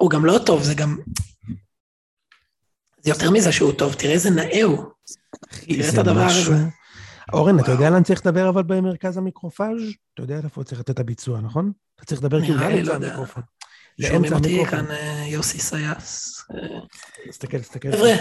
[0.00, 0.98] הוא גם לא טוב, זה גם...
[3.02, 4.84] זה יותר מזה שהוא טוב, תראה איזה נאה הוא.
[5.50, 6.54] תראה את הדבר הזה.
[7.32, 9.82] אורן, אתה יודע לאן צריך לדבר אבל במרכז המיקרופאז'?
[10.14, 11.72] אתה יודע איפה צריך לתת את הביצוע, נכון?
[11.96, 13.42] אתה צריך לדבר כאילו לאמצע לא המיקרופון.
[14.00, 16.44] שומעים אותי כאן אה, יוסי סייס.
[17.28, 17.92] תסתכל, תסתכל.
[17.92, 18.14] חבר'ה,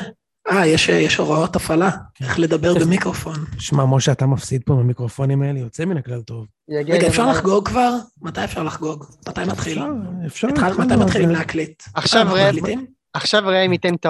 [0.52, 2.25] אה, יש, יש הוראות הפעלה, כן.
[2.25, 3.36] איך לדבר במיקרופון.
[3.59, 6.45] שמע, משה, אתה מפסיד פה במיקרופונים האלה, יוצא מן הכלל טוב.
[6.70, 7.91] רגע, אפשר לחגוג כבר?
[8.21, 9.05] מתי אפשר לחגוג?
[9.30, 9.80] מתי מתחיל?
[10.25, 10.77] אפשר, אפשר.
[10.77, 11.84] מתי מתחילים להקליט?
[13.13, 14.05] עכשיו ראם ייתן את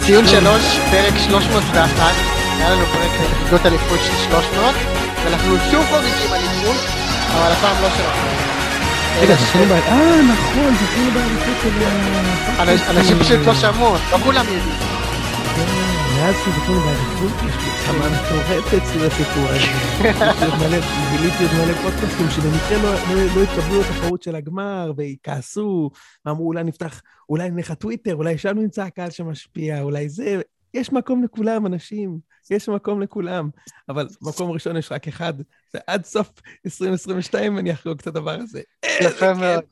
[0.00, 2.14] ציון שלוש, פרק 301,
[2.56, 4.74] היה לנו פרק חגיגות אליפות של 300,
[5.24, 6.76] ואנחנו שוב חוגגים אליפות,
[7.34, 8.42] אבל הפעם לא שלנו.
[9.20, 12.90] רגע, זכינו באליפות, אה נכון, זכינו באליפות של...
[12.90, 14.92] אנשים פשוט לא שמעו, לא כולם יודעים.
[16.22, 19.66] מאז שזכינו באליפות, יש לי כמה מטורפת סביב הסיפור הזה.
[21.10, 22.82] גיליתי עוד מלא פודקאסטים שבמקרה
[23.36, 25.90] לא התקבלו לתחרות של הגמר, וכעסו,
[26.26, 30.40] ואמרו אולי נפתח, אולי נלך טוויטר, אולי שם נמצא הקהל שמשפיע, אולי זה...
[30.74, 32.18] יש מקום לכולם, אנשים,
[32.50, 33.50] יש מקום לכולם.
[33.88, 35.34] אבל מקום ראשון יש רק אחד,
[35.74, 36.30] ועד סוף
[36.66, 38.60] 2022 אני אחגוג את הדבר הזה.
[39.00, 39.64] יפה מאוד.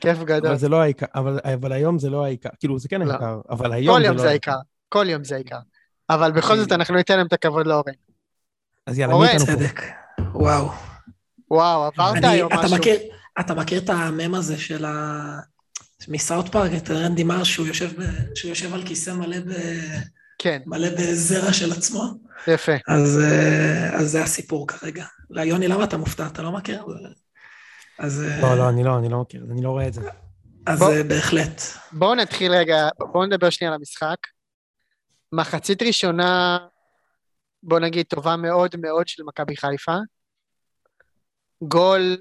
[0.00, 0.46] כיף גדול.
[0.46, 2.50] אבל זה לא העיקר, אבל, אבל היום זה לא העיקר.
[2.58, 3.12] כאילו, זה כן לא.
[3.12, 4.06] העיקר, אבל היום זה לא...
[4.06, 4.56] כל יום זה העיקר.
[4.88, 5.58] כל יום זה העיקר.
[6.10, 7.92] אבל בכל זאת אנחנו ניתן להם את הכבוד לאורן.
[8.86, 9.52] אז יאללה, מי איתנו פה?
[9.52, 9.82] צדק.
[10.34, 10.70] וואו.
[11.50, 12.76] וואו, עברת היום משהו.
[12.76, 12.96] מכיר,
[13.40, 15.38] אתה מכיר את המם הזה של ה...
[16.08, 18.04] מסאוט פארק, את רנדי מר, שהוא יושב, ב...
[18.34, 19.52] שהוא יושב על כיסא מלא, ב...
[20.38, 20.62] כן.
[20.66, 22.02] מלא בזרע של עצמו?
[22.46, 22.72] יפה.
[22.88, 25.04] אז, אה, אז זה הסיפור כרגע.
[25.30, 26.26] יוני, למה אתה מופתע?
[26.26, 26.84] אתה לא מכיר?
[27.98, 28.22] אז...
[28.22, 30.00] אה, לא, לא, אני לא, אני לא מכיר, אני לא רואה את זה.
[30.66, 31.62] אז בוא, אה, בהחלט.
[31.92, 34.16] בואו נתחיל רגע, בואו נדבר שנייה על המשחק.
[35.32, 36.58] מחצית ראשונה,
[37.62, 39.96] בוא נגיד, טובה מאוד מאוד של מכבי חיפה.
[41.62, 42.16] גול,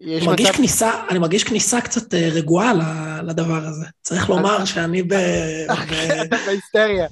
[0.00, 0.56] יש מרגיש מצב...
[0.56, 2.72] כניסה, אני מרגיש כניסה קצת אה, רגועה
[3.22, 3.86] לדבר הזה.
[4.02, 5.14] צריך לומר שאני ב...
[6.46, 7.06] בהיסטריה.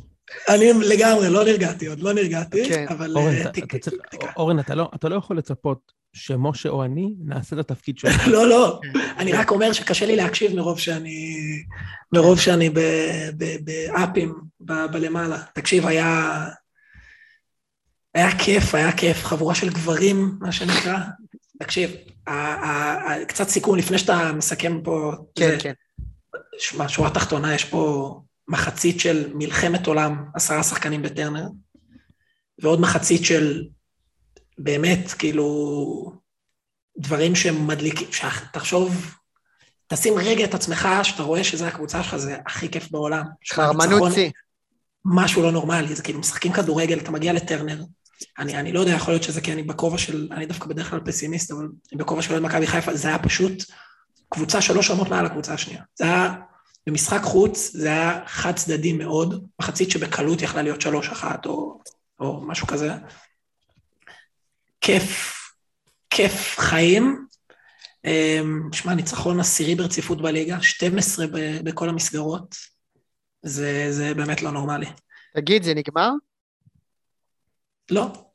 [0.48, 2.86] אני לגמרי, לא נרגעתי עוד, לא נרגעתי, כן.
[2.88, 3.16] אבל...
[3.16, 3.34] אורן,
[4.36, 4.60] אורן,
[4.94, 8.16] אתה לא יכול לצפות שמשה או אני נעשה את התפקיד שלנו.
[8.32, 8.80] לא, לא,
[9.18, 11.36] אני רק אומר שקשה לי להקשיב מרוב שאני,
[12.12, 12.70] מרוב שאני
[13.60, 15.38] באפים בלמעלה.
[15.54, 16.44] תקשיב, היה,
[18.14, 20.98] היה כיף, היה כיף, חבורה של גברים, מה שנקרא.
[21.62, 21.90] תקשיב,
[23.28, 25.12] קצת סיכון לפני שאתה מסכם פה.
[25.34, 25.72] כן, כן.
[26.58, 28.14] שמע, שורה תחתונה, יש פה
[28.48, 31.44] מחצית של מלחמת עולם, עשרה שחקנים בטרנר,
[32.58, 33.64] ועוד מחצית של
[34.58, 36.12] באמת, כאילו,
[36.98, 38.08] דברים שמדליקים,
[38.52, 39.14] תחשוב,
[39.86, 43.24] תשים רגע את עצמך, שאתה רואה שזו הקבוצה שלך, זה הכי כיף בעולם.
[43.52, 44.30] חרמנות שיא.
[45.04, 47.82] משהו לא נורמלי, זה כאילו משחקים כדורגל, אתה מגיע לטרנר.
[48.38, 51.00] אני, אני לא יודע, יכול להיות שזה כי אני בכובע של, אני דווקא בדרך כלל
[51.00, 53.64] פסימיסט, אבל אני בכובע של מכבי חיפה, זה היה פשוט
[54.28, 55.82] קבוצה שלוש רמות מעל הקבוצה השנייה.
[55.94, 56.34] זה היה,
[56.86, 61.80] במשחק חוץ, זה היה חד צדדי מאוד, מחצית שבקלות יכלה להיות שלוש אחת או,
[62.20, 62.92] או משהו כזה.
[64.80, 65.34] כיף,
[66.10, 67.26] כיף חיים.
[68.04, 71.26] אמ, שמע, ניצחון עשירי ברציפות בליגה, 12
[71.64, 72.54] בכל המסגרות.
[73.42, 74.86] זה, זה באמת לא נורמלי.
[75.34, 76.10] תגיד, זה נגמר?
[77.90, 78.28] לא.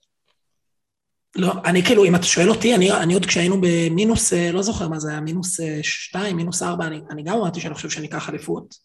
[1.35, 4.87] לא, אני כאילו, אם אתה שואל אותי, אני, אני עוד כשהיינו במינוס, אה, לא זוכר
[4.87, 8.29] מה זה היה, מינוס אה, שתיים, מינוס ארבע, אני, אני גם אמרתי שאני חושב שניקח
[8.29, 8.75] אליפות.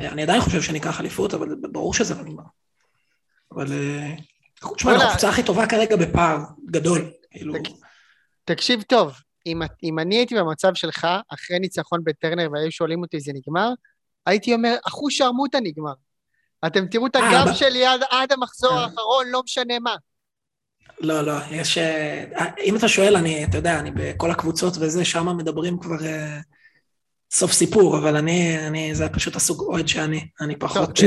[0.00, 2.42] אה, אני עדיין חושב שניקח אליפות, אבל ברור שזה לא נגמר.
[3.52, 3.66] אבל
[4.76, 6.38] תשמע, אנחנו הקבוצה הכי טובה כרגע בפער
[6.70, 7.10] גדול.
[7.30, 7.54] כאילו...
[8.44, 9.12] תקשיב טוב,
[9.46, 13.68] אם, אם אני הייתי במצב שלך, אחרי ניצחון בטרנר והיו שואלים אותי זה נגמר,
[14.26, 15.92] הייתי אומר, אחוז שרמוטה נגמר.
[16.66, 18.84] אתם תראו את אה, הגב שלי עד, עד המחזור אה.
[18.84, 19.94] האחרון, לא משנה מה.
[21.00, 21.78] לא, לא, יש...
[21.78, 22.24] אה,
[22.64, 25.96] אם אתה שואל, אני, אתה יודע, אני בכל הקבוצות וזה, שם מדברים כבר...
[27.30, 31.00] סוף סיפור, אבל אני, אני, זה פשוט הסוג אוהד שאני, אני פחות...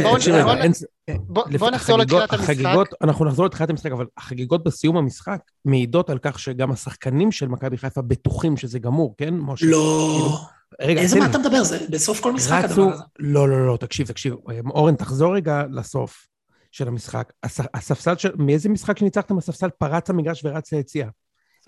[1.59, 2.55] בוא נחזור לתחילת המשחק.
[3.01, 7.77] אנחנו נחזור לתחילת המשחק, אבל החגיגות בסיום המשחק מעידות על כך שגם השחקנים של מכבי
[7.77, 9.65] חיפה בטוחים שזה גמור, כן, משה?
[9.65, 10.37] לא.
[10.81, 11.63] רגע, איזה מה אתה מדבר?
[11.63, 13.03] זה בסוף כל משחק הדבר הזה.
[13.19, 14.35] לא, לא, לא, תקשיב, תקשיב.
[14.65, 16.27] אורן, תחזור רגע לסוף
[16.71, 17.33] של המשחק.
[17.73, 18.29] הספסל של...
[18.37, 21.07] מאיזה משחק שניצחתם הספסל פרץ המגרש ורץ ליציאה?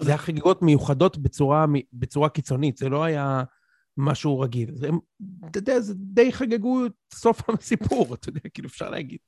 [0.01, 3.43] זה היה חגיגות מיוחדות בצורה, בצורה קיצונית, זה לא היה...
[3.97, 4.69] משהו רגיל.
[4.75, 4.89] זה,
[5.51, 9.19] אתה יודע, זה די חגגו את סוף הסיפור, אתה יודע, כאילו אפשר להגיד.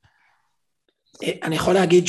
[1.24, 2.06] אה, אני יכול להגיד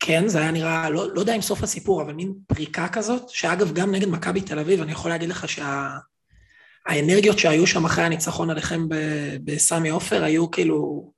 [0.00, 3.72] כן, זה היה נראה, לא, לא יודע אם סוף הסיפור, אבל מין פריקה כזאת, שאגב,
[3.72, 5.46] גם נגד מכבי תל אביב, אני יכול להגיד לך
[6.88, 7.42] שהאנרגיות שה...
[7.42, 8.86] שהיו שם אחרי הניצחון עליכם
[9.44, 11.12] בסמי עופר, היו כאילו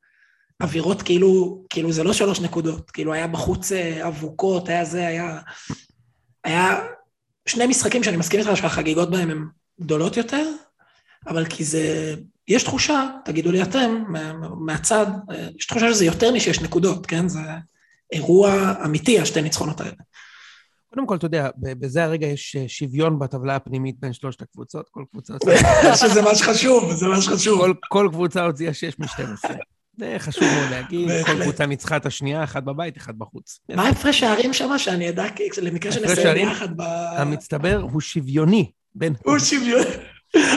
[0.63, 5.41] אווירות כאילו, כאילו זה לא שלוש נקודות, כאילו היה בחוץ אה, אבוקות, היה זה, היה...
[6.45, 6.87] היה
[7.47, 9.45] שני משחקים שאני מסכים איתך שהחגיגות בהם הן
[9.81, 10.51] גדולות יותר,
[11.27, 12.15] אבל כי זה...
[12.49, 14.05] יש תחושה, תגידו לי אתם,
[14.67, 15.07] מהצד,
[15.59, 17.29] יש תחושה שזה יותר משש נקודות, כן?
[17.29, 17.41] זה
[18.13, 19.95] אירוע אמיתי, השתי ניצחונות האלה.
[20.95, 25.05] קודם כל, אתה יודע, בזה הרגע יש אה, שוויון בטבלה הפנימית בין שלושת הקבוצות, כל
[25.11, 25.35] קבוצה...
[26.01, 27.61] שזה מה שחשוב, זה מה שחשוב.
[27.61, 29.51] כל, כל קבוצה הוציאה שש מ-12.
[29.99, 33.61] זה חשוב מאוד להגיד, כל קבוצה ניצחה את השנייה, אחת בבית, אחת בחוץ.
[33.75, 35.27] מה הפרש הערים שם, שאני אדע,
[35.63, 36.83] למקרה שנסיים יחד ב...
[37.17, 39.15] המצטבר הוא שוויוני בין...
[39.25, 39.91] הוא שוויוני.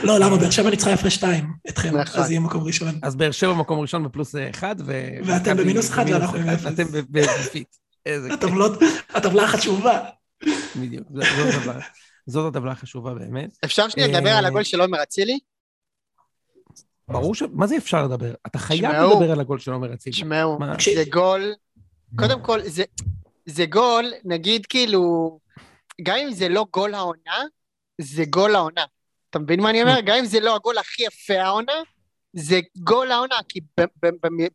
[0.03, 0.37] לא, למה?
[0.37, 2.21] באר שבע ניצחה הפרש שתיים אתכם, נכון.
[2.21, 2.99] אז יהיה מקום ראשון.
[3.03, 5.09] אז באר שבע מקום ראשון בפלוס אחד, ו...
[5.25, 6.65] ואתם במינוס אחד ואנחנו עם אפס.
[6.73, 7.75] אתם בפיט.
[9.09, 9.99] הטבלה החשובה.
[10.75, 11.07] בדיוק,
[12.25, 13.57] זאת הטבלה החשובה באמת.
[13.65, 15.39] אפשר שנייה לדבר על הגול של עומר אצילי?
[17.07, 17.43] ברור ש...
[17.53, 18.33] מה זה אפשר לדבר?
[18.47, 20.15] אתה חייב לדבר על הגול של עומר אצילי.
[20.15, 20.57] תשמעו,
[20.95, 21.53] זה גול...
[22.15, 22.59] קודם כל,
[23.45, 25.39] זה גול, נגיד כאילו,
[26.03, 27.43] גם אם זה לא גול העונה,
[28.01, 28.83] זה גול העונה.
[29.37, 29.99] אתה מבין מה אני אומר?
[30.05, 31.73] גם אם זה לא הגול הכי יפה העונה,
[32.33, 33.59] זה גול העונה, כי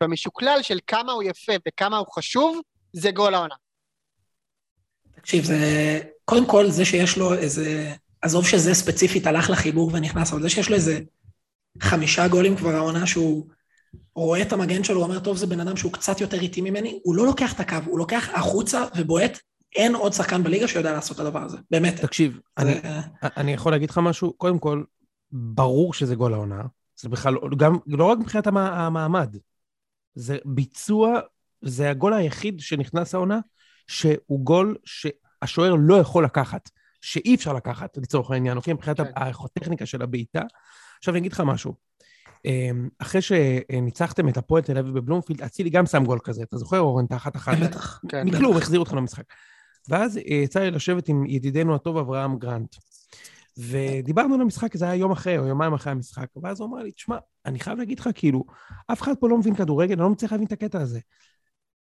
[0.00, 2.61] במשוקלל של כמה הוא יפה וכמה הוא חשוב,
[2.93, 3.55] זה גול העונה.
[5.17, 6.00] תקשיב, זה...
[6.25, 7.93] קודם כל, זה שיש לו איזה...
[8.23, 11.00] עזוב שזה ספציפית הלך לחיבור ונכנס, אבל זה שיש לו איזה
[11.81, 13.49] חמישה גולים כבר העונה שהוא
[14.14, 17.00] רואה את המגן שלו, הוא אומר, טוב, זה בן אדם שהוא קצת יותר איטי ממני,
[17.02, 19.38] הוא לא לוקח את הקו, הוא לוקח החוצה ובועט,
[19.77, 22.01] אין עוד שחקן בליגה שיודע לעשות את הדבר הזה, באמת.
[22.01, 22.41] תקשיב.
[22.59, 22.81] אני,
[23.23, 24.83] אני יכול להגיד לך משהו, קודם כל,
[25.33, 26.63] ברור שזה גול העונה,
[27.01, 29.37] זה בכלל, גם, לא רק מבחינת המעמד,
[30.15, 31.21] זה ביצוע,
[31.63, 33.39] זה הגול היחיד שנכנס העונה,
[33.87, 36.71] שהוא גול שהשוער לא יכול לקחת,
[37.01, 38.75] שאי אפשר לקחת, לצורך העניין, אוקיי?
[38.75, 39.11] מבחינת כן.
[39.17, 40.43] הטכניקה של הבעיטה.
[40.99, 41.75] עכשיו אני אגיד לך משהו.
[42.45, 46.79] אמ, אחרי שניצחתם את הפועל תל אביב בבלומפילד, אצילי גם שם גול כזה, אתה זוכר,
[46.81, 47.59] אורן, את האחת אחת?
[47.59, 48.27] בטח, כן.
[48.27, 49.25] מכלום, החזיר אותך למשחק.
[49.88, 52.76] ואז אה, יצא לי לשבת עם ידידנו הטוב אברהם גרנט.
[53.58, 56.93] ודיברנו על המשחק, זה היה יום אחרי, או יומיים אחרי המשחק, ואז הוא אמר לי,
[56.93, 58.44] תשמע, אני חייב להגיד לך, כאילו,
[58.93, 61.00] אף אחד פה לא מבין כדורגל, אני לא מצליח להבין את הקטע הזה.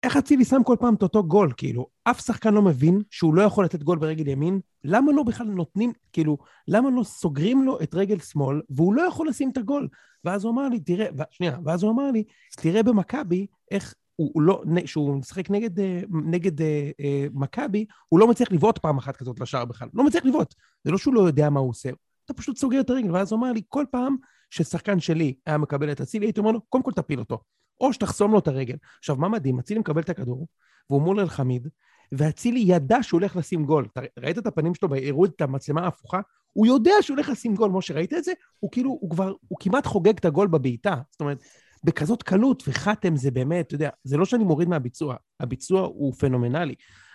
[0.03, 3.43] איך אצילי שם כל פעם את אותו גול, כאילו, אף שחקן לא מבין שהוא לא
[3.43, 6.39] יכול לתת גול ברגל ימין, למה לא בכלל נותנים, כאילו,
[6.69, 9.89] למה לא סוגרים לו את רגל שמאל, והוא לא יכול לשים את הגול?
[10.25, 12.25] ואז הוא אמר לי, תראה, שנייה, ואז הוא אמר לי,
[12.57, 18.29] תראה במכבי, איך הוא, לא, כשהוא משחק נגד, אה, נגד אה, אה, מכבי, הוא לא
[18.29, 19.89] מצליח לבעוט פעם אחת כזאת לשער בכלל.
[19.95, 20.55] לא מצליח לבעוט.
[20.85, 21.91] זה לא שהוא לא יודע מה הוא עושה,
[22.25, 23.11] אתה פשוט סוגר את הרגל.
[23.11, 24.17] ואז הוא אמר לי, כל פעם
[24.51, 27.39] ששחקן שלי היה מקבל את אצילי, הייתי אומר לו, קודם כל תפיל אותו.
[27.81, 28.77] או שתחסום לו את הרגל.
[28.99, 29.59] עכשיו, מה מדהים?
[29.59, 30.47] אצילי מקבל את הכדור,
[30.91, 31.69] והוא מול אל-חמיד,
[32.13, 33.87] ואצילי ידע שהוא הולך לשים גול.
[33.93, 36.21] אתה ראית את הפנים שלו, הראו את המצלמה ההפוכה?
[36.53, 38.33] הוא יודע שהוא הולך לשים גול, משה, ראית את זה?
[38.59, 40.97] הוא כאילו, הוא כבר, הוא כמעט חוגג את הגול בבעיטה.
[41.11, 41.43] זאת אומרת,
[41.85, 46.75] בכזאת קלות, וחתם זה באמת, אתה יודע, זה לא שאני מוריד מהביצוע, הביצוע הוא פנומנלי,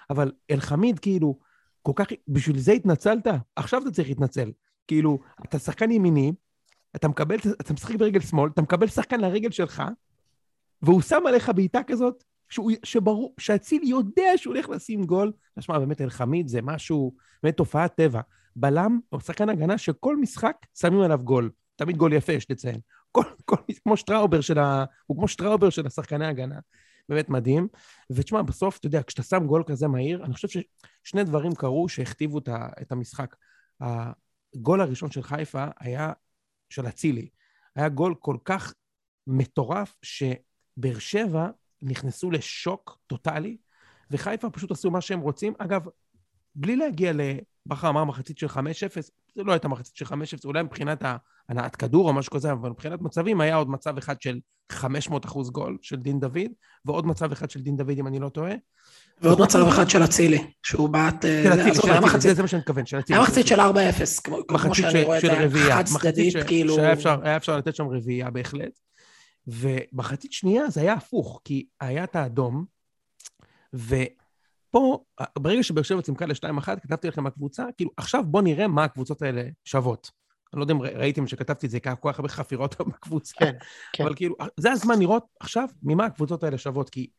[0.09, 1.39] אבל אל-חמיד, כאילו,
[1.81, 3.27] כל כך, בשביל זה התנצלת?
[3.55, 4.51] עכשיו אתה צריך להתנצל.
[4.87, 6.33] כאילו, אתה שחקן ימיני,
[6.95, 9.83] אתה מקבל, אתה משחק ברגל שמאל, אתה מקבל שחקן לרגל שלך,
[10.81, 15.31] והוא שם עליך בעיטה כזאת, שהוא, שברור, שאצילי יודע שהוא הולך לשים גול.
[15.59, 18.21] תשמע, באמת אלחמיד זה משהו, באמת תופעת טבע.
[18.55, 21.49] בלם או שחקן הגנה שכל משחק שמים עליו גול.
[21.75, 22.79] תמיד גול יפה, יש לציין.
[23.11, 24.85] כל, כל, כמו שטראובר של ה...
[25.05, 26.59] הוא כמו שטראובר של השחקני הגנה.
[27.09, 27.67] באמת מדהים.
[28.09, 30.61] ותשמע, בסוף, אתה יודע, כשאתה שם גול כזה מהיר, אני חושב
[31.03, 32.39] ששני דברים קרו שהכתיבו
[32.81, 33.35] את המשחק.
[33.81, 36.13] הגול הראשון של חיפה היה
[36.69, 37.29] של אצילי.
[37.75, 38.73] היה גול כל כך
[39.27, 40.23] מטורף, ש...
[40.77, 41.49] באר שבע
[41.81, 43.57] נכנסו לשוק טוטאלי,
[44.11, 45.53] וחיפה פשוט עשו מה שהם רוצים.
[45.57, 45.81] אגב,
[46.55, 47.21] בלי להגיע ל...
[47.65, 48.57] בכר אמר מחצית של 5-0,
[49.35, 50.09] זה לא הייתה מחצית של 5-0,
[50.45, 51.03] אולי מבחינת
[51.49, 54.39] הנעת כדור או משהו כזה, אבל מבחינת מצבים היה עוד מצב אחד של
[54.71, 56.51] 500 אחוז גול של דין דוד,
[56.85, 58.53] ועוד מצב אחד של דין דוד, אם אני לא טועה.
[59.21, 61.25] ועוד מצב אחד של אצילי, שהוא בעט...
[61.25, 63.19] אה, של אצילי, של אצילי, זה מה שאני מתכוון, של אצילי.
[63.19, 63.63] היה מחצית של 4-0,
[64.47, 66.75] כמו שאני רואה את זה, חד צדדית, כאילו...
[66.75, 68.79] שהיה אפשר לתת שם רביעייה בהחלט.
[69.47, 72.65] ובחצית שנייה זה היה הפוך, כי היה את האדום,
[74.71, 75.03] ופה,
[75.39, 79.43] ברגע שבאר שבע צימקה ל-2-1, כתבתי לכם בקבוצה, כאילו, עכשיו בואו נראה מה הקבוצות האלה
[79.65, 80.11] שוות.
[80.53, 83.53] אני לא יודע אם ראיתם שכתבתי את זה, כל כך הרבה חפירות בקבוצה, כן,
[83.93, 84.03] כן.
[84.03, 87.09] אבל כאילו, זה הזמן לראות עכשיו ממה הקבוצות האלה שוות, כי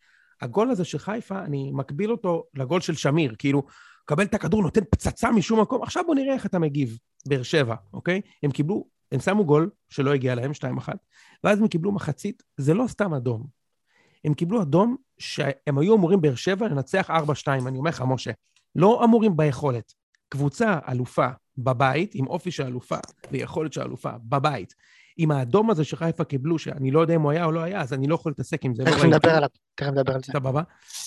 [0.41, 3.63] הגול הזה של חיפה, אני מקביל אותו לגול של שמיר, כאילו,
[4.05, 7.75] קבל את הכדור, נותן פצצה משום מקום, עכשיו בוא נראה איך אתה מגיב, באר שבע,
[7.93, 8.21] אוקיי?
[8.43, 10.89] הם קיבלו הם שמו גול שלא הגיע להם, 2-1,
[11.45, 13.62] ואז הם קיבלו מחצית, זה לא סתם אדום.
[14.25, 17.13] הם קיבלו אדום שהם היו אמורים באר שבע לנצח 4-2,
[17.67, 18.31] אני אומר לך, משה.
[18.77, 19.93] לא אמורים ביכולת.
[20.29, 22.97] קבוצה אלופה בבית, עם אופי של אלופה
[23.31, 24.75] ויכולת של אלופה בבית,
[25.17, 27.93] עם האדום הזה שחיפה קיבלו, שאני לא יודע אם הוא היה או לא היה, אז
[27.93, 28.83] אני לא יכול להתעסק עם זה.
[28.83, 29.17] לא תכף ראיתי.
[29.17, 30.33] נדבר עליו, תכף נדבר על זה.
[30.33, 30.63] סבבה?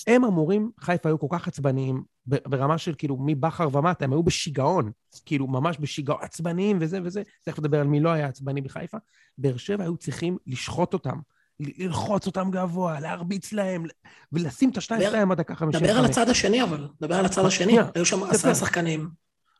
[0.06, 4.90] הם אמורים, חיפה היו כל כך עצבניים, ברמה של כאילו מבכר ומטה, הם היו בשיגעון,
[5.26, 8.98] כאילו ממש בשיגעון, עצבניים וזה וזה, תכף נדבר על מי לא היה עצבני בחיפה.
[9.38, 11.18] באר שבע היו צריכים לשחוט אותם,
[11.60, 13.84] ללחוץ אותם גבוה, להרביץ להם,
[14.32, 15.90] ולשים את השתיים שלהם עד דקה 55.
[15.90, 17.78] דבר על הצד השני אבל, דבר על הצד מה, השני.
[17.94, 18.22] היו שם.
[18.22, 19.08] עשרה שחקנים.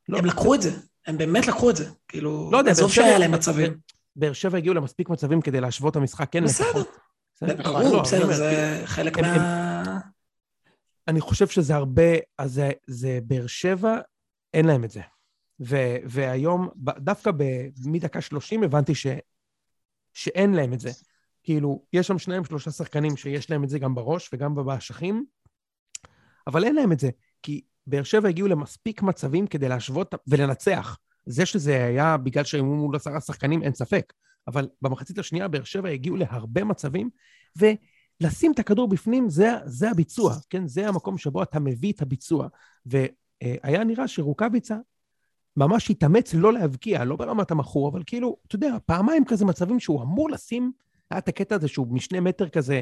[0.08, 0.18] לא.
[0.18, 0.70] הם לקחו את זה,
[1.06, 1.90] הם באמת לקחו את זה.
[2.08, 3.78] כאילו, לא עזוב שהיה להם מצבים.
[4.16, 6.68] באר שבע הגיעו למספיק מצבים כדי להשוות את המשחק, כן, בסדר.
[6.68, 6.96] לפחות.
[7.36, 7.62] בסדר?
[7.62, 9.98] ברור, לא, אני בסדר, זה חלק מה...
[11.08, 12.02] אני חושב שזה הרבה,
[12.38, 13.98] אז זה, באר שבע,
[14.54, 15.00] אין להם את זה.
[15.60, 17.30] ו, והיום, דווקא
[17.84, 19.06] מדקה 30 הבנתי ש,
[20.12, 20.90] שאין להם את זה.
[21.46, 25.24] כאילו, יש שם שניים, שלושה שחקנים שיש להם את זה גם בראש וגם באשכים,
[26.46, 27.10] אבל אין להם את זה,
[27.42, 30.98] כי באר שבע הגיעו למספיק מצבים כדי להשוות ולנצח.
[31.26, 34.12] זה שזה היה בגלל שהם מול עשרה שחקנים, אין ספק.
[34.48, 37.10] אבל במחצית השנייה באר שבע הגיעו להרבה מצבים,
[37.56, 40.68] ולשים את הכדור בפנים זה, זה הביצוע, כן?
[40.68, 42.48] זה המקום שבו אתה מביא את הביצוע.
[42.86, 44.76] והיה נראה שרוקאביצה
[45.56, 50.02] ממש התאמץ לא להבקיע, לא ברמת המכור, אבל כאילו, אתה יודע, פעמיים כזה מצבים שהוא
[50.02, 50.72] אמור לשים,
[51.10, 52.80] היה את הקטע הזה שהוא משני מטר כזה,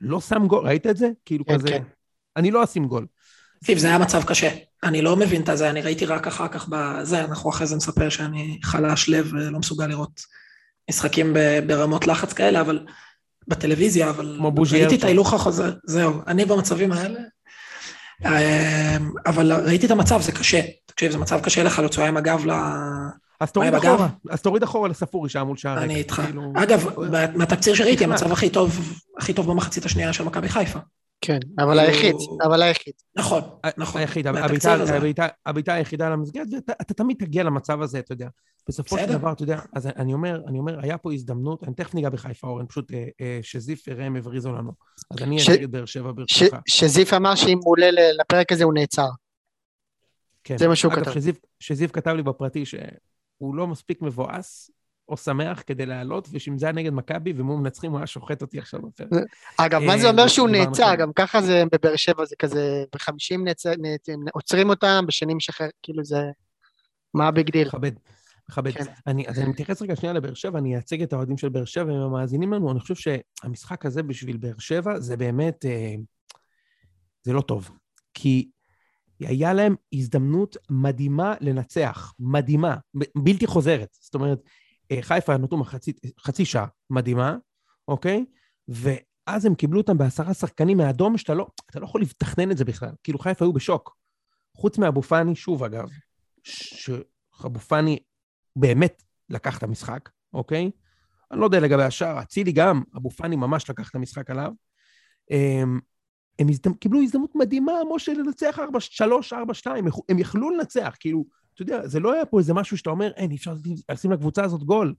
[0.00, 1.08] לא שם גול, ראית את זה?
[1.24, 1.82] כאילו כן, כזה, כן.
[2.36, 3.06] אני לא אשים גול.
[3.60, 4.50] תקשיב, זה היה מצב קשה.
[4.82, 8.08] אני לא מבין את זה, אני ראיתי רק אחר כך בזה, אנחנו אחרי זה נספר
[8.08, 10.20] שאני חלש לב ולא מסוגל לראות
[10.90, 11.36] משחקים
[11.66, 12.86] ברמות לחץ כאלה, אבל
[13.48, 15.04] בטלוויזיה, אבל כמו בוז'י ראיתי את.
[15.04, 17.20] ההילוך החוזר, זהו, אני במצבים האלה.
[18.26, 20.60] אמ, אבל ראיתי את המצב, זה קשה.
[20.86, 22.52] תקשיב, זה מצב קשה לך לצועה עם הגב ל...
[23.40, 23.84] אז תוריד בגב?
[23.84, 25.94] אחורה, אז תוריד אחורה לספורי שהיה מול שער אני.
[25.94, 26.14] איתך.
[26.24, 26.86] כאילו, אגב,
[27.36, 28.04] מהתקציר שראיתי.
[28.04, 28.80] המצב הכי טוב,
[29.18, 30.78] הכי טוב במחצית השנייה של מכבי חיפה.
[31.20, 32.14] כן, אבל כאילו- היחיד,
[32.44, 32.92] אבל היחיד.
[33.16, 34.00] נכון, ה- נכון.
[34.24, 34.74] הבעיטה-.
[34.96, 38.28] הבעיטה- הבעיטה היחידה למסגרת, ואתה תמיד תגיע למצב הזה, אתה יודע.
[38.68, 39.18] בסופו של בסדר.
[39.18, 42.46] דבר, אתה יודע, אז אני אומר, אני אומר, היה פה הזדמנות, אני תכף ניגע בחיפה,
[42.48, 44.72] אורן, פשוט אה, אה, שזיף ראם הבריזו לנו.
[45.10, 46.56] אז אני את באר שבע ברשותך.
[46.68, 47.86] שזיף אמר שאם הוא עולה
[48.20, 49.08] לפרק הזה הוא נעצר.
[50.44, 50.58] כן.
[50.58, 51.12] זה מה שהוא אגב, כתב.
[51.14, 52.64] שזיף- שזיף כתב לי בפרטי
[53.38, 54.70] שהוא לא מספיק מבואס
[55.08, 58.58] או שמח כדי לעלות, ושאם זה היה נגד מכבי ומול מנצחים, הוא היה שוחט אותי
[58.58, 59.08] עכשיו בפרק.
[59.56, 60.94] אגב, מה אה, זה אומר שהוא נעצר?
[60.94, 63.44] גם ככה זה בבאר שבע, זה כזה, בחמישים
[64.32, 66.22] עוצרים אותם, בשני משחרר, כאילו זה...
[67.14, 67.68] מה ה big deal?
[67.68, 67.92] מכבד,
[68.50, 68.72] מכבד.
[68.72, 68.84] כן.
[69.06, 71.92] אני, אז אני מתייחס רגע שנייה לבאר שבע, אני אייצג את האוהדים של באר שבע,
[71.92, 75.94] הם המאזינים לנו, אני חושב שהמשחק הזה בשביל באר שבע זה באמת, אה,
[77.22, 77.70] זה לא טוב.
[78.14, 78.48] כי
[79.26, 82.76] היה להם הזדמנות מדהימה לנצח, מדהימה,
[83.16, 83.88] בלתי חוזרת.
[84.00, 84.42] זאת אומרת,
[84.90, 87.36] אה, חיפה נתנו מחצי, חצי שעה מדהימה,
[87.88, 88.24] אוקיי?
[88.68, 92.64] ואז הם קיבלו אותם בעשרה שחקנים מהאדום, שאתה לא, אתה לא יכול לתכנן את זה
[92.64, 92.92] בכלל.
[93.02, 93.96] כאילו חיפה היו בשוק.
[94.56, 95.88] חוץ מאבו פאני, שוב אגב,
[96.42, 97.98] שאבו פאני
[98.56, 100.70] באמת לקח את המשחק, אוקיי?
[101.30, 104.52] אני לא יודע לגבי השאר, אצילי גם, אבו פאני ממש לקח את המשחק עליו.
[106.38, 106.74] הם, הזדמ...
[106.74, 108.62] קיבלו הזדמנות מדהימה, משה, לנצח 4-3,
[109.32, 109.34] 4-2,
[110.08, 113.30] הם יכלו לנצח, כאילו, אתה יודע, זה לא היה פה איזה משהו שאתה אומר, אין,
[113.30, 113.54] אי אפשר
[113.90, 114.94] לשים לקבוצה הזאת גול.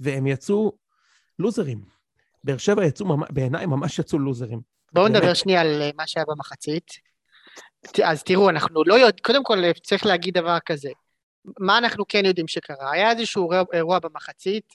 [0.00, 0.72] והם יצאו
[1.38, 1.84] לוזרים.
[2.44, 4.60] באר שבע יצאו, בעיניי ממש יצאו לוזרים.
[4.92, 5.16] בואו באמת.
[5.16, 6.90] נדבר שנייה על אה, מה שהיה במחצית.
[8.04, 10.90] אז תראו, אנחנו לא יודעים, קודם כל אה, צריך להגיד דבר כזה.
[11.58, 12.92] מה אנחנו כן יודעים שקרה?
[12.92, 14.74] היה איזשהו אירוע במחצית,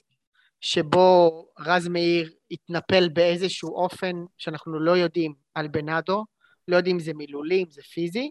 [0.60, 6.24] שבו רז מאיר התנפל באיזשהו אופן שאנחנו לא יודעים על בנאדו,
[6.68, 8.30] לא יודעים אם זה מילולי, אם זה פיזי,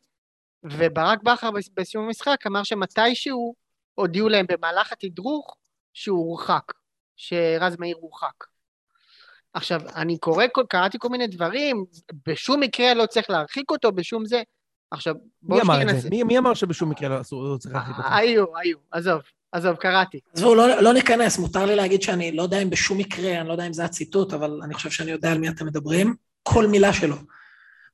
[0.63, 3.55] וברק בכר בס- בסיום המשחק אמר שמתישהו
[3.95, 5.57] הודיעו להם במהלך התדרוך
[5.93, 6.73] שהוא הורחק,
[7.15, 8.43] שרז מאיר הורחק.
[9.53, 11.85] עכשיו, אני קורא, קראתי כל מיני דברים,
[12.27, 14.41] בשום מקרה לא צריך להרחיק אותו, בשום זה.
[14.91, 16.03] עכשיו, מי בואו אמר שנייה את נס...
[16.03, 16.09] זה?
[16.09, 18.07] מי, מי אמר שבשום מקרה לא אסור, לא צריך להרחיק אותו?
[18.13, 20.19] היו, היו, עזוב, עזוב, קראתי.
[20.35, 23.51] עזבו, לא, לא ניכנס, מותר לי להגיד שאני לא יודע אם בשום מקרה, אני לא
[23.53, 26.93] יודע אם זה הציטוט, אבל אני חושב שאני יודע על מי אתם מדברים, כל מילה
[26.93, 27.15] שלו.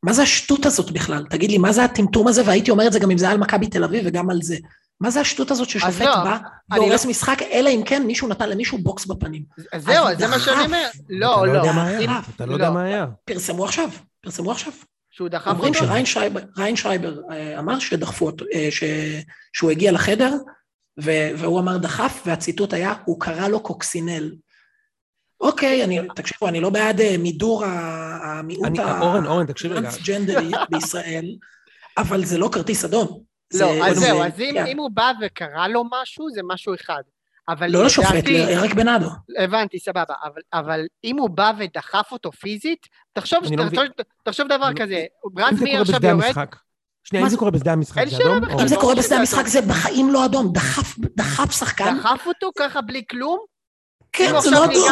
[0.03, 1.25] מה זה השטות הזאת בכלל?
[1.29, 2.41] תגיד לי, מה זה הטמטום הזה?
[2.45, 4.55] והייתי אומר את זה גם אם זה היה על מכבי תל אביב וגם על זה.
[5.01, 6.37] מה זה השטות הזאת ששופט לא, בא
[6.71, 9.43] אני והורס לא- משחק, אלא אם כן מישהו נתן למישהו בוקס בפנים.
[9.73, 10.65] אז זהו, אז זה מה שאני.
[10.65, 10.87] אומר.
[10.95, 13.05] אתה לא, לא לא, יודע מה היה, אם- אתה לא יודע מה היה.
[13.25, 13.89] פרסמו עכשיו,
[14.21, 14.73] פרסמו עכשיו.
[15.11, 15.85] שהוא דחף אומרים אותו.
[16.55, 18.69] שריינשרייבר, אה, אמר שדחפו אותו, אה,
[19.53, 20.33] שהוא הגיע לחדר,
[20.99, 24.31] ו, והוא אמר דחף, והציטוט היה, הוא קרא לו קוקסינל.
[25.41, 29.79] אוקיי, אני, תקשיבו, אני לא בעד אה, מידור המיעוט אני- אורן, אורן, תקשיב רגע.
[29.89, 31.25] הטרנסג'נדרי בישראל,
[31.97, 33.07] אבל זה לא כרטיס אדום.
[33.53, 34.65] לא, זה- אז זה- זהו, אז אם כן.
[34.65, 37.01] אם הוא בא וקרא לו משהו, זה משהו אחד.
[37.49, 39.09] אבל לא לשופט, לאריק בנאדו.
[39.39, 43.83] הבנתי, סבבה, אבל, אבל אם הוא בא ודחף אותו פיזית, תחשוב, אני לא תחשוב,
[44.23, 45.03] תחשוב דבר אני לא- כזה,
[45.37, 46.55] רז מאיר עכשיו יורד, המשחק.
[47.03, 48.43] שנייה, מה אם זה קורה בשדה המשחק, זה אדום?
[48.43, 49.47] אם זה ברור קורה בשדה המשחק.
[49.47, 50.53] זה בחיים לא אדום,
[51.15, 53.37] דחף, שחקן, דחף אותו ככה בלי כלום,
[54.11, 54.89] כן, זה לא אדום,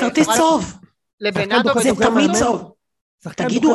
[0.00, 0.78] כרטיס צהוב,
[1.20, 2.72] לבנאדו זה תמיד צהוב.
[3.36, 3.74] תגידו,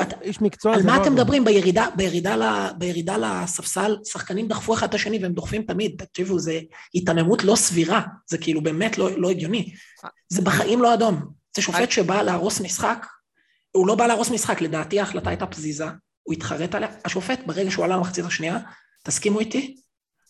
[0.66, 1.14] על מה לא אתם.
[1.14, 2.44] מדברים בירידה, בירידה, ל,
[2.78, 6.60] בירידה לספסל, שחקנים דחפו אחד את השני והם דוחפים תמיד, תקשיבו, זה
[6.94, 9.74] היתממות לא סבירה, זה כאילו באמת לא, לא הגיוני.
[10.30, 11.22] זה בחיים לא אדום.
[11.56, 13.06] זה שופט שבא להרוס משחק,
[13.72, 15.86] הוא לא בא להרוס משחק, לדעתי ההחלטה הייתה פזיזה,
[16.24, 18.58] הוא התחרט עליה, השופט ברגע שהוא עלה למחצית השנייה,
[19.04, 19.76] תסכימו איתי,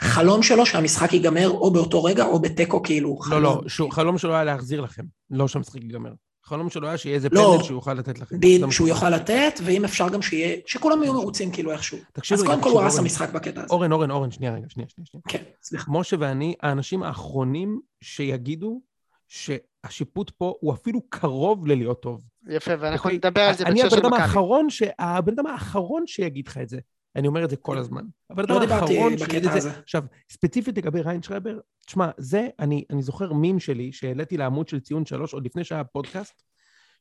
[0.01, 3.09] חלום שלו שהמשחק ייגמר או באותו רגע או בתיקו כאילו.
[3.09, 3.43] לא, חלום.
[3.43, 6.11] לא, שהוא- חלום שלו היה להחזיר לכם, לא שהמשחק ייגמר.
[6.43, 7.51] חלום שלו היה שיהיה איזה לא.
[7.51, 8.39] פנדל שהוא יוכל לתת לכם.
[8.39, 11.97] ב- זה מה שהוא יוכל לתת, ואם אפשר גם שיהיה, שכולם יהיו מרוצים כאילו איכשהו.
[12.13, 12.99] תקשיב אז רגע, קודם כל הוא הרס.
[12.99, 13.69] המשחק בקטע הזה.
[13.73, 14.89] אורן, אורן, אורן, שנייה רגע, שנייה.
[14.89, 15.21] שנייה.
[15.27, 15.91] כן, סליחה.
[15.91, 18.81] משה ואני האנשים האחרונים שיגידו
[19.27, 22.21] שהשיפוט פה הוא אפילו קרוב ללהיות טוב.
[22.47, 23.17] יפה, ואנחנו אוקיי?
[23.17, 24.23] נדבר על זה אני בהקשר הבן של אדם מכבי.
[24.23, 24.83] האחרון, ש...
[24.99, 26.79] הבן אדם האחרון שיגיד לך את זה.
[27.15, 28.01] אני אומר את זה כל הזמן.
[28.29, 29.69] הבן אדם לא דיברתי האחרון שיגיד בקטע את זה.
[29.69, 29.79] הזה.
[29.79, 35.05] עכשיו, ספציפית לגבי ריינשרייבר, תשמע, זה, אני, אני זוכר מים שלי שהעליתי לעמוד של ציון
[35.05, 36.43] שלוש, עוד לפני שהיה פודקאסט,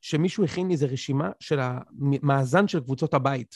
[0.01, 3.55] שמישהו הכין לי איזה רשימה של המאזן של קבוצות הבית.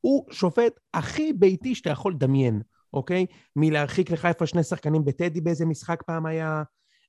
[0.00, 3.26] הוא שופט הכי ביתי שאתה יכול לדמיין, אוקיי?
[3.56, 6.62] מלהרחיק לחיפה שני שחקנים בטדי באיזה משחק פעם היה,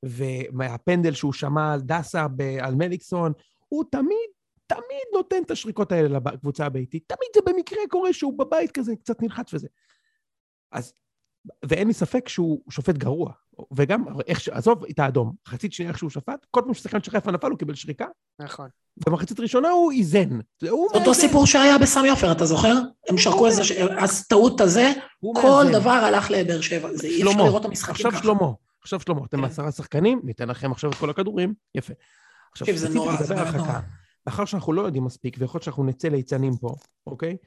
[0.05, 2.27] ומהפנדל שהוא שמע על דסה,
[2.61, 3.33] על מליקסון,
[3.69, 4.29] הוא תמיד,
[4.67, 7.03] תמיד נותן את השריקות האלה לקבוצה הביתית.
[7.07, 9.67] תמיד זה במקרה קורה שהוא בבית כזה, קצת נלחץ וזה.
[10.71, 10.93] אז,
[11.65, 13.31] ואין לי ספק שהוא שופט גרוע.
[13.77, 14.49] וגם, איך ש...
[14.49, 17.57] עזוב את האדום, מחצית שנייה איך שהוא שפט, כל פעם ששחקן של חיפה נפל הוא
[17.59, 18.05] קיבל שריקה,
[18.39, 18.69] נכון.
[19.07, 20.39] במחצית ראשונה הוא איזן.
[20.71, 22.73] אותו סיפור שהיה בסמי עופר, אתה זוכר?
[23.09, 24.91] הם שרקו איזה, ש- אז טעות הזה,
[25.35, 25.71] כל מאזן.
[25.79, 26.89] דבר הלך לבאר שבע.
[26.93, 28.23] זה אי אפשר לראות את המשחקים עכשיו ככה.
[28.23, 29.43] שלמה, עכשיו שלמה, אתם כן.
[29.43, 31.93] עשרה שחקנים, ניתן לכם עכשיו את כל הכדורים, יפה.
[32.51, 33.79] עכשיו, זה נורא, זה באמת נורא.
[34.27, 36.75] מאחר שאנחנו לא יודעים מספיק, ויכול להיות שאנחנו נצא ליצנים פה,
[37.08, 37.38] אוקיי?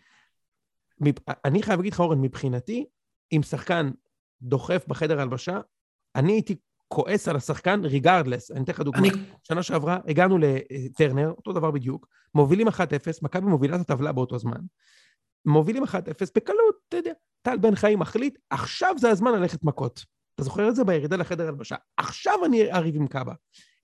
[1.45, 2.87] אני חייב להגיד לך, אורן, מבחינתי,
[3.33, 3.91] אם שחקן
[4.43, 5.61] דוחף בחדר הלבשה,
[6.17, 6.57] אני הייתי
[6.89, 8.51] כועס על השחקן ריגרדלס.
[8.51, 9.09] אני אתן לך דוגמה.
[9.09, 9.11] אני,
[9.43, 12.73] שנה שעברה הגענו לטרנר, אותו דבר בדיוק, מובילים 1-0,
[13.23, 14.61] מכבי מובילה את הטבלה באותו זמן.
[15.45, 15.87] מובילים 1-0
[16.37, 20.05] בקלות, אתה יודע, טל בן חיים מחליט, עכשיו זה הזמן ללכת מכות.
[20.35, 21.77] אתה זוכר את זה בירידה לחדר הלבשה?
[21.97, 23.35] עכשיו אני אריב עם קאבה.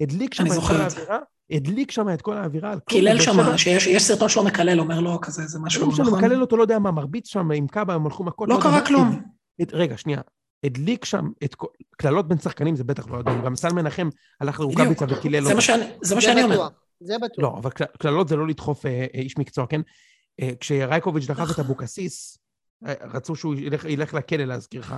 [0.00, 0.74] הדליק שם אני את כל.
[0.74, 1.18] האווירה,
[1.50, 2.74] הדליק שם את כל האווירה.
[2.80, 6.18] קילל שם, שיש יש סרטון שלו מקלל, אומר לו כזה, זה משהו, לא נכון?
[6.18, 8.48] מקלל אותו, לא יודע מה, מרביץ שם עם קאבה, הם הלכו מכות.
[8.48, 9.22] לא יודע קרה כלום.
[9.72, 10.20] רגע, שנייה.
[10.64, 11.66] הדליק שם את כל...
[11.96, 13.42] קללות בין שחקנים זה בטח לא אדום.
[13.44, 14.08] גם סל מנחם
[14.40, 15.04] הלך לרוקאביצה.
[15.08, 15.62] וקילל זה אותו.
[16.02, 16.68] זה מה שאני אומר.
[17.00, 17.38] זה בטוח.
[17.38, 19.80] לא, אבל קל- קללות זה לא לדחוף אה, אה, איש מקצוע, כן?
[20.40, 22.38] אה, כשרייקוביץ' דחף את אבוקסיס,
[23.02, 23.54] רצו שהוא
[23.88, 24.92] ילך, לכלא להזכירך.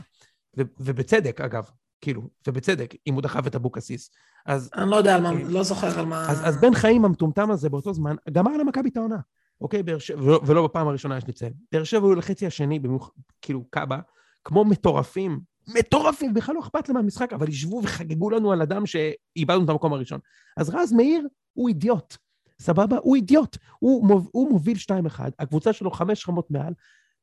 [0.58, 4.10] ו- ובצדק, אגב, כאילו, ובצדק, אם הוא דחף את אבוקסיס.
[4.46, 6.30] אז, אני לא יודע על מה, לא זוכר על מה...
[6.30, 9.18] אז, אז בן חיים המטומטם הזה באותו זמן, גמר למכבי את העונה.
[9.60, 11.52] אוקיי, באר שבע, ולא, ולא בפעם הראשונה יש לציין.
[11.72, 13.10] באר שבע היו לחצי השני, במיוח,
[13.42, 13.98] כאילו, קאבה,
[14.44, 19.64] כמו מטורפים, מטורפים, בכלל לא אכפת להם מהמשחק, אבל ישבו וחגגו לנו על אדם שאיבדנו
[19.64, 20.20] את המקום הראשון.
[20.56, 22.16] אז רז מאיר הוא אידיוט,
[22.60, 22.96] סבבה?
[23.02, 23.56] הוא אידיוט.
[23.78, 26.72] הוא, מוב, הוא מוביל 2-1, הקבוצה שלו חמש רמות מעל,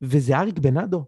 [0.02, 1.04] וזה אריק בנאדו.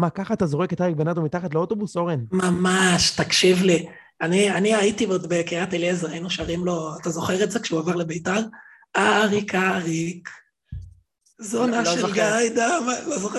[0.00, 2.24] מה, ככה אתה זורק את אריק בנאדו מתחת לאוטובוס, אורן?
[2.32, 3.86] ממש, תקשיב לי.
[4.20, 7.94] אני, אני הייתי עוד בקריית אליעזר, היינו שרים לו, אתה זוכר את זה כשהוא עבר
[7.96, 8.40] לביתר?
[8.96, 10.28] אריק, אריק,
[11.38, 12.12] זונה לא של זוכר.
[12.12, 13.38] גיא דם, לא זוכר.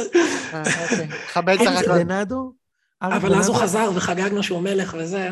[0.53, 1.07] אה, אוקיי.
[1.33, 1.85] כבד את הרקות.
[1.87, 2.53] בנאדו?
[3.01, 3.55] אבל אז הוא?
[3.57, 5.29] חזר וחגגנו שהוא מלך וזה,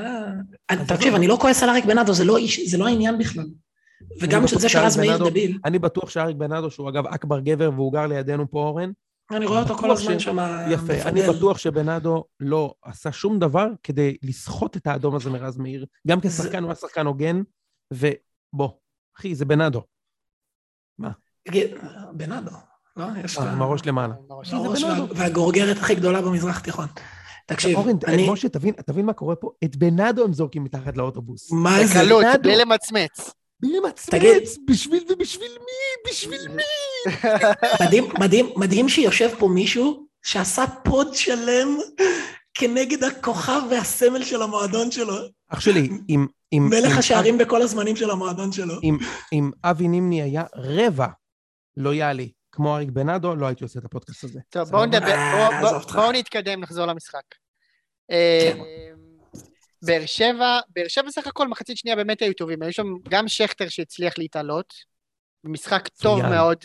[0.71, 0.85] אה.
[0.85, 1.15] תקשיב.
[1.15, 3.45] אני לא כועס על אריק בנאדו, זה לא איש- זה לא העניין בכלל.
[4.21, 7.71] וגם בטוח זה שאריק שרז מאיר דביל, אני בטוח שאריק בנאדו, שהוא אגב אכבר גבר
[7.75, 8.91] והוא גר לידינו פה, אורן,
[9.31, 10.37] אני רואה אותו כל הזמן שם
[10.71, 11.33] יפה, אני מפגל.
[11.37, 15.85] בטוח שבנאדו לא עשה שום דבר כדי לסחוט את האדום הזה מרז מאיר.
[16.07, 17.41] גם כשחקן הוא היה שחקן הוגן,
[17.93, 18.69] ובוא,
[19.17, 19.81] אחי, זה בנאדו.
[21.47, 21.71] תגיד,
[22.13, 22.51] בנאדו,
[22.97, 23.05] לא?
[23.23, 23.51] יש אה, לך...
[23.53, 24.13] עם הראש למעלה.
[25.15, 26.87] והגורגרת הכי גדולה במזרח התיכון.
[27.47, 28.29] תקשיב, אורן, אני...
[28.29, 31.51] משה, תבין, תבין מה קורה פה, את בנאדו הם זורקים מתחת לאוטובוס.
[31.51, 31.99] מה זה?
[31.99, 32.43] בקלות, בנאדו.
[32.43, 33.33] בלי למצמץ.
[33.61, 36.09] תגיד- למצמץ, בשביל ובשביל מי?
[36.11, 36.63] בשביל מי?
[37.85, 41.77] מדהים, מדהים, מדהים שיושב פה מישהו שעשה פוד שלם
[42.53, 45.13] כנגד הכוכב והסמל של המועדון שלו.
[45.49, 46.27] אח שלי, אם...
[46.53, 48.73] אם- מלך אם- השערים בכל הזמנים של המועדון שלו.
[48.83, 48.97] אם,
[49.33, 51.07] אם אבי נימני היה רבע
[51.77, 54.39] לויאלי כמו אריק בנאדו, לא הייתי עושה את הפודקאסט הזה.
[54.49, 54.69] טוב?
[54.69, 57.21] בואו נדבר, אה, בואו- נתקדם, נחזור למשחק.
[59.81, 63.69] באר שבע, באר שבע סך הכל מחצית שנייה באמת היו טובים, היו שם גם שכטר
[63.69, 64.73] שהצליח להתעלות,
[65.43, 66.33] משחק טוב מצוין.
[66.33, 66.57] מאוד,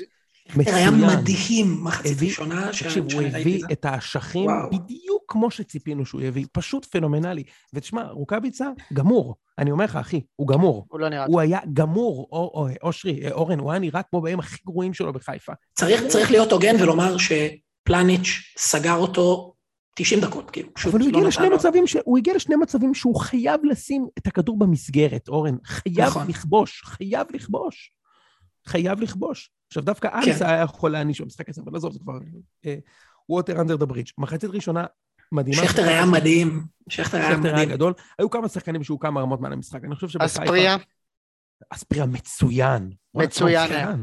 [0.56, 1.18] היה מצוין.
[1.20, 2.68] מדהים מחצית ראשונה.
[2.72, 3.64] תקשיב, הוא הביא.
[3.72, 4.50] את האשכים.
[4.72, 7.42] בדיוק כמו שציפינו שהוא יביא, פשוט פנומנלי.
[7.74, 9.34] ותשמע, רוקאביצה, גמור.
[9.58, 10.86] אני אומר לך, אחי, הוא גמור.
[10.88, 14.20] הוא לא נראה הוא היה גמור, או- או- אושרי, אה, אורן, הוא היה נראה כמו
[14.20, 15.52] בימים הכי גרועים שלו בחיפה.
[15.74, 19.53] צריך, צריך להיות הוגן ולומר שפלניץ' סגר אותו
[19.94, 21.48] 90 דקות, כאילו, אבל הוא לא הגיע נתן לשני.
[21.48, 21.96] מצבים, ש...
[22.04, 25.56] הוא הגיע לשני מצבים שהוא חייב לשים את הכדור במסגרת, אורן.
[25.64, 26.28] חייב נכון.
[26.28, 27.92] לכבוש, חייב לכבוש.
[28.66, 29.50] חייב לכבוש.
[29.66, 30.46] עכשיו, דווקא כן.
[30.46, 32.12] היה יכול להעניש במשחק הזה, אבל עזוב, זה כבר...
[33.28, 34.08] water under the bridge.
[34.18, 34.84] מחצית ראשונה,
[35.32, 35.62] מדהימה.
[35.64, 37.68] שכטר היה מדהים, שכטר היה שכטר היה מדהים.
[37.68, 37.92] גדול.
[38.18, 39.84] היו כמה שחקנים שהוא כמה רמות מעל המשחק.
[39.84, 40.42] אני חושב שבחיפה...
[40.42, 40.76] אספריה,
[41.70, 42.90] אספריה מצוין.
[43.14, 43.72] מצוין מצוין.
[43.72, 43.94] היה.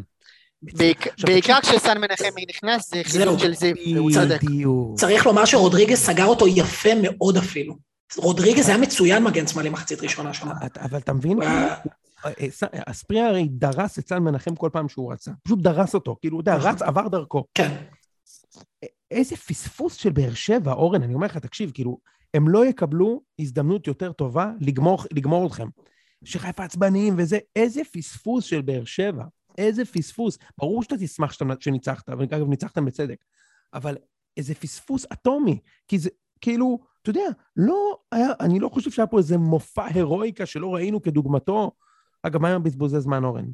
[1.25, 3.25] בעיקר כשסן מנחם נכנס, זה זהו.
[3.25, 4.11] חיזוק של זיו, והוא.
[4.41, 4.99] בדיוק.
[4.99, 7.75] צריך לומר שרודריגז סגר אותו יפה מאוד אפילו.
[8.17, 10.53] רודריגז היה מצוין מגן שמאלי מחצית ראשונה שנה.
[10.65, 11.41] אתה- אבל אתה מבין?
[11.41, 11.75] אה,
[12.25, 12.31] אה,
[12.85, 15.31] אספריה הרי דרס את סן מנחם כל פעם שהוא רצה.
[15.43, 16.15] פשוט דרס אותו.
[16.21, 16.71] כאילו, אתה יודע, נכון.
[16.71, 17.43] רץ, עבר דרכו.
[17.53, 17.75] כן,
[19.11, 21.97] איזה פספוס של באר שבע, אורן, אני אומר לך, תקשיב, כאילו,
[22.33, 25.67] הם לא יקבלו הזדמנות יותר טובה לגמור, לגמור אתכם.
[26.23, 29.23] שחיפה עצבניים וזה, איזה פספוס של באר שבע,
[29.57, 30.37] איזה פספוס.
[30.57, 33.17] ברור שאתה תשמח שאתה, שניצחת, ואגב, ניצחתם בצדק,
[33.73, 33.97] אבל
[34.37, 36.09] איזה פספוס אטומי, כי זה,
[36.41, 37.25] כאילו, אתה יודע,
[37.57, 41.71] לא היה, אני לא חושב שהיה פה איזה מופע הירואיקה שלא ראינו כדוגמתו.
[42.23, 43.45] אגב, מה עם בזבוזי זמן, אורן?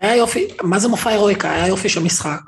[0.00, 1.52] היה יופי, מה זה מופע הירואיקה?
[1.52, 2.40] היה יופי של משחק.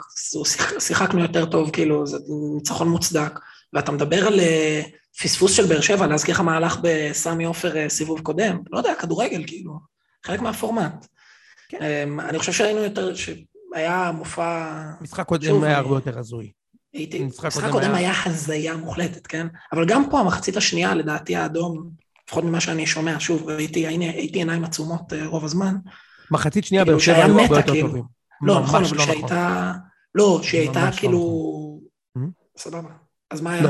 [0.78, 2.18] שיחקנו יותר טוב, כאילו, זה
[2.54, 3.40] ניצחון מוצדק.
[3.72, 4.82] ואתה מדבר על אה,
[5.22, 8.58] פספוס של באר שבע, להזכיר לך מהלך בסמי עופר אה, סיבוב קודם.
[8.70, 9.72] לא יודע, כדורגל, כאילו,
[10.26, 11.06] חלק מהפורמט.
[11.68, 11.78] כן.
[11.82, 14.68] אמ, אני חושב שהיינו יותר, שהיה מופע...
[15.00, 16.52] משחק קודם היה הרבה יותר הזוי.
[16.92, 19.46] הייתי, משחק קודם היה- הזיה מוחלטת, כן?
[19.72, 21.90] אבל גם פה, המחצית השנייה, לדעתי האדום,
[22.26, 25.76] לפחות ממה שאני שומע, שוב, הייתי, הייתי, הייתי עיניים עצומות אה, רוב הזמן.
[26.30, 27.88] מחצית שנייה כאילו באר שבע היו הרבה יותר כאילו.
[27.88, 28.04] טובים.
[28.42, 29.72] לא, נכון, אבל לא שהייתה...
[30.14, 31.80] לא, שהייתה לא כאילו...
[32.18, 32.20] Mhm.
[32.58, 32.88] סבבה.
[33.30, 33.62] אז מה היה?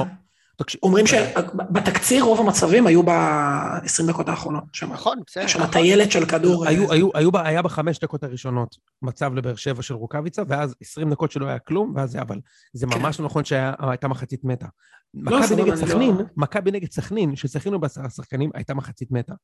[0.61, 0.65] לא.
[0.65, 4.65] תקשיב, אומרים שבתקציר רוב המצבים היו ב-20 דקות האחרונות.
[4.73, 5.47] שם נכון, בסדר.
[5.47, 6.65] שם טיילת של כדור.
[6.65, 10.75] אה, היו, היו, היו, ב- היה בחמש דקות הראשונות מצב לבאר שבע של רוקאביצה, ואז
[10.81, 12.39] 20 דקות שלא היה כלום, ואז זה, אבל
[12.73, 12.99] זה כן.
[12.99, 14.67] ממש לא נכון שהייתה מחצית מתה.
[15.15, 19.35] מכבי סבבה, נגד לא- סכנין, מכבי נגד סכנין, ששיחקנו בעשרה שחקנים, הייתה מחצית מתה.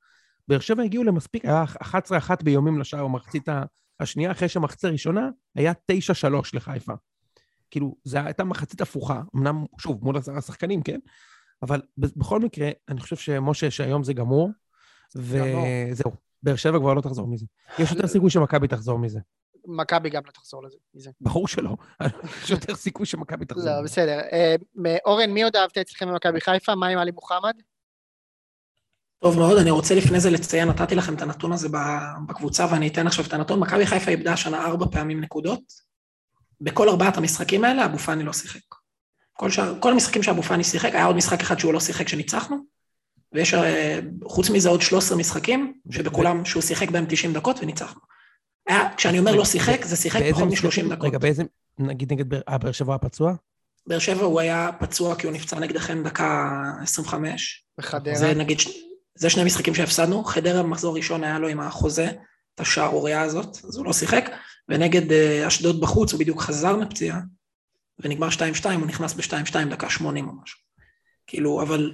[0.48, 3.48] באר שבע הגיעו למספיק, היה 11-1 באיומים לשער במחצית
[4.00, 6.92] השנייה, אחרי שהמחצית הראשונה היה 9-3 לחיפה.
[7.74, 10.98] כאילו, זו הייתה מחצית הפוכה, אמנם, שוב, מול עשרה שחקנים, כן?
[11.62, 14.50] אבל בכל מקרה, אני חושב שמשה, שהיום זה גמור.
[15.16, 17.46] וזהו, באר שבע כבר לא תחזור מזה.
[17.78, 19.20] יש יותר סיכוי שמכבי תחזור מזה.
[19.66, 20.76] מכבי גם לא תחזור לזה.
[20.94, 21.10] מזה.
[21.20, 21.76] ברור שלא.
[22.42, 23.82] יש יותר סיכוי שמכבי תחזור לא.
[23.82, 24.20] בסדר.
[24.32, 24.56] אה,
[25.04, 26.74] אורן, מי עוד אהבת אצלכם במכבי חיפה?
[26.74, 27.54] מה עם עלי מוחמד?
[29.22, 31.68] טוב מאוד, אני רוצה לפני זה לציין, נתתי לכם את הנתון הזה
[32.28, 33.60] בקבוצה, ואני אתן עכשיו את הנתון.
[33.60, 35.83] מכבי חיפה איבדה השנה ארבע פעמים נקודות.
[36.64, 38.60] בכל ארבעת המשחקים האלה, אבו פאני לא שיחק.
[39.32, 42.56] כל, שאר, כל המשחקים שאבו פאני שיחק, היה עוד משחק אחד שהוא לא שיחק שניצחנו,
[43.32, 48.00] ויש אה, חוץ מזה עוד 13 משחקים, שבכולם, שהוא שיחק בהם 90 דקות וניצחנו.
[48.68, 50.86] היה, כשאני אומר לא שיחק, זה שיחק פחות משחקים?
[50.86, 51.08] מ-30 דקות.
[51.08, 51.42] רגע, באיזה...
[51.78, 52.40] נגיד נגד באר...
[52.48, 53.34] אה, באר שבע היה פצוע?
[53.86, 56.50] באר שבע הוא היה פצוע כי הוא נפצע נגדכם דקה
[56.82, 57.64] 25.
[57.78, 58.14] בחדרה.
[58.14, 58.68] זה נגיד, ש-
[59.14, 62.08] זה שני משחקים שהפסדנו, חדרה במחזור ראשון היה לו עם החוזה,
[62.54, 64.30] את השערורייה הזאת, אז הוא לא שיחק,
[64.68, 67.20] ונגד אה, אשדוד בחוץ הוא בדיוק חזר מפציעה,
[67.98, 70.58] ונגמר 2-2, הוא נכנס ב-2-2 דקה 80 או משהו.
[71.26, 71.92] כאילו, אבל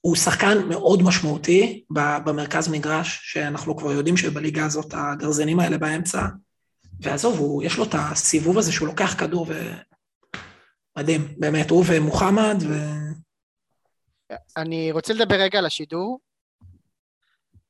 [0.00, 1.84] הוא שחקן מאוד משמעותי
[2.24, 6.26] במרכז מגרש, שאנחנו כבר יודעים שבליגה הזאת הגרזנים האלה באמצע,
[7.00, 9.72] ועזוב, הוא, יש לו את הסיבוב הזה שהוא לוקח כדור ו...
[10.98, 12.74] מדהים, באמת, הוא ומוחמד, ו...
[14.56, 16.18] אני רוצה לדבר רגע על השידור.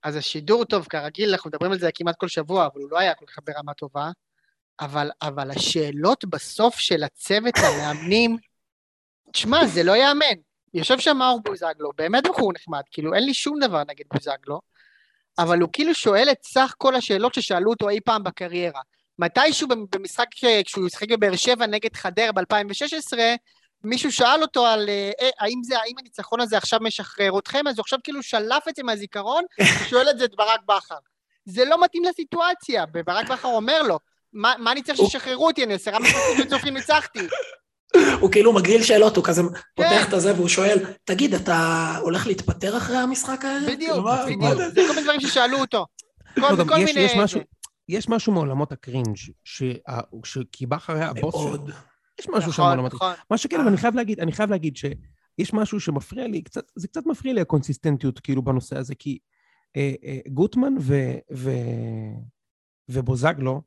[0.06, 3.14] אז השידור, טוב, כרגיל, אנחנו מדברים על זה כמעט כל שבוע, אבל הוא לא היה
[3.14, 4.10] כל כך ברמה טובה.
[4.80, 8.36] אבל, אבל השאלות בסוף של הצוות המאמנים,
[9.32, 10.36] תשמע, זה לא ייאמן.
[10.74, 14.60] יושב שם מאור בוזגלו, באמת בחור נחמד, כאילו אין לי שום דבר נגד בוזגלו,
[15.38, 18.80] אבל הוא כאילו שואל את סך כל השאלות ששאלו אותו אי פעם בקריירה.
[19.18, 20.26] מתישהו במשחק,
[20.64, 23.18] כשהוא שיחק בבאר שבע נגד חדרה ב-2016,
[23.84, 27.78] מישהו שאל אותו על אה, אה, האם זה, האם הניצחון הזה עכשיו משחרר אתכם, אז
[27.78, 29.42] הוא עכשיו כאילו שלף את זה מהזיכרון,
[29.86, 30.94] ושואל את זה את ברק בכר.
[31.44, 33.98] זה לא מתאים לסיטואציה, וברק בכר אומר לו,
[34.32, 37.18] מה, מה אני צריך שישחררו אותי, אני עשרה משחקים רצופים ניצחתי.
[38.20, 39.48] הוא כאילו מגריל שאלות, הוא כזה כן.
[39.74, 41.56] פותח את הזה והוא שואל, תגיד, אתה
[42.00, 43.62] הולך להתפטר אחרי המשחק הערב?
[43.70, 45.86] בדיוק, מה- בדיוק, מה- זה כל מיני דברים ששאלו אותו.
[46.34, 47.00] כל, לא, גם כל יש- מיני...
[47.00, 47.40] יש משהו-
[47.88, 49.64] יש משהו מעולמות הקרינג', שה-
[50.24, 51.56] ש- כי בכר היה הבוס שלו.
[52.20, 53.12] יש משהו שם נכון, מעולמות נכון.
[53.30, 56.88] מה שכן, אבל אני חייב להגיד, אני חייב להגיד שיש משהו שמפריע לי, קצת, זה
[56.88, 59.18] קצת מפריע לי הקונסיסטנטיות כאילו בנושא הזה, כי
[59.76, 60.94] אה, אה, גוטמן ו,
[61.32, 61.50] ו,
[62.88, 63.62] ובוזגלו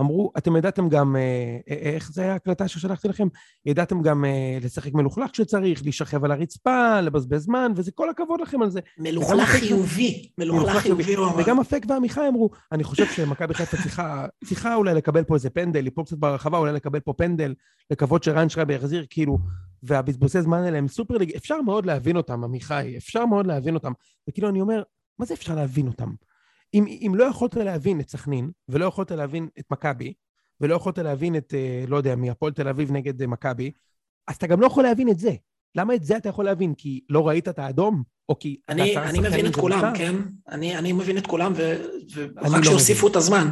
[0.00, 3.28] אמרו, אתם ידעתם גם, אה, אה, איך זה היה ההקלטה ששלחתי לכם?
[3.66, 8.62] ידעתם גם אה, לשחק מלוכלך כשצריך, להישכב על הרצפה, לבזבז זמן, וזה כל הכבוד לכם
[8.62, 8.80] על זה.
[8.98, 11.16] מלוכלך חיובי, מלוכלך חיובי.
[11.38, 15.80] וגם אפק ועמיחי אמרו, אני חושב שמכבי חיפה צריכה, צריכה אולי לקבל פה איזה פנדל,
[15.80, 17.54] ליפול קצת ברחבה, אולי לקבל פה פנדל,
[17.90, 19.38] לקוות שרן שרייבר יחזיר, כאילו,
[19.82, 23.92] והבזבוזי זמן האלה הם סופר ליג, אפשר מאוד להבין אותם, עמיחי, אפשר מאוד להבין אותם.
[24.28, 24.82] וכאילו, אני אומר,
[25.18, 26.10] מה זה אפשר להבין אותם?
[26.74, 30.12] אם, אם לא יכולת להבין את סכנין, ולא יכולת להבין את מכבי,
[30.60, 33.72] ולא יכולת להבין את, אה, לא יודע, מהפועל תל אביב נגד אה, מכבי,
[34.28, 35.32] אז אתה גם לא יכול להבין את זה.
[35.74, 36.74] למה את זה אתה יכול להבין?
[36.74, 38.02] כי לא ראית את האדום?
[38.28, 38.60] או כי...
[38.68, 39.98] אני, אני מבין את כולם, מותר?
[39.98, 40.14] כן?
[40.48, 41.84] אני, אני מבין את כולם, ו,
[42.14, 43.48] ורק לא שהוסיפו את הזמן.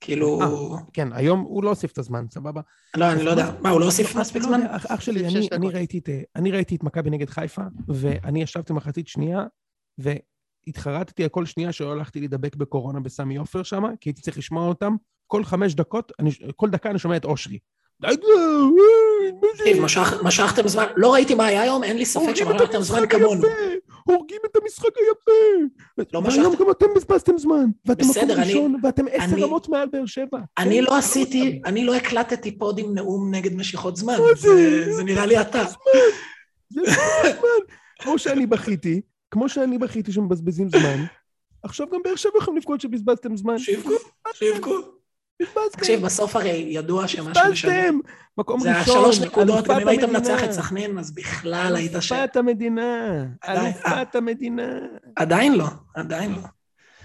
[0.00, 0.40] כאילו...
[0.42, 2.60] 아, אה, כן, היום הוא לא הוסיף את הזמן, סבבה?
[2.96, 3.50] לא, אני לא יודע.
[3.60, 4.60] מה, הוא לא הוסיף מספיק זמן?
[4.70, 9.08] אח שלי, אני, אני, ראיתי את, אני ראיתי את מכבי נגד חיפה, ואני ישבתי מחצית
[9.08, 9.44] שנייה,
[10.66, 14.68] התחרטתי על כל שנייה שלא הלכתי להידבק בקורונה בסמי עופר שם, כי הייתי צריך לשמוע
[14.68, 14.96] אותם.
[15.26, 17.58] כל חמש דקות, אני, כל דקה אני שומע את אושרי.
[20.22, 23.42] משכתם זמן, לא ראיתי מה היה היום, אין לי ספק שמשכתם זמן כמונו.
[24.04, 26.06] הורגים את המשחק היפה.
[26.12, 26.40] לא משכתם.
[26.40, 27.64] והיום גם אתם בזבזתם זמן.
[27.86, 30.38] ואתם מקום ראשון, ואתם עשר רמות מעל באר שבע.
[30.58, 34.16] אני לא עשיתי, אני לא הקלטתי פוד עם נאום נגד משיכות זמן.
[34.90, 35.64] זה נראה לי אתה.
[36.70, 37.30] זה זמן.
[37.98, 39.00] כמו שאני בכיתי,
[39.32, 41.04] כמו שאני בכיתי שמבזבזים זמן,
[41.62, 43.58] עכשיו גם באר שבע יכולים לבכות שבזבזתם זמן.
[43.58, 43.92] שיבכו,
[44.32, 44.70] שיבכו.
[45.42, 45.78] בזבזתם.
[45.78, 47.50] תקשיב, בסוף הרי ידוע שמה שמשנה...
[47.50, 47.98] בזבזתם!
[48.38, 52.14] מקום ראשון, זה השלוש נקודות, גם אם היית מנצח את סכנין, אז בכלל היית שם.
[52.14, 54.78] אלופת המדינה, אלופת המדינה.
[55.16, 56.42] עדיין לא, עדיין לא.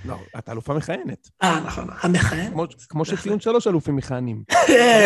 [0.06, 1.30] לא, אתה אלופה מכהנת.
[1.44, 2.54] אה, נכון, המכהן.
[2.90, 4.44] כמו שציון שלוש אלופים מכהנים.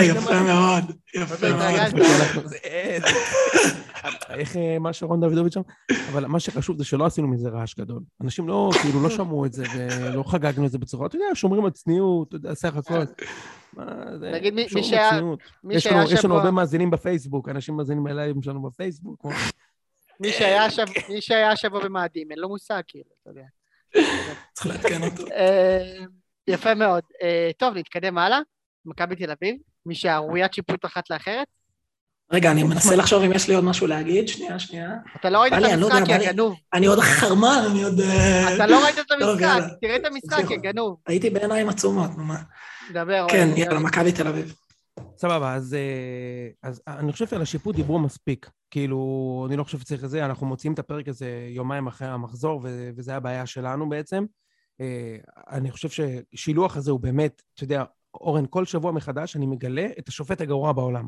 [0.04, 0.84] יפה מאוד,
[1.16, 2.54] יפה מאוד.
[4.40, 5.62] איך אה, מה שרון דוידוביץ' שם?
[6.12, 8.02] אבל מה שחשוב זה שלא עשינו מזה רעש גדול.
[8.24, 11.66] אנשים לא, כאילו, לא שמעו את זה ולא חגגנו את זה בצורה, אתה יודע, שומרים
[11.66, 13.04] על צניעות, אתה יודע, סך הכל.
[14.32, 15.20] נגיד מי שהיה...
[16.10, 19.26] יש לנו הרבה מאזינים בפייסבוק, אנשים מאזינים אליי שלנו בפייסבוק.
[21.10, 23.44] מי שהיה השבוע במאדים, אין לו מושג, כאילו, אתה יודע.
[24.54, 25.32] צריך לעדכן אותו.
[25.32, 26.06] אה,
[26.48, 27.04] יפה מאוד.
[27.22, 28.40] אה, טוב, נתקדם הלאה.
[28.86, 31.48] מכבי תל אביב, מי שהראוית שיפוט אחת לאחרת.
[32.32, 34.90] רגע, אני מנסה לחשוב אם יש לי עוד משהו להגיד, שנייה, שנייה.
[35.16, 36.56] אתה לא ראית את לא המשחק, יא גנוב.
[36.74, 38.00] אני עוד חרמן, אני עוד...
[38.00, 40.98] אה, אתה לא ראית את המשחק, תראה את המשחק, יא גנוב.
[41.08, 42.42] הייתי בעיניים עצומות, נו מה.
[42.94, 43.26] דבר.
[43.30, 44.56] כן, יאללה, מכבי תל אביב.
[45.18, 45.76] סבבה, אז,
[46.64, 48.50] אז אני חושב שעל השיפוט דיברו מספיק.
[48.72, 52.62] כאילו, אני לא חושב שצריך את זה, אנחנו מוציאים את הפרק הזה יומיים אחרי המחזור,
[52.96, 54.26] וזה הבעיה שלנו בעצם.
[54.82, 55.18] אה,
[55.52, 60.08] אני חושב ששילוח הזה הוא באמת, אתה יודע, אורן, כל שבוע מחדש אני מגלה את
[60.08, 61.08] השופט הגרוע בעולם.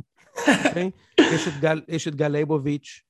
[0.65, 0.91] אוקיי?
[1.19, 3.02] יש את גל, יש את גל ליבוביץ'.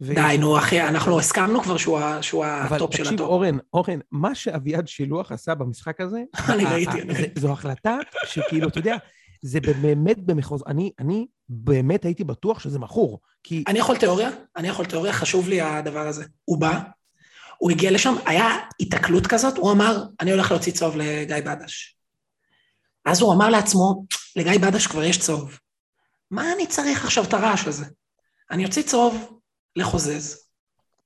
[0.00, 2.94] די, נו, אחי, אנחנו הסכמנו כבר שהוא, שהוא הטופ של הטופ.
[3.00, 7.40] אבל תקשיב, אורן, אורן, מה שאביעד שילוח עשה במשחק הזה, אני ראיתי, אני ראיתי.
[7.40, 8.96] זו החלטה שכאילו, אתה יודע,
[9.42, 10.62] זה באמת במחוז...
[10.66, 13.64] אני, אני באמת הייתי בטוח שזה מכור, כי...
[13.68, 14.30] אני יכול תיאוריה?
[14.56, 16.24] אני יכול תיאוריה, חשוב לי הדבר הזה.
[16.44, 16.80] הוא בא,
[17.58, 21.96] הוא הגיע לשם, היה היתקלות כזאת, הוא אמר, אני הולך להוציא צהוב לגיא בדש.
[23.04, 24.04] אז הוא אמר לעצמו,
[24.36, 25.58] לגיא בדש כבר יש צהוב.
[26.32, 27.84] מה אני צריך עכשיו את הרעש הזה?
[28.50, 29.38] אני אוציא צהוב
[29.76, 30.38] לחוזז.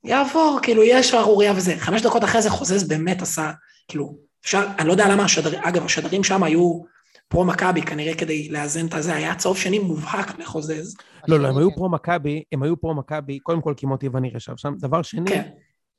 [0.04, 1.76] יעבור, כאילו, יש שערורייה וזה.
[1.78, 3.52] חמש דקות אחרי זה חוזז באמת עשה,
[3.88, 6.80] כאילו, אפשר, אני לא יודע למה השדרים, אגב, השדרים שם היו
[7.28, 10.96] פרו-מכבי, כנראה כדי לאזן את הזה, היה צהוב שני מובהק לחוזז.
[11.28, 14.74] לא, לא, הם היו פרו-מכבי, הם היו פרו-מכבי, קודם כל כי מוטי וניר ישב שם.
[14.78, 15.48] דבר שני, כן.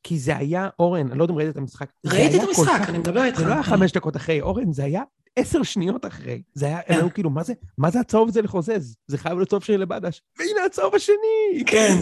[0.03, 1.89] כי זה היה, אורן, אני לא יודע אם ראית את המשחק.
[2.05, 3.39] ראיתי את המשחק, אני מדבר איתך.
[3.39, 5.01] זה לא היה חמש דקות אחרי, אורן, זה היה
[5.37, 6.41] עשר שניות אחרי.
[6.53, 8.95] זה היה, הם היו כאילו, מה זה, מה זה הצהוב הזה לחוזז?
[9.07, 10.21] זה חייב להיות צהוב שלי לבדש.
[10.39, 11.63] והנה הצהוב השני!
[11.65, 11.95] כן,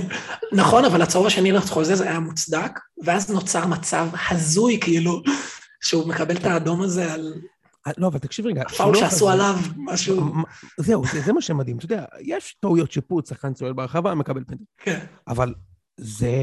[0.52, 5.22] נכון, אבל הצהוב השני לחוזז היה מוצדק, ואז נוצר מצב הזוי, כאילו,
[5.84, 7.34] שהוא מקבל את האדום הזה על...
[7.88, 8.62] אה, לא, אבל תקשיב רגע.
[8.62, 10.34] הפאול שעשו עליו, משהו...
[10.78, 11.78] זהו, זה מה שמדהים.
[11.78, 14.64] אתה יודע, יש טעויות שיפוט, שחקן צועל ברחבה, מקבל פנדל.
[14.78, 15.00] כן.
[15.28, 15.54] אבל
[15.98, 16.38] זה...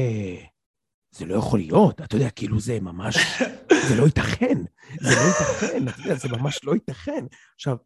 [1.15, 3.17] זה לא יכול להיות, אתה יודע, כאילו זה ממש...
[3.87, 4.57] זה לא ייתכן.
[5.01, 7.25] זה לא ייתכן, אתה יודע, זה ממש לא ייתכן.
[7.55, 7.77] עכשיו,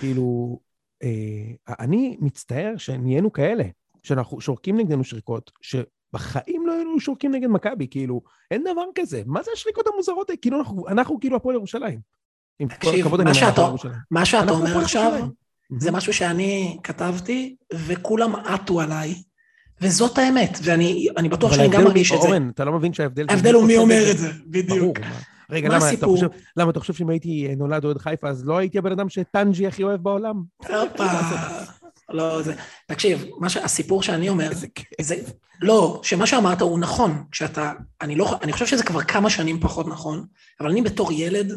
[0.00, 0.58] כאילו,
[1.02, 3.64] אה, אני מצטער שנהיינו כאלה,
[4.02, 9.22] שאנחנו שורקים נגדנו שריקות, שבחיים לא היינו שורקים נגד מכבי, כאילו, אין דבר כזה.
[9.26, 10.38] מה זה השריקות המוזרות האלה?
[10.42, 12.00] כאילו, אנחנו, אנחנו כאילו הפועל ירושלים.
[12.68, 13.06] תקשיב,
[14.10, 15.28] מה שאתה אומר עכשיו,
[15.78, 19.14] זה משהו שאני כתבתי, וכולם עטו עליי,
[19.80, 22.28] וזאת האמת, ואני בטוח שאני גם מרגיש את זה.
[22.28, 23.26] אורן, אתה לא מבין שההבדל...
[23.28, 24.98] ההבדל הוא מי אומר את זה, בדיוק.
[25.50, 28.78] רגע, למה אתה, חושב, למה אתה חושב שאם הייתי נולד אוהד חיפה, אז לא הייתי
[28.78, 30.42] הבן אדם שטנג'י הכי אוהב בעולם?
[30.58, 31.04] הופה.
[32.10, 32.54] לא, זה...
[32.86, 34.50] תקשיב, מה שהסיפור שאני אומר,
[35.00, 35.16] זה...
[35.62, 37.72] לא, שמה שאמרת הוא נכון, כשאתה...
[38.00, 38.38] אני לא...
[38.42, 40.26] אני חושב שזה כבר כמה שנים פחות נכון,
[40.60, 41.52] אבל אני בתור ילד,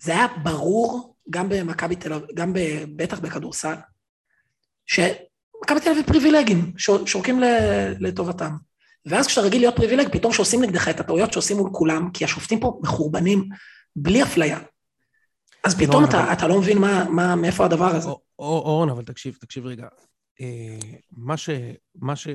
[0.00, 2.58] זה היה ברור גם במכבי תל אביב, גם ב,
[2.96, 3.74] בטח בכדורסל,
[4.86, 6.72] שמכבי תל אביב פריבילגים,
[7.06, 7.40] שורקים
[8.00, 8.56] לטובתם.
[9.06, 12.60] ואז כשאתה רגיל להיות פריבילג, פתאום שעושים נגדך את הטעויות שעושים מול כולם, כי השופטים
[12.60, 13.48] פה מחורבנים
[13.96, 14.58] בלי אפליה.
[15.64, 16.32] אז פתאום אתה, אבל...
[16.32, 18.08] אתה לא מבין מה, מה, מאיפה הדבר הזה.
[18.38, 19.86] אורן, אבל תקשיב, תקשיב רגע.
[20.40, 20.78] אה,
[21.12, 21.50] מה ש...
[21.94, 22.28] מה ש...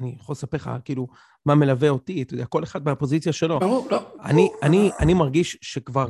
[0.00, 1.06] אני יכול לספר לך, כאילו,
[1.46, 3.60] מה מלווה אותי, אתה יודע, כל אחד מהפוזיציה שלו.
[3.60, 4.06] ברור, לא.
[4.22, 6.06] אני, אני, אני מרגיש שכבר,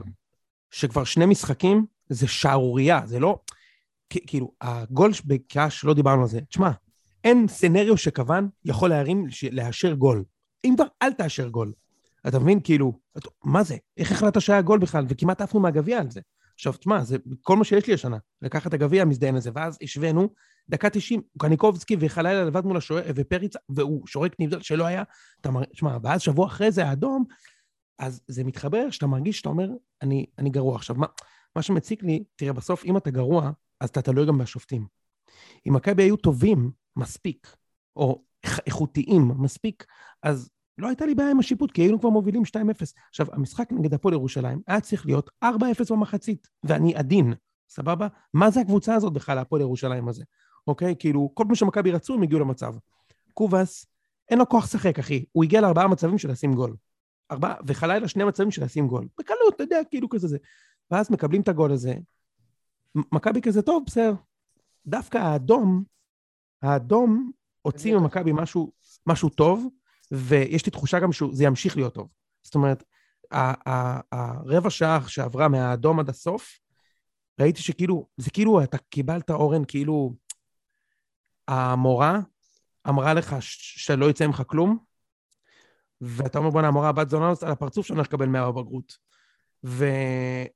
[0.70, 3.38] שכבר שני משחקים זה שערורייה, זה לא...
[4.10, 6.40] כאילו, הגול בקאש, לא דיברנו על זה.
[6.40, 6.70] תשמע,
[7.24, 10.24] אין סנריו שכוון יכול להרים, לאשר גול.
[10.64, 11.72] אם כבר, אל תאשר גול.
[12.28, 12.60] אתה מבין?
[12.60, 12.98] כאילו,
[13.44, 13.76] מה זה?
[13.96, 15.04] איך החלטת שהיה גול בכלל?
[15.08, 16.20] וכמעט עפנו מהגביע על זה.
[16.54, 18.18] עכשיו, תשמע, זה כל מה שיש לי השנה.
[18.42, 20.28] לקחת את הגביע, המזדיין הזה, ואז השווינו,
[20.68, 25.02] דקה 90, קניקובסקי וחלילה לבד מול השוער, ופריצה, והוא שורק נבדל שלא היה.
[25.40, 27.24] אתה מרגיש, תשמע, ואז שבוע אחרי זה האדום,
[27.98, 29.68] אז זה מתחבר שאתה מרגיש שאתה אומר,
[30.02, 30.76] אני, אני גרוע.
[30.76, 31.06] עכשיו, מה,
[31.56, 34.86] מה שמציק לי, תראה, בסוף, אם אתה גרוע, אז אתה תלוי גם בשופטים.
[35.68, 37.56] אם מכבי היו טובים מספיק,
[37.96, 38.22] או
[38.66, 39.84] איכותיים מספיק,
[40.22, 42.46] אז לא הייתה לי בעיה עם השיפוט, כי היינו כבר מובילים 2-0.
[43.08, 45.48] עכשיו, המשחק נגד הפועל ירושלים היה צריך להיות 4-0
[45.90, 47.34] במחצית, ואני עדין,
[47.68, 48.08] סבבה?
[48.34, 50.24] מה זה הקבוצה הזאת בכלל, הפועל ירושלים הזה?
[50.66, 50.94] אוקיי?
[50.98, 52.74] כאילו, כל פעם שמכבי רצו, הם הגיעו למצב.
[53.34, 53.86] קובאס,
[54.30, 55.24] אין לו כוח לשחק, אחי.
[55.32, 56.76] הוא הגיע לארבעה מצבים של לשים גול.
[57.30, 59.08] ארבעה, וחלילה שני מצבים של לשים גול.
[59.18, 60.38] בקלות, אתה יודע, כאילו כזה זה.
[60.90, 61.94] ואז מקבלים את הגול הזה.
[63.12, 64.14] מכבי כזה, טוב, בסדר.
[64.86, 65.84] דווקא האדום,
[66.64, 67.30] האדום
[67.62, 68.72] הוציא ממכבי משהו,
[69.06, 69.68] משהו טוב,
[70.10, 72.08] ויש לי תחושה גם שזה ימשיך להיות טוב.
[72.42, 72.84] זאת אומרת,
[74.12, 76.58] הרבע שעה שעברה מהאדום עד הסוף,
[77.40, 80.14] ראיתי שכאילו, זה כאילו, אתה קיבלת אורן, כאילו,
[81.48, 82.18] המורה
[82.88, 84.78] אמרה לך שלא יצא ממך כלום,
[86.00, 88.96] ואתה אומר, בואנה, המורה הבת זונה על הפרצוף שאני הולך לקבל 100 בבגרות.
[89.64, 89.86] ו...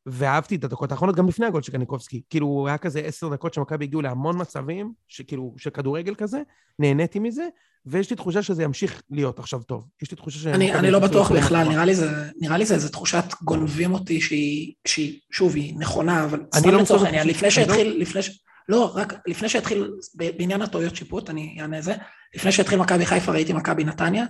[0.07, 2.23] ואהבתי את הדקות האחרונות גם לפני הגול של קניקובסקי.
[2.31, 6.43] כאילו, היה כזה עשר דקות שמכבי הגיעו להמון מצבים, שכאילו, של כדורגל כזה,
[6.79, 7.49] נהניתי מזה,
[7.87, 9.89] ויש לי תחושה שזה ימשיך להיות עכשיו טוב.
[10.03, 10.47] יש לי תחושה ש...
[10.47, 14.21] אני, אני לא בטוח בכלל, נראה לי זה, נראה לי זה איזה תחושת גונבים אותי
[14.21, 17.99] שהיא, שהיא, שוב, היא נכונה, אבל סתם לא לצורך העניין, לפני לא- שהתחיל, לא...
[17.99, 18.45] לפני ש...
[18.69, 21.95] לא, רק לפני שהתחיל, בעניין הטעויות שיפוט, אני אענה זה,
[22.35, 24.25] לפני שהתחיל מכבי חיפה ראיתי מכבי נתניה,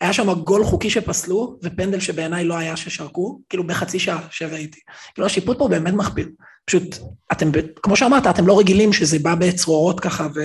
[0.00, 4.80] היה שם גול חוקי שפסלו, ופנדל שבעיניי לא היה ששרקו, כאילו בחצי שעה שראיתי.
[5.14, 6.28] כאילו השיפוט פה באמת מחפיר.
[6.64, 6.96] פשוט,
[7.32, 7.50] אתם,
[7.82, 10.40] כמו שאמרת, אתם לא רגילים שזה בא בצרורות ככה, ו...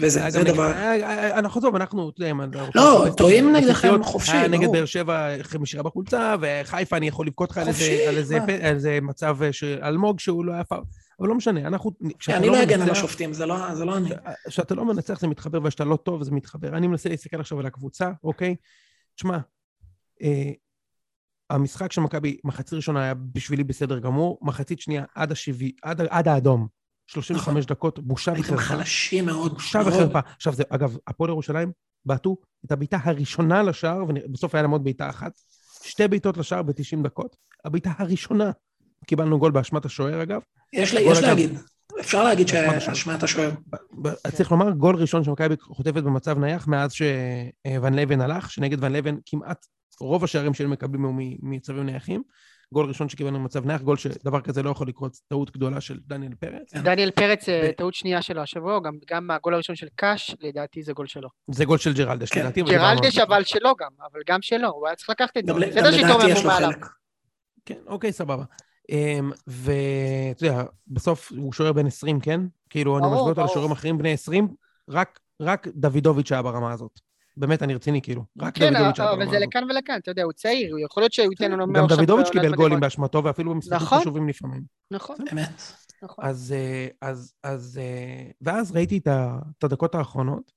[0.00, 0.72] וזה זה דבר...
[0.72, 4.46] אה, אה, אנחנו טוב, אנחנו, אתה יודע, לא, טועים נגדכם חופשי, ברור.
[4.46, 5.28] נגד באר שבע
[5.60, 7.58] משירה בחולצה, וחיפה אני יכול לבכות לך
[8.08, 8.16] על
[8.48, 11.03] איזה מצב של אלמוג שהוא לא היה פעם.
[11.20, 11.90] אבל לא משנה, אנחנו...
[12.28, 14.10] אני לא, לא אגן על השופטים, זה לא, זה לא אני.
[14.48, 16.76] כשאתה לא מנצח זה מתחבר, וכשאתה לא טוב זה מתחבר.
[16.76, 18.56] אני מנסה להסתכל עכשיו על הקבוצה, אוקיי?
[19.16, 19.38] תשמע,
[20.22, 20.50] אה,
[21.50, 26.28] המשחק של מכבי, מחצית ראשונה היה בשבילי בסדר גמור, מחצית שנייה עד השבעי, עד, עד
[26.28, 26.68] האדום,
[27.06, 27.60] 35 נכון.
[27.60, 28.48] דקות, בושה וחרפה.
[28.48, 29.52] הייתם חלשים מאוד.
[29.52, 30.18] בושה וחרפה.
[30.36, 31.72] עכשיו, זה, אגב, הפועל ירושלים
[32.04, 35.32] בעטו את הבעיטה הראשונה לשער, ובסוף היה להם עוד בעיטה אחת.
[35.82, 37.36] שתי בעיטות לשער ב-90 דקות.
[37.64, 38.50] הבעיטה הראשונה.
[39.06, 40.40] קיבלנו גול באשמת השוער, אגב.
[40.74, 41.58] יש, יש אגב, להגיד,
[42.00, 43.50] אפשר להגיד שאשמת השוער.
[44.32, 49.14] צריך לומר, גול ראשון שמכבי חוטפת במצב נייח מאז שוון לבן הלך, שנגד ון לבן
[49.26, 49.66] כמעט
[50.00, 52.22] רוב השערים שהם מקבלים היו מצווים נייחים.
[52.72, 56.34] גול ראשון שקיבלנו במצב נייח, גול שדבר כזה לא יכול לקרות, טעות גדולה של דניאל
[56.34, 56.72] פרץ.
[56.72, 56.82] כן.
[56.82, 60.92] דניאל פרץ, אה, טעות שנייה שלו השבוע, גם, גם הגול הראשון של קאש, לדעתי זה
[60.92, 61.28] גול שלו.
[61.50, 62.40] זה גול של ג'רלדש, כן.
[62.40, 62.62] לדעתי.
[62.62, 65.52] ג'רלדש אבל שלו גם, אבל גם שלו, הוא היה צריך לקחת את זה.
[65.52, 65.96] גם לדעתי
[66.28, 66.86] יש לו חלק.
[67.66, 68.44] כן, אוקיי, סבבה.
[68.90, 72.40] אמ, ואתה יודע, בסוף הוא שוער בן 20, כן?
[72.70, 74.48] כאילו, אני משווה אותו לשוערים אחרים בני 20,
[74.88, 77.00] רק, רק דוידוביץ' היה ברמה הזאת.
[77.36, 78.24] באמת, אני רציני, כאילו.
[78.40, 79.32] רק כן, דוידוביץ' היה ברמה הזאת.
[79.32, 81.72] כן, אבל זה לכאן ולכאן, אתה יודע, הוא צעיר, יכול להיות שהוא ייתן לנו...
[81.72, 84.00] גם דוידוביץ' קיבל גולים באשמתו, ואפילו במשחקים נכון.
[84.00, 84.62] חשובים לפעמים.
[84.90, 85.16] נכון.
[85.32, 85.62] אמת.
[86.02, 86.24] נכון.
[86.24, 90.52] אז, אה, אז, אז, אה, ואז ראיתי את הדקות האחרונות,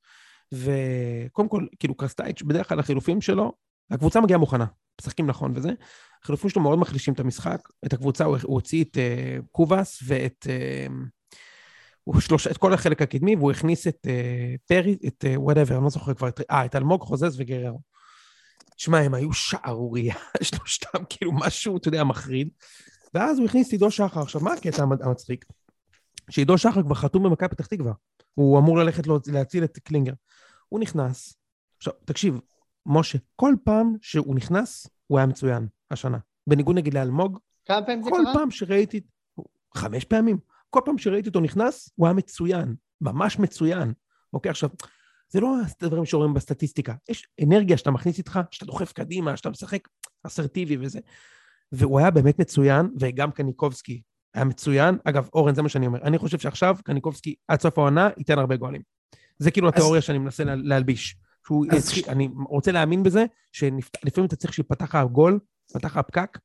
[0.52, 3.54] וקודם כל, כאילו, קרסטייץ', בדרך כלל החילופים שלו,
[3.92, 4.66] הקבוצה מגיעה מוכנה,
[5.02, 5.70] משחקים נכון וזה.
[6.24, 7.70] החילופים שלו מאוד מחלישים את המשחק.
[7.86, 10.48] את הקבוצה, הוא, הוא הוציא את אה, קובאס ואת...
[10.48, 10.92] אה,
[12.20, 15.90] שלוש, את כל החלק הקדמי, והוא הכניס את אה, פרי, את whatever, אה, אני לא
[15.90, 17.82] זוכר כבר, אה, את אלמוג חוזז וגררו.
[18.76, 22.50] תשמע, הם היו שערורייה, שלושתם, כאילו משהו, אתה יודע, מחריד.
[23.14, 24.22] ואז הוא הכניס את עידו שחר.
[24.22, 25.46] עכשיו, מה הקטע המצחיק?
[26.30, 27.94] שעידו שחר כבר חתום במכבי פתח תקווה.
[28.34, 30.14] הוא אמור ללכת להציל את קלינגר.
[30.70, 31.34] הוא נכנס,
[31.78, 32.40] עכשיו, תקשיב,
[32.88, 36.18] משה, כל פעם שהוא נכנס, הוא היה מצוין השנה.
[36.48, 38.20] בניגוד נגיד לאלמוג, כמה פעמים זה קרה?
[38.20, 39.02] כל פעם שראיתי,
[39.76, 40.38] חמש פעמים,
[40.70, 43.94] כל פעם שראיתי אותו נכנס, הוא היה מצוין, ממש מצוין.
[44.34, 44.70] אוקיי, עכשיו,
[45.30, 49.88] זה לא הדברים שרואים בסטטיסטיקה, יש אנרגיה שאתה מכניס איתך, שאתה דוחף קדימה, שאתה משחק
[50.24, 51.00] אסרטיבי וזה.
[51.72, 54.02] והוא היה באמת מצוין, וגם קניקובסקי
[54.34, 54.98] היה מצוין.
[55.04, 56.02] אגב, אורן, זה מה שאני אומר.
[56.02, 58.82] אני חושב שעכשיו קניקובסקי עד סוף העונה ייתן הרבה גולים.
[59.38, 61.16] זה כאילו התיאוריה שאני מנסה לה, להלביש.
[61.48, 65.40] שהוא אז ש- אני רוצה להאמין בזה, שלפעמים אתה צריך שיפתח הגול,
[65.70, 66.38] יפתח הפקק,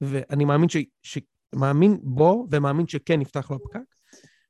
[0.00, 1.18] ואני מאמין, ש, ש,
[1.54, 3.94] מאמין בו, ומאמין שכן יפתח לו הפקק.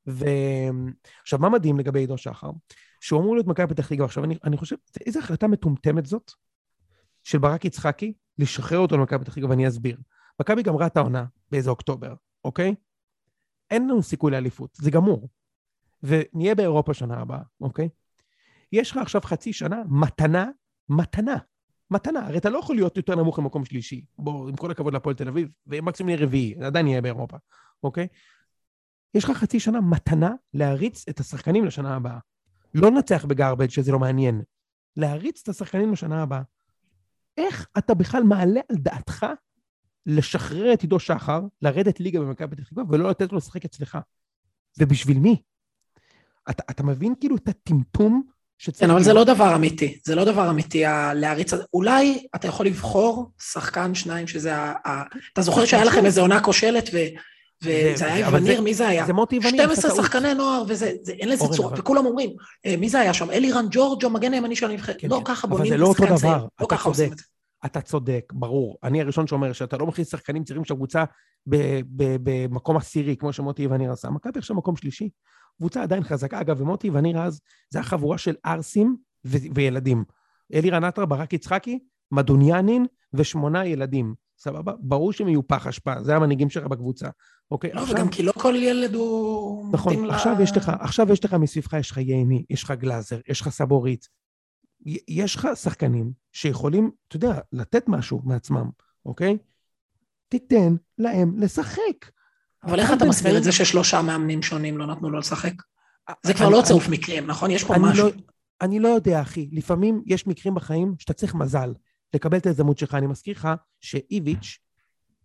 [0.05, 2.49] ועכשיו, מה מדהים לגבי עידו שחר?
[3.01, 4.05] שהוא אמור להיות מכבי פתח תקווה.
[4.05, 6.31] עכשיו, אני, אני חושב, איזו החלטה מטומטמת זאת
[7.23, 9.97] של ברק יצחקי, לשחרר אותו למכבי פתח תקווה, ואני אסביר.
[10.41, 12.75] מכבי גמרה את העונה באיזה אוקטובר, אוקיי?
[13.71, 15.29] אין לנו סיכוי לאליפות, זה גמור.
[16.03, 17.89] ונהיה באירופה שנה הבאה, אוקיי?
[18.71, 20.47] יש לך עכשיו חצי שנה מתנה,
[20.89, 21.37] מתנה,
[21.91, 22.27] מתנה.
[22.27, 24.05] הרי אתה לא יכול להיות יותר נמוך למקום שלישי.
[24.17, 27.37] בוא, עם כל הכבוד להפועל תל אביב, ומקסימום נהיה רביעי, עדיין נהיה באירופה,
[27.83, 28.07] אוקיי?
[29.13, 32.17] יש לך חצי שנה מתנה להריץ את השחקנים לשנה הבאה.
[32.73, 34.41] לא לנצח בגרבג' שזה לא מעניין.
[34.97, 36.41] להריץ את השחקנים לשנה הבאה.
[37.37, 39.25] איך אתה בכלל מעלה על דעתך
[40.05, 43.97] לשחרר את עידו שחר, לרדת ליגה במכבי פתח תקווה, ולא לתת לו לשחק אצלך?
[44.79, 45.41] ובשביל מי?
[46.49, 48.23] אתה, אתה מבין כאילו את הטמטום.
[48.79, 49.13] כן, אבל זה?
[49.13, 50.83] לא דבר אמיתי, זה לא דבר אמיתי
[51.15, 51.51] להריץ...
[51.73, 54.73] אולי אתה יכול לבחור שחקן, שניים, שזה ה...
[54.87, 55.03] ה-
[55.33, 56.97] אתה זוכר שהיה לכם איזו עונה כושלת, ו...
[57.63, 59.05] וזה זה- היה אבל וניר, זה- מי זה היה?
[59.05, 60.05] זה מוטי וניר, 12 עשה טעות.
[60.05, 62.29] שחקני נוער, וזה, זה, אין לזה צורה, וכולם אומרים,
[62.65, 63.31] אה, מי זה היה שם?
[63.31, 64.95] אלירן ג'ורג'ו, מגן הימני של הנבחרת.
[64.99, 67.11] כן, לא כן, ככה בונים לא שחקן צעיר, לא ככה עושים.
[67.11, 67.23] את זה.
[67.65, 68.77] אתה צודק, ברור.
[68.83, 71.03] אני הראשון שאומר שאתה לא מכניס שחקנים צעירים של קבוצה
[72.23, 74.09] במקום עשירי, כמו שמוטי וניר עשה.
[74.09, 75.09] מכבי עכשיו מקום שלישי.
[75.59, 76.41] קבוצה עדיין חזקה.
[76.41, 80.03] אגב, ומוטי וניר אז, זה היה חבורה של ערסים ו- וילדים.
[80.53, 81.79] אלירן עטר, ברק יצחקי,
[82.11, 84.13] מדוניאנין ושמונה ילדים.
[84.37, 84.73] סבבה?
[84.79, 87.09] ברור שהם יהיו פח אשפה, זה המנהיגים שלך בקבוצה.
[87.51, 87.73] אוקיי?
[87.73, 89.73] לא, עכשיו- וגם כי לא כל ילד הוא...
[89.73, 93.41] נכון, עכשיו יש לך, עכשיו יש לך מסביבך, יש לך ייני, יש לך גלאזר, יש
[93.41, 94.07] לך סבורית.
[95.07, 98.69] יש לך שחקנים שיכולים, אתה יודע, לתת משהו מעצמם,
[99.05, 99.37] אוקיי?
[100.27, 102.05] תיתן להם לשחק.
[102.63, 105.53] אבל איך אתה מסביר את זה ששלושה מאמנים שונים לא נתנו לו לשחק?
[106.23, 107.51] זה כבר לא צירוף מקרים, נכון?
[107.51, 108.07] יש פה אני משהו.
[108.07, 108.11] לא,
[108.61, 109.49] אני לא יודע, אחי.
[109.51, 111.73] לפעמים יש מקרים בחיים שאתה צריך מזל
[112.13, 112.95] לקבל את ההזדמנות שלך.
[112.95, 113.49] אני מזכיר לך
[113.79, 114.57] שאיביץ',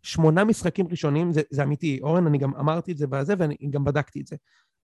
[0.03, 3.85] שמונה משחקים ראשונים, זה, זה אמיתי, אורן, אני גם אמרתי את זה בזה, ואני גם
[3.85, 4.37] בדקתי את זה.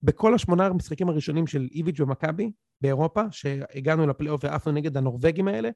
[0.02, 5.70] בכל השמונה המשחקים הראשונים של איביץ' במכבי, באירופה, שהגענו לפלייאוף ועפנו נגד הנורבגים האלה,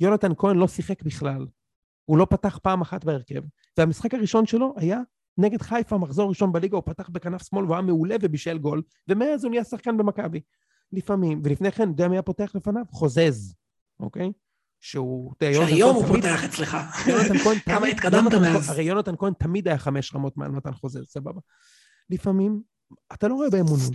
[0.00, 1.46] יונתן כהן לא שיחק בכלל.
[2.04, 3.40] הוא לא פתח פעם אחת בהרכב.
[3.78, 5.00] והמשחק הראשון שלו היה
[5.38, 9.44] נגד חיפה, מחזור ראשון בליגה, הוא פתח בכנף שמאל והוא היה מעולה ובישל גול, ומאז
[9.44, 10.40] הוא נהיה שחקן במכבי.
[10.92, 12.82] לפעמים, ולפני כן, יודע מי היה פותח לפניו?
[12.90, 13.54] חוזז,
[14.00, 14.32] אוקיי?
[14.80, 15.34] שהוא...
[15.42, 16.76] שהיום הוא פותח אצלך.
[17.66, 17.86] כמה.
[17.86, 18.66] התקדמת יונתן מאז.
[18.66, 21.40] כהן- הרי יונתן כהן תמיד היה חמש רמות מעל מתן חוזז, סבבה.
[22.10, 22.62] לפעמים,
[23.12, 23.90] אתה לא רואה באמונים.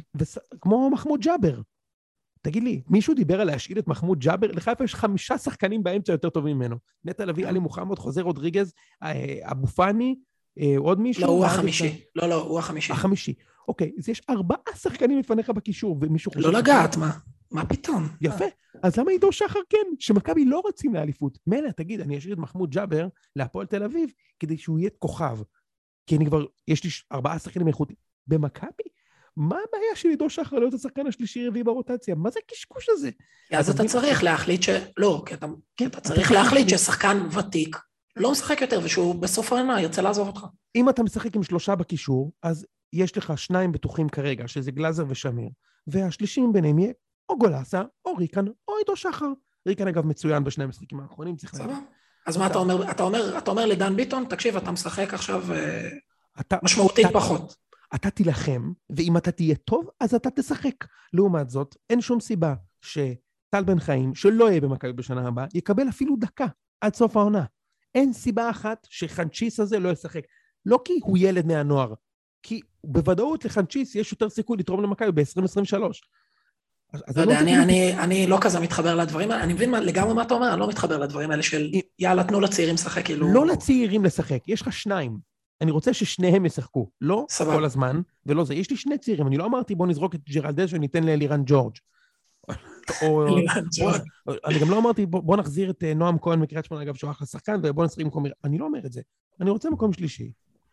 [0.62, 1.62] כמו מחמוד ג'אבר.
[2.42, 4.48] תגיד לי, מישהו דיבר על להשאיל את מחמוד ג'אבר?
[4.52, 6.76] לחיפה יש חמישה שחקנים באמצע יותר טובים ממנו.
[7.06, 8.74] נטע לביא, עלי מוחמד, חוזה רודריגז,
[9.04, 10.16] אה, אבו פאני,
[10.78, 11.24] עוד מישהו?
[11.24, 12.02] לא, הוא החמישי.
[12.16, 12.94] לא, לא, הוא החמישי.
[12.94, 13.34] החמישי.
[13.68, 16.48] אוקיי, אז יש ארבעה שחקנים לפניך בקישור, ומישהו חושב...
[16.48, 17.12] לא לגעת, מה?
[17.52, 18.08] מה פתאום?
[18.22, 18.46] יפה.
[18.84, 19.78] אז למה עידו שחר כן?
[20.00, 21.38] שמכבי לא רצים לאליפות.
[21.48, 25.38] מילא, תגיד, אני אשאיר את מחמוד ג'אבר להפועל תל אביב, כדי שהוא יהיה כוכב.
[26.08, 27.98] כי אני כבר, יש לי ארבעה שחקנים איכותיים.
[28.28, 28.84] במכבי?
[29.38, 32.16] מה הבעיה של עידו שחר להיות השחקן השלישי-רביעי ברוטציה?
[32.16, 33.10] מה זה הקשקוש הזה?
[33.52, 34.70] אז אתה צריך להחליט ש...
[34.98, 35.48] לא, כי אתה
[35.86, 36.70] אתה צריך להחליט.
[36.70, 37.78] ששחקן ותיק
[38.16, 40.46] לא משחק יותר, ושהוא בסוף העונה ירצה לעזוב אותך.
[40.76, 45.50] אם אתה משחק עם שלושה בקישור, אז יש לך שניים בטוחים כרגע, שזה גלאזר ושמיר,
[45.88, 46.94] והשלישי מביניהם יהיה
[47.30, 49.26] או גולסה, או ריקן, או עידו שחר.
[49.68, 51.70] ריקן, אגב, מצוין בשני המשחקים האחרונים, צריך להגיד.
[51.76, 51.80] סבבה?
[52.28, 52.92] אז מה אתה אומר?
[52.92, 55.90] אתה אומר, אתה אומר לדן ביטון, תקשיב, אתה משחק עכשיו אה,
[56.40, 57.56] אתה, משמעותית אתה- פחות.
[57.96, 60.74] אתה תילחם, ואם אתה תהיה טוב, אז אתה תשחק.
[61.14, 66.16] לעומת זאת, אין שום סיבה שטל בן חיים, שלא יהיה במכבי בשנה הבאה, יקבל אפילו
[66.20, 66.46] דקה
[66.82, 67.44] עד סוף העונה.
[67.96, 70.22] אין סיבה אחת שחנצ'יס הזה לא ישחק.
[70.66, 71.94] לא כי הוא ילד מהנוער,
[72.44, 75.84] כי בוודאות לחנצ'יס יש יותר סיכוי לתרום למכבי ב-2023.
[76.94, 79.72] אז- אז לא יודע, רוצה אני, אני, אני לא כזה מתחבר לדברים האלה, אני מבין
[79.72, 83.06] מה- לגמרי מה אתה אומר, אני לא מתחבר לדברים האלה של יאללה, תנו לצעירים לשחק,
[83.06, 83.34] כאילו...
[83.34, 85.18] לא לצעירים לשחק, יש לך שניים.
[85.62, 87.54] אני רוצה ששניהם ישחקו, לא סבבה.
[87.56, 88.54] כל הזמן, ולא זה.
[88.56, 91.74] יש לי שני צעירים, אני לא אמרתי בוא נזרוק את ג'רלדש וניתן לאלירן ג'ורג'.
[93.02, 93.28] או...
[94.46, 97.28] אני גם לא אמרתי בוא, נחזיר את אה, נועם כהן מקריית שמונה, אגב, שהוא אחלה
[97.28, 98.26] שחקן, ובוא נשחק במקום...
[98.44, 99.02] אני לא אומר את זה.
[99.42, 100.32] אני רוצה מקום שלישי.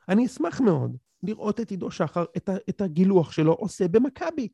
[0.08, 2.24] אני אשמח מאוד לראות את עידו שחר,
[2.68, 4.48] את, הגילוח שלו עושה במכבי.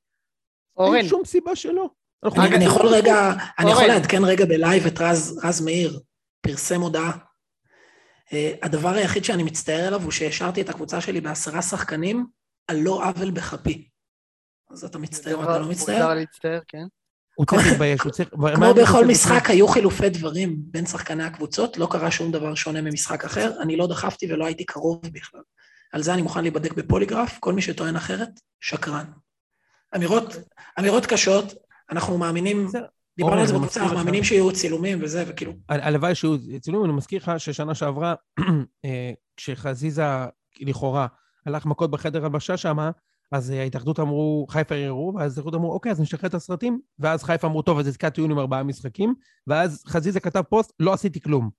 [0.77, 1.91] אורן, אין שום סיבה שלא.
[2.25, 3.87] אני, יכול רגע, אני יכול.
[3.87, 6.01] לעדכן רגע בלייב את רז, רז מאיר,
[6.41, 7.19] פרסם הודעה.
[8.33, 12.27] אה, הדבר היחיד שאני מצטער עליו הוא שהשארתי את הקבוצה שלי בעשרה שחקנים
[12.69, 13.89] על לא עוול בכפי.
[14.71, 15.97] אז אתה מצטער או אתה לא מצטער?
[15.97, 16.87] מותר להצטער, כן.
[17.37, 18.29] הוא צריך להתבייש, הוא צריך...
[18.55, 23.25] כמו בכל משחק היו חילופי דברים בין שחקני הקבוצות, לא קרה שום דבר שונה ממשחק
[23.25, 25.41] אחר, אני לא דחפתי ולא הייתי קרוב בכלל.
[25.93, 28.29] על זה אני מוכן להיבדק בפוליגרף, כל מי שטוען אחרת,
[28.61, 29.05] שקרן.
[29.97, 30.37] אמירות,
[30.79, 31.55] אמירות קשות,
[31.91, 32.69] אנחנו מאמינים.
[33.17, 33.97] דיברנו על זה בקבוצה, אנחנו.
[33.97, 38.15] מאמינים שיהיו צילומים וזה, וכאילו, הלוואי שיהיו צילומים, אני מזכיר לך ששנה שעברה,
[38.85, 40.05] אה, כשחזיזה
[40.61, 41.07] לכאורה
[41.47, 42.91] הלך מכות בחדר הלבשה שם,
[43.33, 47.23] אז אה, ההתאחדות אמרו, חיפה ערערו, ואז ההתאחדות אמרו, אוקיי, אז נשחרר את הסרטים, ואז
[47.23, 49.15] חיפה אמרו, טוב, אז עסקת טיעון עם ארבעה משחקים,
[49.47, 51.51] ואז חזיזה כתב פוסט, לא עשיתי כלום.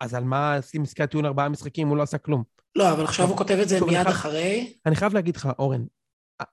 [0.00, 2.44] אז על מה עושים עסקת טיעון ארבעה משחקים הוא לא עשה כלום?
[2.76, 5.84] לא, אבל עכשיו הוא כותב את זה מיד אחרי, אני חייב להגיד לך, אורן,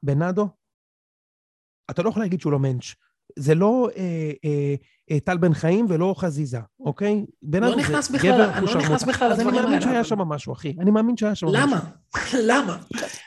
[0.03, 0.47] בנאדו,
[1.89, 2.93] אתה לא יכול להגיד שהוא לא מענץ'.
[3.37, 4.01] זה לא אה,
[4.45, 4.75] אה,
[5.11, 7.25] אה, טל בן חיים ולא חזיזה, אוקיי?
[7.41, 8.75] בנאדו זה נכנס בכלל- גבר אני לא.
[8.75, 10.73] נכנס בכלל אז אני לדברים מאמין האלה, שהיה שם משהו, אחי.
[10.79, 11.61] אני מאמין שהיה שם משהו.
[11.61, 11.79] למה?
[12.43, 12.77] למה?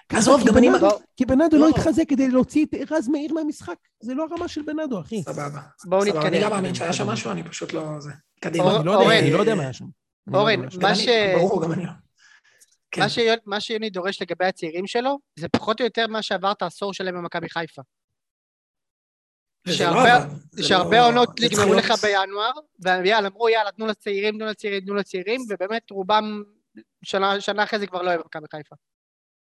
[0.08, 0.68] עזוב, כי גם אני...
[1.16, 1.62] כי בנאדו לא.
[1.62, 3.74] לא התחזק כדי להוציא את רז מאיר מהמשחק.
[4.00, 5.22] זה לא הרמה של בנאדו, אחי.
[5.22, 5.60] סבבה.
[5.84, 6.50] בואו סבבה, אני גם נתקדם.
[6.50, 8.00] מאמין שהיה שם משהו, אני פשוט לא...
[8.00, 8.10] זה.
[8.40, 8.76] קדימה.
[8.76, 9.84] אני לא יודע, אני לא יודע מה היה שם.
[10.26, 11.90] לא אורן, מה ש- ברור, גם אני לא.
[12.90, 13.00] כן.
[13.02, 16.62] מה שיוני- מה שיוני דורש לגבי הצעירים שלו, זה פחות או יותר מה שעבר את
[16.62, 17.82] העשור שלהם במכבי חיפה.
[19.68, 20.20] שהרבה-
[20.62, 22.50] לא לא- עונות נגמרו לך בינואר,
[23.04, 26.42] ויאללה, אמרו יאללה, תנו לצעירים, תנו לצעירים, תנו לצעירים, ובאמת רובם
[27.02, 28.74] שנה אחרי זה כבר לא היה במכבי חיפה.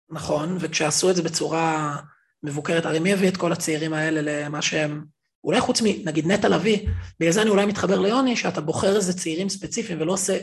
[0.09, 1.95] נכון, וכשעשו את זה בצורה
[2.43, 5.05] מבוקרת, הרי מי הביא את כל הצעירים האלה למה שהם...
[5.43, 6.89] אולי חוץ מנגיד נטע לביא,
[7.19, 10.37] בגלל זה אני אולי מתחבר ליוני, שאתה בוחר איזה צעירים ספציפיים ולא עושה,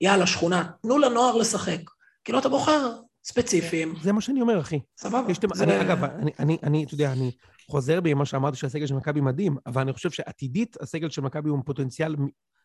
[0.00, 1.80] יאללה, שכונה, תנו לנוער לשחק.
[2.24, 2.92] כאילו אתה בוחר
[3.24, 4.80] ספציפיים, זה מה שאני אומר, אחי.
[4.98, 5.30] סבבה.
[5.32, 7.30] יש אתם- זה- אני, אגב, אני, אני, אני, אתה יודע, אני
[7.72, 11.48] חוזר בי ממה שאמרתי שהסגל של מכבי מדהים, אבל אני חושב שעתידית הסגל של מכבי
[11.48, 12.16] הוא פוטנציאל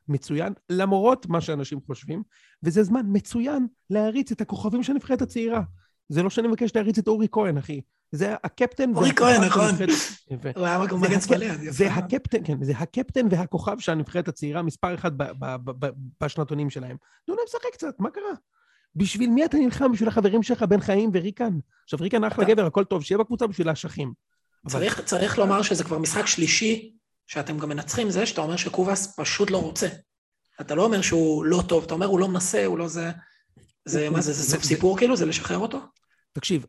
[0.08, 2.24] מצוין, למרות מה שאנשים חושבים,
[2.64, 5.62] וזה זמן מצוין להריץ את הכוכבים של הנבחרת הצעירה.
[6.10, 7.82] זה לא שאני מבקש להריץ את אורי כהן, אחי.
[8.12, 8.96] זה הקפטן...
[8.96, 9.70] אורי כהן, נכון.
[9.70, 9.90] הנבחרת-
[10.32, 10.50] יפה.
[10.56, 11.50] הוא היה מגן זה שמאלי,
[11.90, 15.12] הקפטן, כן, זה הקפטן והכוכב של הנבחרת הצעירה, מספר אחד
[16.24, 16.98] בשנתונים שלהם.
[17.26, 18.24] תנו להם לשחק קצת, מה קרה?
[18.96, 19.92] בשביל מי אתה נלחם?
[19.92, 21.54] בשביל החברים שלך, בן חיים וריקן?
[21.84, 24.14] עכשיו, ריקן אחלה גבר, הכל טוב, שיהיה בקבוצה בשביל האשכים.
[24.68, 26.94] צריך, צריך לומר שזה כבר משחק שלישי,
[27.28, 29.88] שאתם גם מנצחים זה, שאתה אומר שקובאס פשוט לא רוצה.
[30.62, 33.12] אתה לא אומר שהוא לא טוב, אתה אומר הוא לא מנסה, הוא לא זה...
[33.86, 35.16] זה, מה זה, זה סוף סיפור כאילו?
[35.16, 35.80] זה לשחרר אותו?
[36.34, 36.66] תקשיב,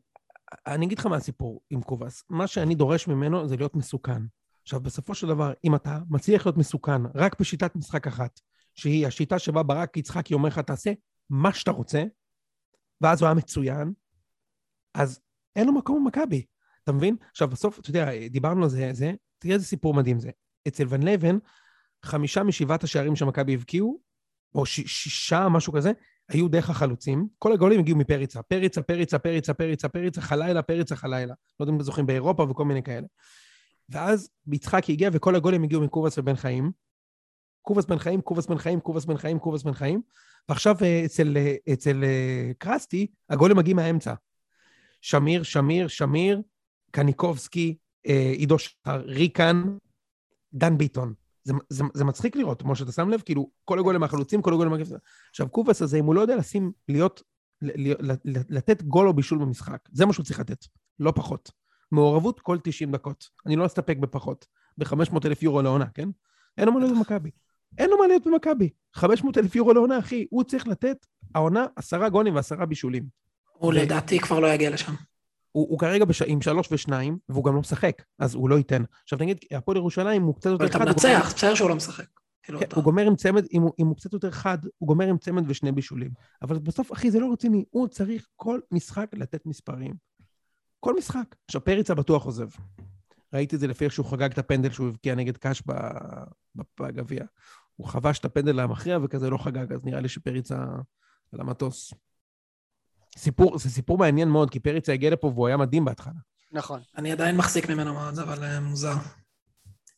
[0.66, 2.24] אני אגיד לך מה הסיפור עם קובאס.
[2.30, 4.22] מה שאני דורש ממנו זה להיות מסוכן.
[4.62, 8.40] עכשיו, בסופו של דבר, אם אתה מצליח להיות מסוכן רק בשיטת משחק אחת,
[8.74, 10.92] שהיא השיטה שבה ברק יצחקי אומר לך, תעשה
[11.30, 12.04] מה שאתה רוצה,
[13.00, 13.92] ואז הוא היה מצוין,
[14.94, 15.20] אז
[15.56, 16.44] אין לו מקום במכבי,
[16.88, 17.16] אתה מבין?
[17.30, 20.30] עכשיו, בסוף, אתה יודע, דיברנו על זה, זה, תראה איזה סיפור מדהים זה.
[20.68, 21.38] אצל ון לבן,
[22.04, 24.00] חמישה משבעת השערים שמכבי הבקיעו,
[24.54, 25.92] או ש- שישה, משהו כזה,
[26.28, 28.42] היו דרך החלוצים, כל הגולים הגיעו מפריצה.
[28.42, 31.34] פריצה, פריצה, פריצה, פריצה, פריצה, חלילה, פריצה, חלילה.
[31.60, 33.06] לא יודע אם אתם זוכרים, באירופה וכל מיני כאלה.
[33.88, 36.72] ואז יצחקי הגיע וכל הגולים הגיעו מקובס ובן חיים.
[37.62, 40.02] קובס בן חיים, קובס בן חיים, קובס בן חיים, קובס בן חיים.
[40.48, 44.14] ועכשיו אה, אצל, אה, אצל אה, קרסטי, הגולים מגיעים מהאמצע.
[45.00, 46.42] שמיר, שמיר, שמיר,
[46.90, 47.76] קניקובסקי,
[48.06, 49.62] אה, עידו שחר, ריקן,
[50.54, 51.14] דן ביטון.
[51.44, 54.72] זה, זה, זה מצחיק לראות, כמו שאתה שם לב, כאילו, כל הגולים מהחלוצים, כל הגולים
[54.72, 54.96] מהחלוצים.
[55.30, 57.22] עכשיו, קובס הזה, אם הוא לא יודע לשים, להיות,
[58.48, 60.66] לתת גול או בישול במשחק, זה מה שהוא צריך לתת,
[61.00, 61.50] לא פחות.
[61.92, 63.28] מעורבות כל 90 דקות.
[63.46, 64.46] אני לא אסתפק בפחות.
[64.78, 66.08] ב-500 אלף יורו לעונה, כן?
[66.58, 67.30] אין לו מה להיות במכבי.
[67.78, 68.70] אין לו מה להיות במכבי.
[68.94, 70.26] 500 אלף יורו לעונה, אחי.
[70.30, 73.06] הוא צריך לתת, העונה, עשרה גולים ועשרה בישולים.
[73.52, 74.94] הוא לדעתי כבר לא יגיע לשם.
[75.52, 76.22] הוא, הוא כרגע בש...
[76.22, 78.82] עם שלוש ושניים, והוא גם לא משחק, אז הוא לא ייתן.
[79.02, 82.04] עכשיו נגיד, הפועל ירושלים הוא קצת יותר חד, גומר- מנצח, בסדר שהוא לא משחק.
[82.42, 85.08] כאילו, כן, הוא גומר עם צמד, אם הוא, אם הוא קצת יותר חד, הוא גומר
[85.08, 86.10] עם צמד ושני בישולים.
[86.42, 87.64] אבל בסוף, אחי, זה לא רציני.
[87.70, 89.94] הוא צריך כל משחק לתת מספרים.
[90.80, 91.34] כל משחק.
[91.46, 92.48] עכשיו, פריצה בטוח עוזב.
[93.34, 95.62] ראיתי את זה לפי איך שהוא חגג את הפנדל שהוא הבקיע נגד קאש
[96.80, 97.24] בגביע.
[97.76, 100.64] הוא חבש את הפנדל המכריע וכזה לא חגג, אז נראה לי שפריצה
[101.32, 101.94] על המטוס.
[103.18, 106.12] סיפור, זה סיפור מעניין מאוד, כי פריצה הגיע לפה והוא היה מדהים בהתחלה.
[106.52, 106.80] נכון.
[106.96, 108.94] אני עדיין מחזיק ממנו מאוד, אבל אה, מוזר.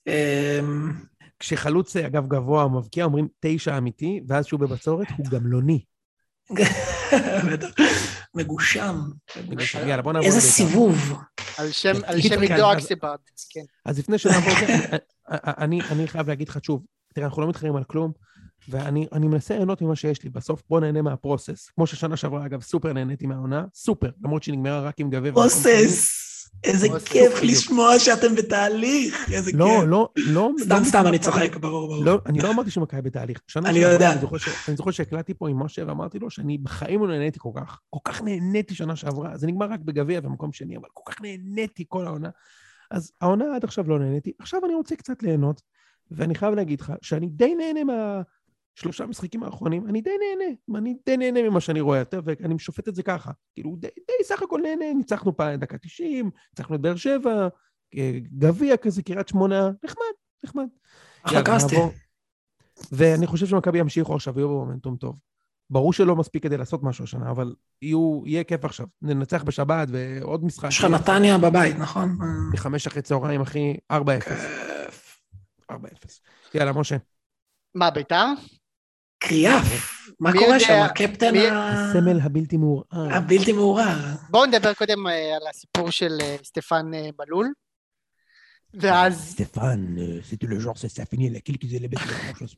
[0.07, 0.93] אמ,
[1.39, 5.85] כשחלוץ, אגב, גבוה מבקיע, אומרים תשע אמיתי, ואז שהוא בבצורת, הוא גמלוני.
[7.53, 7.69] בטח.
[8.35, 9.01] מגושם.
[9.49, 9.79] מגושם.
[9.89, 10.53] יאללה, בוא נעבור איזה לבית"ר.
[10.53, 11.15] סיבוב.
[11.59, 13.19] על שם עידו אז- אקסברד.
[13.51, 13.61] כן.
[13.85, 14.53] אז לפני שנעבור,
[15.63, 16.83] אני, אני חייב להגיד לך שוב,
[17.15, 18.13] תראה, אנחנו לא מתחרים על כלום,
[18.69, 20.31] ואני אני מנסה ליהנות ממה שיש לי.
[20.31, 21.69] בסוף בוא נהנה מה process.
[21.75, 25.33] כמו ששנה שעברה, אגב, סופר נהניתי מהעונה, סופר, למרות שהיא נגמרה רק עם גביע.
[25.33, 26.31] process.
[26.65, 26.89] איזה.
[27.05, 27.43] כיף.
[27.43, 29.31] לשמוע שאתם בתהליך.
[29.33, 29.89] איזה לא, כיף.
[29.89, 30.51] לא, לא...
[30.61, 32.05] סתם, לא סתם, אני מכבי- צוחק, ברור, ברור.
[32.05, 33.41] לא, אני לא אמרתי שמכבי בתהליך.
[33.57, 34.13] אני יודע.
[34.13, 34.21] אני
[34.69, 37.81] אני זוכר שהקלטתי פה עם משה ואמרתי לו שאני בחיים לא נהניתי כל כך.
[37.91, 39.37] כל כך נהניתי שנה שעברה.
[39.37, 42.29] זה נגמר רק בגביע ומקום שני, אבל כל כך נהניתי כל העונה.
[42.91, 45.63] אז העונה עד עכשיו לא נהניתי, עכשיו אני רוצה קצת ליהנות,
[46.11, 48.23] ואני חייב להגיד לך שאני די נהנה מה...
[48.75, 52.89] שלושה משחקים האחרונים, אני די נהנה, אני די נהנה ממה שאני רואה יותר, ואני שופט
[52.89, 53.31] את זה ככה.
[53.55, 57.49] כאילו, די, די סך הכל נהנה, ניצחנו פעם דקה 90, ניצחנו את באר שבע,
[57.95, 60.05] אה, גביע כזה, קריית שמונה, נחמד,
[60.45, 60.67] נחמד.
[61.23, 61.77] אחלה קסטי.
[62.93, 65.17] ואני חושב שמכבי ימשיכו עכשיו, יהיו במומנטום טוב.
[65.71, 68.87] ברור שלא מספיק כדי לעשות משהו השנה, אבל יהיו, יהיה כיף עכשיו.
[69.03, 70.69] ננצח בשבת ועוד משחק.
[70.69, 72.19] יש לך נתניה בבית, נכון?
[72.53, 73.97] מחמש אחרי צהריים, אחי, 4-0.
[74.21, 75.21] כיף.
[75.73, 75.75] 4-0.
[76.55, 76.97] יאללה, משה.
[77.75, 78.27] מה, ביתר?
[79.21, 79.97] קריאף.
[80.21, 80.83] מה קורה שם?
[80.85, 83.15] הקפטן מי- ה- הסמל הבלתי מעורער.
[83.15, 83.99] הבלתי מעורער.
[84.31, 87.53] בואו נדבר קודם אה, על הסיפור של אה, סטפן אה, מלול.
[88.75, 89.31] ואז...
[89.31, 89.97] סטפן,
[90.31, 91.99] c'était le genre, ça s'est fini la quelques élèves de
[92.39, 92.55] chose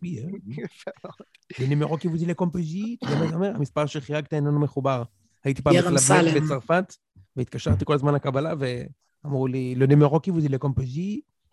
[1.68, 3.52] numéro qui vous dit les composite, אתה יודע מה זה אומר?
[3.56, 5.02] המספר שחייגת איננו מחובר.
[5.44, 6.44] הייתי פעם אמסלם.
[6.44, 6.94] בצרפת,
[7.36, 10.40] והתקשרתי כל הזמן לקבלה, ואמרו לי, le numéro qui vous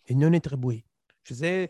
[0.10, 0.82] אינו נתרבוי.
[1.24, 1.66] שזה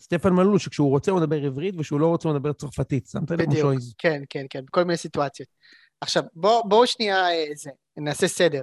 [0.00, 3.06] סטפן מלול, שכשהוא רוצה הוא מדבר עברית, וכשהוא לא רוצה הוא מדבר צרפתית.
[3.06, 3.42] שמת לב?
[3.42, 3.72] בדיוק.
[3.98, 5.48] כן, כן, כן, בכל מיני סיטואציות.
[6.00, 8.62] עכשיו, בואו בוא שנייה אה, זה, נעשה סדר.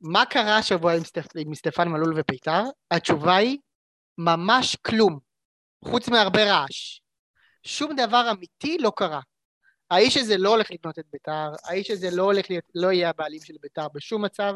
[0.00, 2.62] מה קרה השבוע עם, סטפ, עם סטפן מלול וביתר?
[2.90, 3.58] התשובה היא,
[4.18, 5.18] ממש כלום.
[5.84, 7.00] חוץ מהרבה רעש.
[7.62, 9.20] שום דבר אמיתי לא קרה.
[9.90, 13.40] האיש הזה לא הולך לקנות את ביתר, האיש הזה לא הולך להיות, לא יהיה הבעלים
[13.40, 14.54] של ביתר בשום מצב.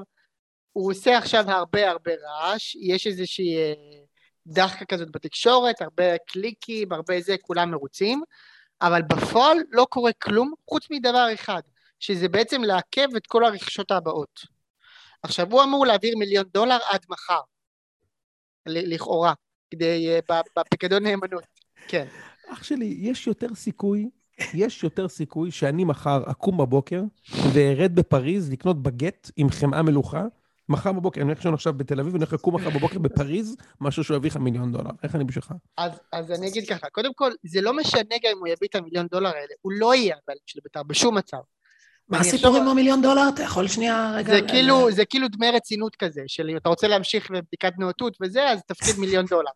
[0.72, 3.74] הוא עושה עכשיו הרבה הרבה רעש, יש איזושהי אה,
[4.46, 8.22] דחקה כזאת בתקשורת, הרבה קליקים, הרבה זה, כולם מרוצים.
[8.82, 11.60] אבל בפועל לא קורה כלום חוץ מדבר אחד,
[12.00, 14.40] שזה בעצם לעכב את כל הרכישות הבאות.
[15.22, 17.40] עכשיו הוא אמור להעביר מיליון דולר עד מחר,
[18.66, 19.32] לכאורה,
[19.70, 21.44] כדי, אה, בפיקדון נאמנות,
[21.88, 22.06] כן.
[22.52, 24.10] אח שלי, יש יותר סיכוי,
[24.54, 27.02] יש יותר סיכוי שאני מחר אקום בבוקר
[27.52, 30.24] וארד בפריז לקנות בגט עם חמאה מלוכה.
[30.68, 34.04] מחר בבוקר, אני הולך לישון עכשיו בתל אביב, ואני הולך לקום מחר בבוקר בפריז, משהו
[34.04, 34.90] שהוא יביא לך מיליון דולר.
[35.02, 35.52] איך אני בשבילך?
[35.76, 38.74] אז, אז אני אגיד ככה, קודם כל, זה לא משנה גם אם הוא יביא את
[38.74, 41.38] המיליון דולר האלה, הוא לא יהיה הבעלים של בית"ר בשום מצב.
[42.08, 43.28] מה אני הסיפור עם המיליון דולר?
[43.34, 44.34] אתה יכול שנייה רגע...
[44.34, 48.48] זה כאילו, זה כאילו דמי רצינות כזה, של אם אתה רוצה להמשיך בבדיקת נאותות וזה,
[48.48, 49.50] אז תפקיד מיליון דולר.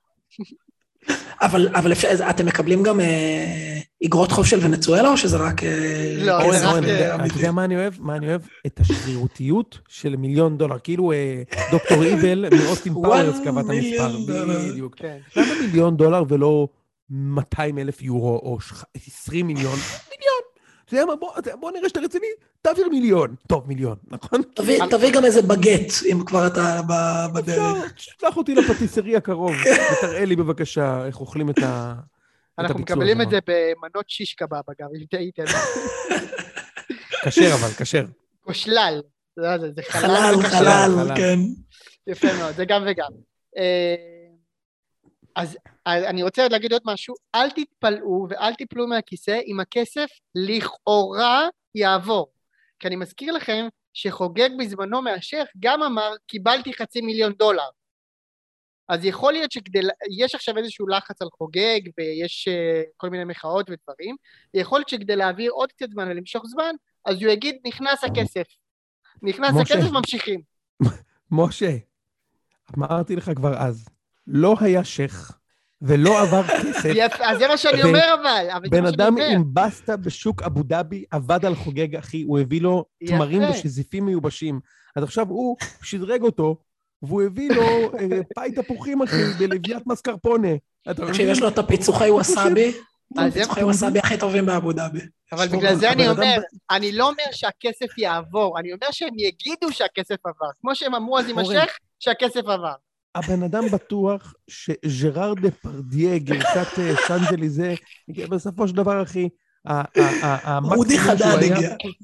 [1.42, 5.64] אבל, אבל אפשר, אז אתם מקבלים גם אה, אגרות חוב של ונצואלה, או שזה רק...
[5.64, 7.94] אה, לא, זה רק, אה, אתה יודע- מה אני אוהב?
[7.98, 8.40] מה אני אוהב?
[8.66, 10.78] את השרירותיות של מיליון דולר.
[10.78, 14.16] כאילו אה, דוקטור איבל מאוסטין פאוורס קבע את המספר.
[14.70, 14.94] בדיוק.
[14.96, 15.18] כן.
[15.36, 16.68] למה מיליון דולר ולא
[17.10, 18.72] 200 אלף יורו או ש-
[19.06, 19.78] 20 מיליון?
[20.10, 20.40] מיליון.
[20.90, 21.16] אתה יודע מה?
[21.16, 22.26] בוא- בוא נראה שאתה רציני,
[22.62, 23.34] תעביר מיליון.
[23.46, 24.42] טוב, מיליון, נכון?
[24.54, 27.92] תביא, תביא גם איזה בגט, אם כבר אתה ב- בדרך.
[27.94, 29.52] אפשר, שלח אותי לפטיסרי הקרוב,
[29.98, 31.94] ותראה לי בבקשה איך אוכלים את ה...
[31.98, 33.20] את אנחנו מקבלים.
[33.20, 35.44] את זה במנות שיש קבב, אגב, אם טעיתם.
[37.24, 38.04] כשר אבל, כשר.
[38.46, 39.02] או שלל.
[39.36, 40.48] זה לא זה, זה חלל חלל, וכשר.
[40.58, 41.16] חלל, חלל.
[41.16, 41.38] כן.
[42.06, 43.10] יפה מאוד, זה גם וגם.
[45.36, 50.08] אז אז אני רוצה עוד להגיד עוד משהו, אל תתפלאו ואל תיפלו מהכיסא אם הכסף
[50.34, 52.32] לכאורה יעבור.
[52.78, 57.68] כי אני מזכיר לכם שחוגג בזמנו מהשייח גם אמר, קיבלתי חצי מיליון דולר.
[58.88, 59.78] אז יכול להיות שכדי,
[60.18, 64.16] יש עכשיו איזשהו לחץ על חוגג ויש אה, כל מיני מחאות ודברים,
[64.54, 66.74] יכול להיות שכדי להעביר עוד קצת זמן ולמשוך זמן,
[67.04, 68.46] אז הוא יגיד נכנס הכסף.
[69.22, 69.74] נכנס משה.
[69.74, 70.40] הכסף, ממשיכים.
[71.30, 71.76] משה,
[72.78, 73.88] אמרתי לך כבר אז,
[74.32, 75.38] לא היה שייח
[75.82, 76.90] ולא עבר כסף.
[76.94, 79.16] יפה, אז זה מה שאני אומר אבל, בן אדם.
[79.18, 82.84] עם בסטה בשוק אבו דאבי עבד על חוגג, אחי, הוא הביא לו.
[83.06, 84.60] תמרים ושזיפים מיובשים.
[84.96, 86.56] אז עכשיו הוא שדרג אותו,
[87.02, 87.62] והוא הביא לו
[87.98, 90.48] אה, פאי תפוחים, אחי, בלוויית מסקרפונה.
[90.82, 91.28] תקשיב?
[91.28, 92.72] יש לו את הפיצוחי ווסאבי,
[93.16, 95.00] הפיצוחי ווסאבי הכי טובים באבו דאבי.
[95.32, 96.36] אבל בגלל זה אני אומר,
[96.70, 101.28] אני לא אומר שהכסף יעבור, אני אומר שהם יגידו שהכסף עבר, כמו שהם אמרו אז
[101.28, 101.38] עם.
[101.38, 102.74] השייח, שהכסף עבר.
[103.14, 107.74] הבן אדם בטוח שז'ראר דה פרדיה, גרסת אה, שאנזליזה,
[108.28, 109.28] בסופו של דבר, אחי,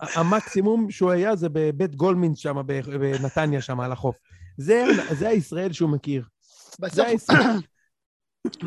[0.01, 4.17] המקסימום שהוא היה- זה בבית גולמינס שם, ב- בנתניה שם, על החוף.
[4.59, 6.25] זה זה הישראל שהוא מכיר.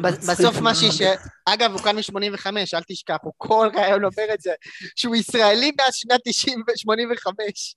[0.03, 1.13] בסוף, מה שיישאר,
[1.45, 4.51] אגב הוא כאן מ-85, אל תשכח, הוא כל רעיון אומר את זה,
[4.95, 7.75] שהוא ישראלי מאז שנת 90 85.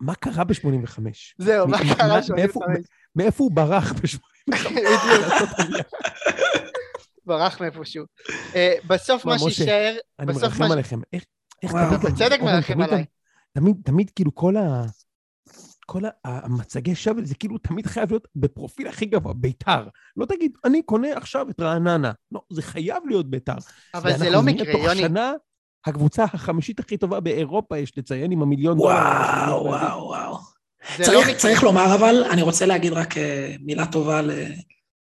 [0.00, 0.98] מה קרה ב-85?
[1.38, 2.60] זהו, מה קרה מה- ב-85?
[3.16, 4.18] מאיפה- הוא ברח ב-85?
[5.58, 5.86] בדיוק,
[7.26, 8.04] ברח מאיפשהו.
[8.54, 11.00] אה, בסוף מה, שיישאר, אני מרחם עליכם.
[11.12, 11.24] איך
[11.60, 12.00] תמיד...
[12.14, 13.04] בצדק מרחם תמיד- עליי.
[13.52, 14.82] תמיד, תמיד כאילו כל ה...
[15.86, 19.86] כל המצגי שוול זה כאילו תמיד חייב להיות בפרופיל הכי גבוה, ביתר.
[20.16, 22.12] לא תגיד, אני קונה עכשיו את רעננה.
[22.32, 23.54] לא, זה חייב להיות ביתר.
[23.94, 25.00] אבל זה לא מקרה, תוך יוני.
[25.00, 25.32] שנה
[25.86, 28.88] הקבוצה החמישית הכי טובה באירופה, יש לציין, עם המיליון דולר.
[28.94, 30.36] וואו, וואו, וואו.
[30.96, 31.36] זה לא צריך.
[31.38, 34.20] צריך לומר אבל, אני רוצה להגיד רק אה, מילה טובה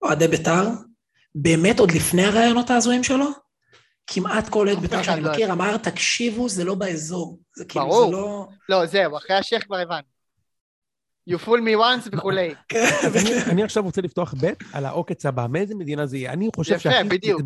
[0.03, 0.69] לאוהדי בית"ר.
[1.35, 3.27] באמת, עוד לפני הרעיונות ההזויים שלו,
[4.07, 7.39] כמעט כל אוהד בית"ר אחד שאני לא מכיר אמר, תקשיבו, זה לא באזור.
[7.57, 8.07] זה כאילו, ברור.
[8.07, 8.49] זה לא...
[8.69, 10.03] לא, זהו, אחרי השייח כבר הבנו.
[11.31, 12.55] You fool me once וכולי.
[12.69, 12.85] כן,
[13.51, 15.47] אני- עכשיו רוצה לפתוח בית על העוקץ הבא.
[15.51, 16.33] מאיזה מדינה זה יהיה?
[16.33, 17.41] אני חושב יפה, שהכי- בדיוק.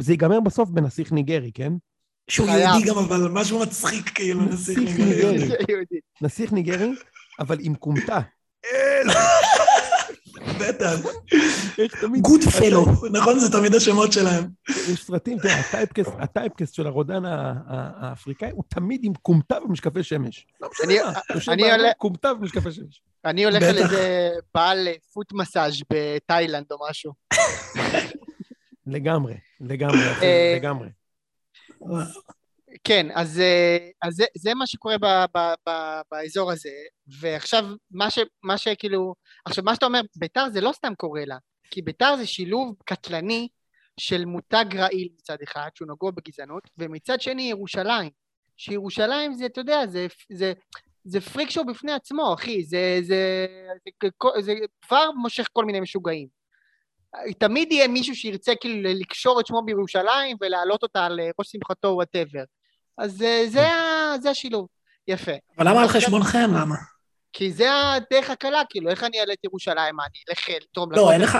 [0.00, 1.72] זה ייגמר בסוף בנסיך ניגרי, כן?
[2.30, 2.48] שהוא.
[2.48, 5.48] יהודי גם, אבל משהו מצחיק, כאילו, נסיך ניגרי.
[6.22, 6.90] נסיך ניגרי,
[7.40, 8.18] אבל עם כומתה.
[10.60, 10.92] בטח.
[12.20, 13.38] גוד פלו, נכון?
[13.38, 14.44] זה תמיד השמות שלהם.
[14.68, 15.60] יש סרטים, תראה,
[16.18, 17.22] הטייפקסט, של הרודן
[17.66, 20.46] האפריקאי הוא תמיד עם כומתה ומשקפי שמש.
[20.60, 23.02] לא משנה מה, יושב אני באדום, עולה- כומתה ומשקפי שמש.
[23.24, 23.78] אני הולך על.
[23.78, 27.12] איזה בעל פוט מסאז' בתאילנד או משהו.
[28.86, 30.88] לגמרי, לגמרי, אה, לגמרי.
[32.84, 36.70] כן, אז, אה, אז זה, זה מה שקורה ב, ב, ב, באזור הזה,
[37.20, 39.14] ועכשיו מה, ש, מה שכאילו,
[39.44, 41.36] עכשיו מה שאתה אומר, ביתר זה לא סתם קורה לה,
[41.70, 43.48] כי ביתר זה שילוב קטלני
[44.00, 48.10] של מותג רעיל מצד אחד, שהוא נגוע בגזענות, ומצד שני ירושלים,
[48.56, 50.52] שירושלים זה, אתה יודע, זה, זה,
[51.04, 53.46] זה freak show בפני עצמו, אחי, זה, זה,
[54.02, 54.08] זה,
[54.40, 56.40] זה, זה כבר מושך כל מיני משוגעים.
[57.38, 61.88] תמיד יהיה מישהו שירצה כאילו לקשור את שמו בירושלים ולהעלות אותה על אה, ראש שמחתו
[61.88, 62.44] whatever.
[62.98, 64.66] אז אה, זה, ה- זה השילוב.
[65.08, 65.32] יפה.
[65.58, 66.50] אבל למה על חשבונכם?
[66.60, 66.74] למה?
[67.32, 69.96] כי זה הדרך הקלה, כאילו, איך אני אעלה את ירושלים?
[69.96, 71.38] מה, אני אלך אה, לתרום לא, אין לך-?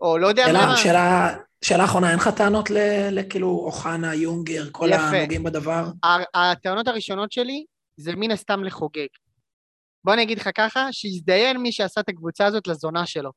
[0.00, 0.76] או לא יודע שאלה, מה.
[0.76, 2.70] שאלה, שאלה אחרונה, אין לך טענות
[3.10, 5.02] לכאילו אוחנה, יונגר, כל יפה.
[5.02, 5.84] הנוגעים בדבר?
[6.34, 7.64] הטענות הראשונות שלי
[7.96, 9.06] זה מן הסתם לחוגג.
[10.04, 13.30] בוא אני אגיד לך ככה, שיזדיין מי שעשה את הקבוצה הזאת לזונה שלו.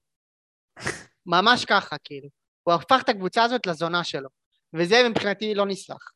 [1.25, 2.27] ממש ככה, כאילו.
[2.63, 4.29] הוא הפך את הקבוצה הזאת לזונה שלו.
[4.73, 6.11] וזה מבחינתי לא נסלח.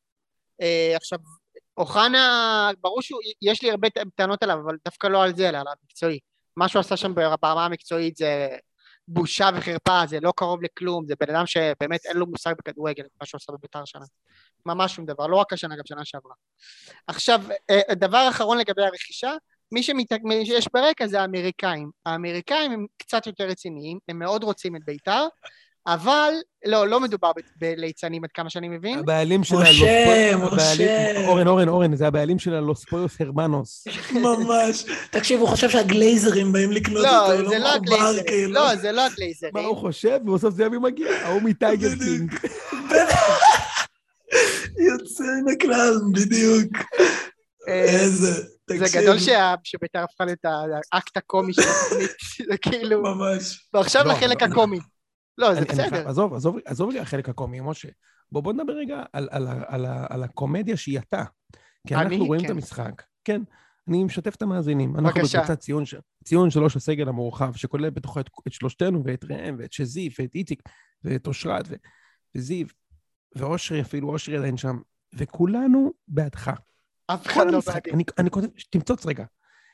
[0.62, 1.20] אה, עכשיו,
[1.78, 6.20] אוחנה, ברור שיש לי הרבה טענות עליו, אבל דווקא לא על זה, אלא על המקצועי.
[6.58, 8.48] מה שהוא עשה שם ברמה המקצועית זה
[9.08, 13.26] בושה וחרפה, זה לא קרוב לכלום, זה בן אדם שבאמת אין לו מושג בכדורגל, מה
[13.26, 14.06] שהוא עשה בביתר שנה.
[14.66, 16.34] ממש שום דבר, לא רק השנה, גם שנה שעברה.
[17.08, 19.32] עכשיו, אה, דבר אחרון לגבי הרכישה,
[19.72, 19.84] מי
[20.46, 21.92] שיש ברקע זה האמריקאים.
[22.06, 25.28] האמריקאים הם קצת יותר רציניים, הם מאוד רוצים את ביתר,
[25.88, 26.34] אבל
[26.66, 29.00] לא, לא מדובר בליצנים עד כמה שאני מבין.
[29.00, 30.76] הבעלים של משה, הלוס- משה.
[31.08, 33.88] הבעלים- אורן, אורן, אורן, זה הבעלים של הלוס פויוס הרמנוס.
[34.24, 34.86] ממש.
[35.12, 38.54] תקשיב, הוא חושב שהגלייזרים באים לקנות לא, אותו, זה לא הגלייזרים, כאילו.
[38.54, 39.54] לא, זה לא הגלייזרים.
[39.54, 40.20] מה הוא חושב?
[40.28, 41.90] ובסוף זה יביא מגיע, ההוא מטייגר.
[41.90, 42.36] קינג.
[44.90, 46.72] יוצא מן הכלל, בדיוק.
[47.68, 48.32] אה, איזה,
[48.78, 49.00] זה.
[49.02, 49.18] גדול
[49.64, 50.40] שביתר הפכה להיות
[50.94, 52.12] האקט הקומי של התוכנית,
[52.52, 53.70] זה כאילו, ממש.
[53.74, 54.80] ועכשיו לא, לחלק אבל- הקומי.
[55.38, 56.10] לא, זה אני- אני בסדר.
[56.10, 57.90] עזוב, עזוב, עזוב רגע החלק הקומי, משה.
[58.32, 61.24] בוא, בוא נדבר רגע על, על, על, ה- על הקומדיה שהיא אתה.
[61.88, 62.04] כי אני?
[62.04, 62.54] אנחנו רואים את כן.
[62.54, 63.04] המשחק.
[63.24, 63.42] כן,
[63.88, 64.96] אני משתף את המאזינים.
[64.96, 65.10] אנחנו.
[65.22, 65.84] בקבוצת ציון,
[66.24, 70.62] ציון שלוש הסגל המורחב, שכולל בתוכו את, את שלושתנו, ואת ראם, ואת שזיף, ואת איציק,
[71.04, 71.74] ואת אושרת, ו,
[72.36, 72.68] וזיו,
[73.36, 74.78] ואושרי, אפילו אושרי עדיין שם,
[75.16, 76.52] וכולנו בעדך.
[77.08, 77.92] אף אחד לא בעדי.
[77.92, 79.26] אני, אני כותב, תמצוץ רגע.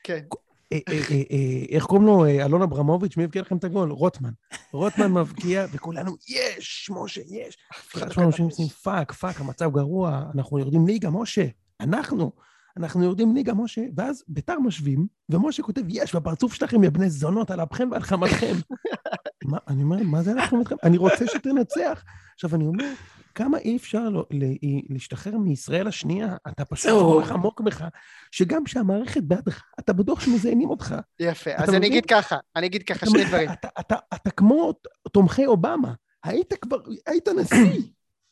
[0.04, 0.24] כן.
[0.72, 2.26] אה, אה, אה, איך קוראים לו?
[2.26, 3.90] אלון אברמוביץ', מי הבקיע לכם את הגול?
[3.90, 4.30] רוטמן.
[4.72, 7.56] רוטמן מבקיע, וכולנו, יש, משה, יש.
[7.96, 8.22] אחד כתב.
[8.22, 11.46] עושים fuck, fuck, המצב גרוע, אנחנו יורדים ליגה, משה.
[11.80, 12.32] אנחנו,
[12.76, 17.50] אנחנו יורדים ליגה, משה, ואז ביתר משווים, ומשה כותב, יש, בפרצוף שלכם, יא בני זונות,
[17.50, 18.54] על אפכם ועל חמתכם.
[19.44, 20.62] מה, אני אומר, מה זה אנחנו?
[20.82, 22.04] אני רוצה שתנצח.
[22.34, 22.92] עכשיו, אני אומר,
[23.38, 24.44] כמה אי אפשר לא, ל,
[24.88, 26.36] להשתחרר מישראל השנייה?
[26.48, 26.90] אתה פשוט.
[26.90, 27.84] כל כך עמוק בך,
[28.30, 30.94] שגם כשהמערכת בעדך, אתה בטוח שמזיינים אותך.
[31.20, 31.86] יפה, אז אני?
[31.86, 33.48] אגיד ככה, אני אגיד ככה שני דברים.
[33.52, 34.72] אתה, אתה, אתה, אתה כמו
[35.12, 35.94] תומכי אובמה.
[36.24, 36.76] היית כבר,
[37.06, 37.82] היית נשיא.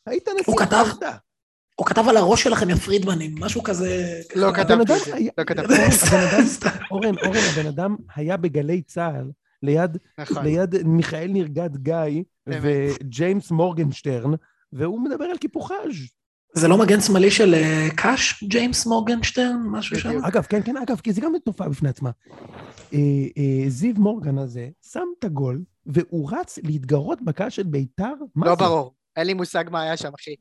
[0.07, 0.53] היית נשיא.
[0.53, 0.85] הוא כתב-.
[1.75, 4.19] הוא כתב על הראש שלכם, יא פרידמנים, משהו כזה...
[4.35, 4.51] לא.
[4.53, 5.73] כתבתי את זה, לא כתבתי.
[5.73, 6.69] אדם- סתם.
[6.91, 9.31] אורן, אורן, הבן אדם היה בגלי צה"ל,
[9.63, 10.43] ליד, נכון.
[10.43, 12.23] ליד מיכאל נרגד גיא.
[12.47, 14.31] וג'יימס מורגנשטרן,
[14.73, 16.17] והוא מדבר על קיפוחז'.
[16.53, 20.09] זה לא מגן שמאלי של אה, קאש, ג'יימס מורגנשטרן, משהו שם?
[20.09, 20.25] בדיוק.
[20.25, 22.11] אגב, כן, כן, אגב, כי זה גם תופעה בפני עצמה.
[22.93, 22.99] אה,
[23.37, 28.55] אה, זיו מורגן הזה שם את הגול, והוא רץ להתגרות בקהל של ביתר, לא?
[28.55, 30.35] ברור, אין לי מושג מה היה שם, אחי.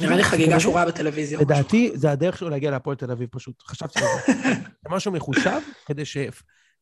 [0.00, 1.40] נראה לי חגיגה שהוא ראה בטלוויזיה.
[1.40, 3.62] לדעתי, זה הדרך שלו להגיע להפועל תל אביב פשוט.
[3.62, 4.32] חשבתי על זה.
[4.54, 6.16] זה משהו מחושב כדי ש...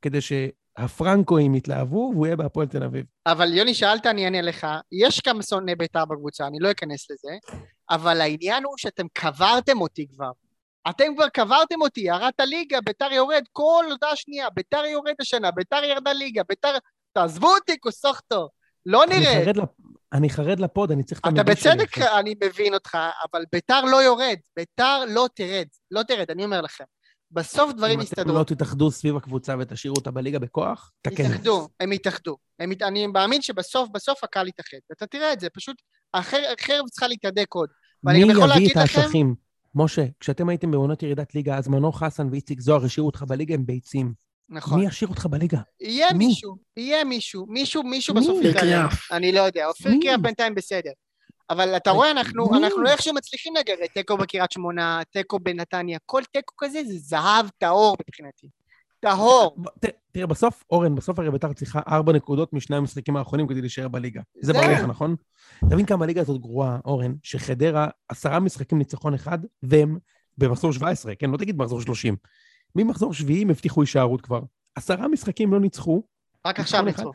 [0.02, 3.04] כדי שהפרנקואים יתלהבו והוא יהיה בהפועל תל אביב.
[3.26, 4.66] אבל יוני, שאלת, אני אענה לך.
[4.92, 7.36] יש כמה שונאי בית"ר בקבוצה, אני לא אכנס לזה,
[7.90, 10.30] אבל העניין הוא שאתם קברתם אותי כבר.
[10.90, 15.84] אתם כבר קברתם אותי, ירדת ליגה, בית"ר יורד כל הודעה שנייה, בית"ר יורד השנה, בית"ר
[15.84, 16.76] ירדה ליגה, בית"ר...
[17.12, 18.48] תעזבו אותי, כוסוכטו.
[18.86, 19.44] לא אני נראה.
[19.44, 19.68] חרד לפ-
[20.12, 22.18] אני חרד לפוד, אני צריך את אתה המבוש שלי בצדק, עכשיו.
[22.18, 22.98] אני מבין אותך,
[23.32, 26.84] אבל ביתר לא יורד, ביתר לא תרד, לא תרד, אני אומר לכם.
[27.30, 28.38] בסוף דברים אם אתם יסתדרו.
[28.38, 31.24] לא תתאחדו סביב הקבוצה ותשאירו אותה בליגה בכוח, תקן.
[31.24, 32.36] יתאחדו, הם יתאחדו.
[32.58, 32.82] הם ית...
[32.82, 34.76] אני מאמין שבסוף, בסוף הקהל יתאחד.
[34.90, 35.76] ואתה תראה את זה, פשוט
[36.14, 37.68] החר- החרב צריכה להתהדק עוד.
[38.04, 38.32] מי יביא
[38.70, 39.34] את לכם, האשכים?
[39.74, 43.66] משה, כשאתם הייתם בעונת ירידת ליגה, אז מנור חסן ואיציק זוהר השאירו אותך בליגה עם
[43.66, 44.12] ביצים.
[44.48, 45.58] נכון, מי ישאיר אותך בליגה?
[45.80, 46.26] יהיה מי?
[46.26, 48.20] מישהו, יהיה מישהו, מישהו, מישהו מי?
[48.20, 48.60] בסוף.
[48.60, 49.12] קריאף.
[49.12, 49.92] אני לא יודע, אופיר?
[50.02, 50.90] קריאף בינתיים בסדר.
[51.50, 51.90] אבל אתה?
[51.90, 52.56] רואה, אנחנו?
[52.56, 57.96] אנחנו איכשהו מצליחים לגרד תיקו בקריית שמונה, תיקו בנתניה, כל תיקו כזה זה זהב טהור
[58.08, 58.48] מבחינתי.
[59.00, 59.56] טהור.
[60.12, 64.20] תראה, בסוף, אורן, בסוף הרי ביתר צריכה ארבע נקודות משני המשחקים האחרונים כדי להישאר בליגה.
[64.42, 64.52] זה.
[64.52, 65.16] ברור לך, נכון?
[65.70, 69.98] תבין כמה הליגה הזאת גרועה, אורן, שחדרה, עשרה משחקים ניצחון אחד, והם
[70.38, 71.30] במחזור 17, כן?
[71.30, 72.16] לא תגיד מחזור 30.
[72.76, 74.40] ממחזור שביעי הם הבטיחו הישארות כבר.
[74.74, 76.02] עשרה משחקים לא ניצחו,
[76.46, 76.82] רק עכשיו.
[76.82, 77.12] ניצחו.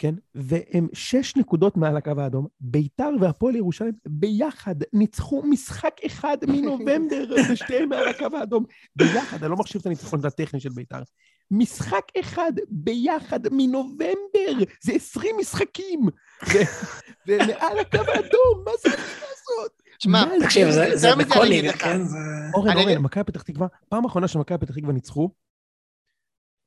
[0.00, 0.14] כן?
[0.34, 2.46] והם שש נקודות מעל הקו האדום.
[2.60, 8.64] ביתר והפועל ירושלים ביחד ניצחו משחק אחד מנובמבר, ושתיהם מעל הקו האדום.
[8.96, 11.02] ביחד, אני לא מחשיב את הניצחון הטכני של ביתר.
[11.50, 16.00] משחק אחד ביחד מנובמבר, זה 20 משחקים.
[16.46, 16.58] ו-
[17.26, 19.72] ומעל הקו האדום, מה זה הזאת?
[19.98, 21.82] שמע, מה תקשיב, זה- זה מזה בכל לך.
[21.84, 22.04] כן?
[22.04, 22.16] זה...
[22.54, 25.30] אורן, אורן, מכבי פתח תקווה, פעם אחרונה שמכבי פתח תקווה ניצחו,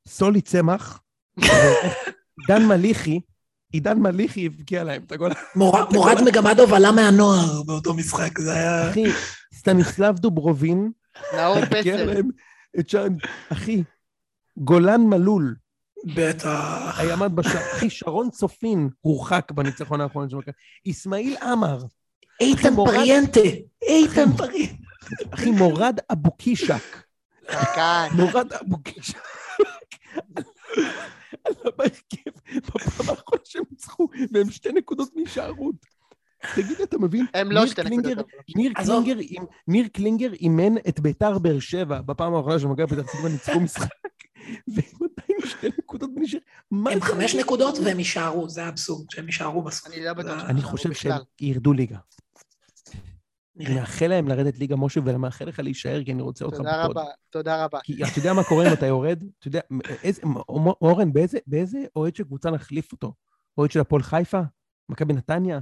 [0.08, 1.00] סולי צמח,
[2.48, 3.20] דן מליחי,
[3.72, 5.30] עידן מליחי הבקיע להם את הגול.
[5.56, 8.90] מור- מורד מגמדוב עלה מהנוער באותו משחק, זה היה...
[8.90, 9.04] אחי,
[9.54, 10.90] סטניסלב דוברובין,
[11.36, 12.22] נאור פסל.
[13.52, 13.82] אחי,
[14.56, 15.54] גולן מלול,
[16.14, 16.94] בטח.
[16.98, 20.52] הימ"ד בשער, אחי, שרון צופין הורחק בניצחון האחרון של מכבי,
[20.90, 21.78] אסמאעיל עמר,
[22.40, 23.40] איתן פריאנטה,
[23.82, 24.74] איתן פריאנטה.
[25.30, 27.02] אחי, מורד אבוקישק,
[27.52, 28.08] שחקן.
[28.12, 29.18] מורד אבוקישק.
[31.44, 35.74] עלה בהרכב בפעם האחרונה שהם ניצחו, והם שתי נקודות מהישארות.
[36.54, 37.26] תגיד, אתה מבין?
[37.34, 38.26] הם לא שתי נקודות.
[39.68, 39.88] ניר.
[39.92, 43.88] קלינגר, אימן את ביתר באר שבע בפעם האחרונה שמכבי פתח תקווה ניצחו משחק,
[44.68, 46.38] והם עדיין שתי נקודות בנשאר.
[46.70, 47.78] מה הם זה חמש נקודות?
[47.84, 49.92] והם יישארו, זה האבסורד, שהם יישארו בסוף.
[49.92, 50.40] אני לא בטוח.
[50.40, 51.12] זה- אני חושב שהם.
[51.40, 51.98] ירדו ליגה.
[53.60, 53.74] אני.
[53.74, 56.96] מאחל להם לרדת ליגה, משה, ואני מאחל לך להישאר, כי אני רוצה אותך תודה בפוד.
[56.96, 57.78] רבה, תודה רבה.
[57.84, 59.24] כי אתה יודע מה קורה אם אתה יורד?
[59.38, 59.60] אתה יודע,
[60.02, 60.22] איזה,
[60.82, 63.12] אורן, באיזה, באיזה אוהד של קבוצה נחליף אותו?
[63.58, 64.40] אוהד של הפועל חיפה?
[64.88, 65.58] מכבי נתניה?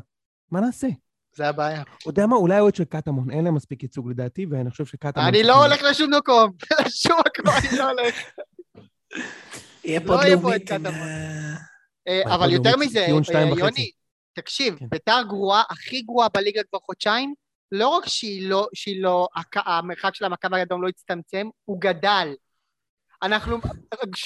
[0.51, 0.89] מה נעשה?
[1.37, 1.83] זה הבעיה.
[1.83, 2.37] אתה יודע מה?
[2.37, 5.27] אולי אוהד של קטמון, אין להם מספיק ייצוג לדעתי, ואני חושב שקטמון...
[5.27, 6.53] אני לא הולך לשום מקום.
[6.87, 8.15] לשום מקום אני לא הולך.
[9.85, 10.69] יהיה לא פה לאומית את.
[10.69, 10.95] קטמון.
[12.09, 13.43] אה, אבל יותר מזה, אה.
[13.59, 13.91] יוני,
[14.33, 14.87] תקשיב, כן.
[14.89, 17.35] ביתר גרועה, הכי גרועה בליגה כבר חודשיים,
[17.73, 22.29] לא רק שהיא לא, שהיא לא, המרחק של המכבי האדום לא הצטמצם, הוא גדל.
[23.23, 23.59] אנחנו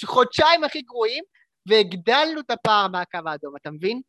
[0.04, 1.24] חודשיים הכי גרועים,
[1.68, 4.00] והגדלנו את הפער מהקו האדום, אתה מבין?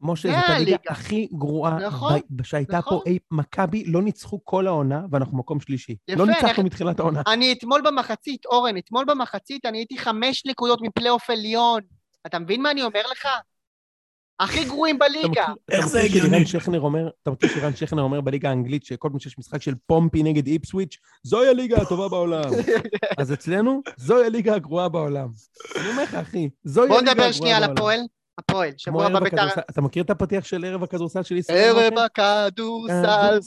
[0.00, 0.76] משה, זאת הליגה.
[0.88, 2.98] הכי גרועה נכון, ב- שהייתה נכון.
[2.98, 3.18] פה אי...
[3.30, 5.96] מכבי לא ניצחו כל העונה, ואנחנו מקום שלישי.
[6.08, 7.22] יפה, לא ניצחנו אנחנו- מתחילת העונה.
[7.26, 11.80] אני אתמול במחצית, אורן, אתמול במחצית אני הייתי חמש נקודות מפלייאוף עליון.
[12.26, 13.28] אתה מבין מה אני אומר לך?
[14.40, 15.46] הכי גרועים בליגה.
[15.70, 16.28] איך זה מכיר הגיוני?
[16.28, 19.74] שלירן שכנר אומר, אתה מכיר שלירן שכנר אומר בליגה האנגלית, שכל פעם שיש משחק של
[19.86, 22.50] פומפי נגד איפסוויץ', זוהי הליגה הטובה בעולם.
[23.18, 25.28] אז אצלנו, זוהי הליגה הגרועה בעולם.
[25.76, 27.28] אני אומר לך, אחי, זוהי הליגה הגרועה בעולם.
[27.28, 28.00] נדבר שנייה על הפועל.
[28.38, 29.48] הפועל, שבוע הבא ביתר...
[29.70, 31.76] אתה מכיר את הפתיח של ערב הכדורסל של ישראל?
[31.76, 31.98] ערב?
[31.98, 33.38] הכדורסל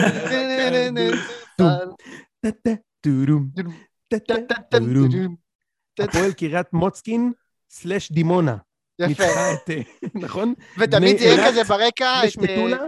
[6.00, 7.32] הפועל קריית מוצקין
[7.70, 8.56] סלש דימונה.
[8.98, 9.24] יפה.
[9.24, 9.80] את, אה,
[10.14, 10.54] נכון?
[10.78, 12.78] ותמיד זה יהיה כזה ברקע את אה.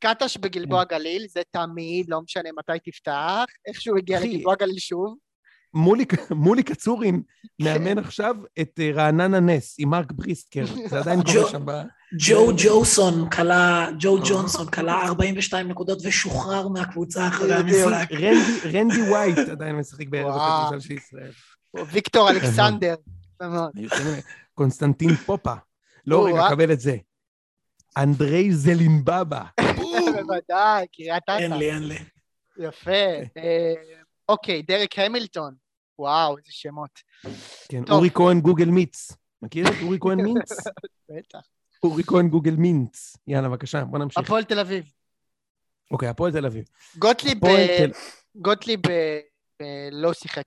[0.00, 5.16] קטש בגלבוע גליל, זה תמיד, לא משנה מתי תפתח, איכשהו הגיע לגלבוע גליל שוב.
[5.74, 7.22] מולי- מולי קצורין
[7.62, 10.64] מאמן עכשיו את אה, רעננה נס עם מרק בריסקר.
[10.90, 11.70] זה עדיין קורה שם ב...
[12.18, 17.54] ג'ו ג'וסון כלה, ג'ו ג'ונסון כלה 42 נקודות ושוחרר מהקבוצה אחרי.
[17.54, 18.08] המשחק.
[18.64, 20.40] רנדי- ווייט עדיין משחק בערב.
[20.40, 21.30] הכדורסל של ישראל.
[21.74, 22.94] או ויקטור אלכסנדר.
[23.72, 24.20] שני-
[24.54, 25.54] קונסטנטין פופה.
[26.06, 26.50] לא, רגע, אה.
[26.50, 26.96] קבל את זה.
[27.96, 29.42] אנדרי זלינבבה.
[30.16, 31.58] בוודאי, קריית אין אתא.
[31.58, 31.98] לי, אין לי.
[32.58, 32.90] יפה.
[33.36, 33.74] אה,
[34.28, 35.54] אוקיי, דרק המילטון.
[35.98, 36.90] וואו, איזה שמות.
[37.68, 37.82] כן.
[37.90, 39.12] אורי כהן גוגל מיץ.
[39.42, 40.48] מכיר את אורי כהן מינץ?
[41.10, 41.38] בטח.
[41.82, 43.16] אורי כהן גוגל מינץ.
[43.26, 44.18] יאללה, בבקשה, בוא נמשיך.
[44.24, 44.92] הפועל תל אביב.
[45.90, 46.64] אוקיי, הפועל תל אביב.
[48.34, 49.18] גוטליב אה,
[49.92, 50.44] לא שיחק,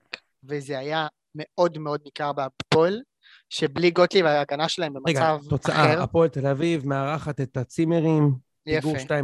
[0.48, 3.00] וזה היה מאוד מאוד ניכר בהפועל,
[3.50, 6.02] שבלי גוטליב ההגנה שלהם רגע, במצב תוצאה, אחר.
[6.02, 8.34] הפועל תל אביב מארחת את הצימרים,
[8.64, 9.04] פיגור יפה.
[9.04, 9.14] 2-0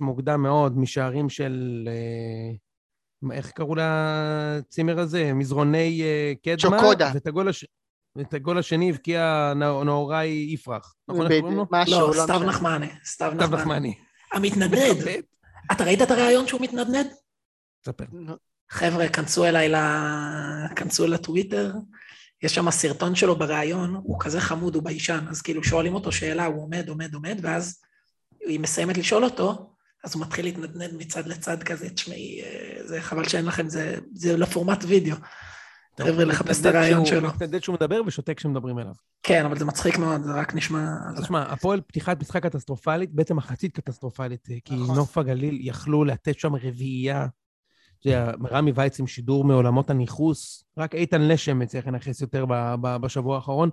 [0.00, 1.88] מוקדם מאוד, משערים של...
[1.88, 5.32] אה, איך קראו לצימר הזה?
[5.32, 6.78] מזרוני אה, קדמה.
[6.78, 7.10] צ'וקודה.
[7.14, 7.64] ואת הגול, הש...
[8.16, 10.94] ואת הגול השני הבקיע נא- נאוראי יפרח.
[11.08, 11.66] נכון איך קוראים לו?
[11.88, 12.38] לא, לא סתיו.
[12.38, 12.86] נחמני.
[13.04, 13.94] סתיו נחמני.
[14.32, 14.96] המתנדנד.
[15.72, 17.06] אתה ראית את הריאיון שהוא מתנדנד?
[17.86, 18.04] ספר.
[18.70, 19.76] חבר'ה, כנסו אליי, ל...
[20.76, 21.72] כנסו לטוויטר,
[22.42, 26.46] יש שם סרטון שלו בריאיון, הוא כזה חמוד, הוא ביישן, אז כאילו שואלים אותו שאלה,
[26.46, 27.80] הוא עומד, עומד, עומד, ואז
[28.46, 33.28] היא מסיימת לשאול אותו, אז הוא מתחיל להתנדנד מצד לצד כזה, תשמעי, אה, זה חבל
[33.28, 35.16] שאין לכם, זה, זה לפורמט וידאו.
[36.00, 37.28] חבר'ה, לחפש את הרעיון שלו.
[37.28, 38.92] מתנדד שהוא מדבר ושותק כשמדברים אליו.
[39.22, 40.86] כן, אבל זה מצחיק מאוד, זה רק נשמע...
[41.16, 44.96] אז שמע, הפועל פתיחת משחק קטסטרופלית, בעצם מחצית קטסטרופלית, אה, כי נכון.
[44.96, 47.26] נוף הגליל יכלו לתת שם רביעייה.
[48.04, 52.44] היה רמי וייץ עם שידור מעולמות הניכוס, רק איתן לשם הצליח לנכס יותר
[52.82, 53.70] בשבוע האחרון.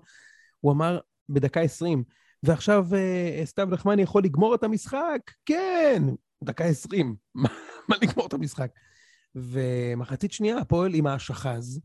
[0.60, 1.00] הוא אמר
[1.30, 2.04] בדקה 20,
[2.44, 5.20] ועכשיו אה, סתיו נחמני יכול לגמור את המשחק?
[5.46, 6.04] כן,
[6.44, 7.16] דקה 20,
[7.90, 8.72] מה לגמור את המשחק?
[9.36, 11.82] ומחצית שנייה, הפועל עם האשחז,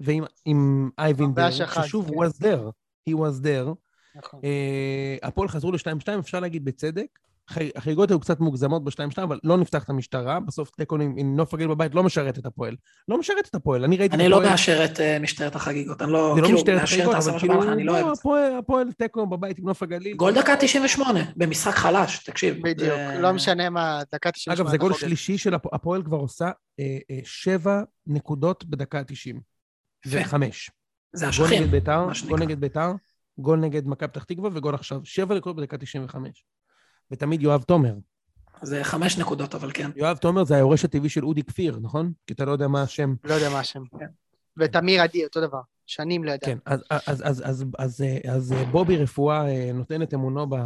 [0.00, 2.14] ועם עם אייבינדר, ששוב, כן.
[2.14, 2.70] הוא was there,
[3.10, 3.74] he was there.
[4.14, 4.40] נכון.
[4.44, 7.18] אה, הפועל חזרו ל-2-2, אפשר להגיד בצדק.
[7.76, 10.40] החגיגות היו קצת מוגזמות ב-2-2, אבל לא נפתח את המשטרה.
[10.40, 12.76] בסוף תיקו עם נוף הגליל בבית לא משרת את הפועל.
[13.08, 14.50] לא משרת את הפועל, אני ראיתי את אני לא הפועל.
[14.50, 17.84] מאשר את אה, משטרת החגיגות, אני לא, זה לא כאילו, משטרת החגיגות, אבל כאילו, אני
[17.84, 18.20] לא אוהב את זה.
[18.20, 20.16] הפועל- הפועל תיקו בבית עם נוף הגליל.
[20.16, 22.56] גול דקה 98, במשחק חלש, תקשיב.
[22.62, 24.62] בדיוק, לא משנה מה, דקה 98.
[24.62, 24.92] אגב, זה גול.
[24.92, 29.40] שלישי של הפ- הפועל כבר עושה אה, אה, שבע נקודות בדקה 90.
[30.06, 30.16] יפה.
[30.20, 30.70] וחמש.
[31.12, 32.30] זה אשכים, ביתר, מה שנקרא.
[32.36, 32.92] גול נגד ביתר,
[33.38, 35.00] גול נגד מכבי פתח תקווה וגול עכשיו.
[35.04, 36.44] שבע נקודות בדקה 95.
[37.12, 37.94] ותמיד יואב תומר.
[38.62, 39.90] זה חמש נקודות, אבל כן.
[39.96, 42.12] יואב תומר זה היורש הטבעי של אודי כפיר, נכון?
[42.26, 43.14] כי אתה לא יודע מה השם.
[43.24, 43.82] לא יודע מה השם.
[43.98, 44.06] כן.
[44.56, 45.60] ותמיר עדי, אותו דבר.
[45.86, 46.46] שנים לא ידע.
[46.46, 50.56] כן, אז, אז, אז, אז, אז, אז, אז בובי רפואה אה, נותן את אמונו ב,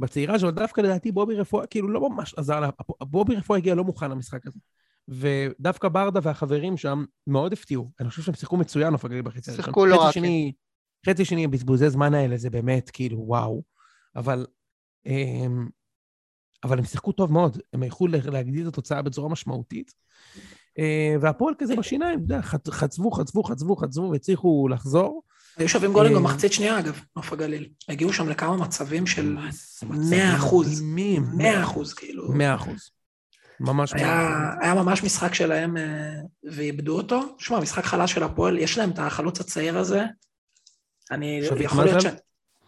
[0.00, 2.70] בצעירה שלו, דווקא לדעתי בובי רפואה כאילו לא ממש עזר לה,
[3.00, 4.58] בובי רפואה הגיע לא מוכן למשחק הזה.
[5.08, 7.90] ודווקא ברדה והחברים שם מאוד הפתיעו.
[8.00, 9.64] אני חושב שהם שיחקו מצוין אוף הגליל בחצי הראשון.
[9.64, 10.52] שיחקו לא חצי רע, שני,
[11.08, 13.62] חצי שני, הבזבוזי זמן האלה זה באמת כאילו וואו.
[14.16, 14.46] אבל,
[16.64, 19.94] אבל הם שיחקו טוב מאוד, הם יכלו להגדיל את התוצאה בצורה משמעותית.
[20.78, 25.22] אה, והפועל כזה בשיניים, אתה יודע, חצ- חצבו, חצבו, חצבו, חצבו, והצליחו לחזור.
[25.56, 27.68] היו שווים גולים אה, במחצית שנייה, אגב, נוף הגליל.
[27.88, 30.80] הגיעו שם לכמה מצבים של מה זה מצבים מאה אחוז.
[30.82, 31.24] מדהימים.
[31.36, 32.32] מאה אחוז, כאילו.
[32.32, 32.90] מאה אחוז.
[33.60, 34.50] ממש היה.
[34.60, 36.20] היה ממש משחק שלהם אה,
[36.52, 37.20] ואיבדו אותו.
[37.38, 40.04] שמע, משחק חלש של הפועל, יש להם את החלוץ הצעיר הזה.
[41.10, 42.06] אני יכול להיות ש...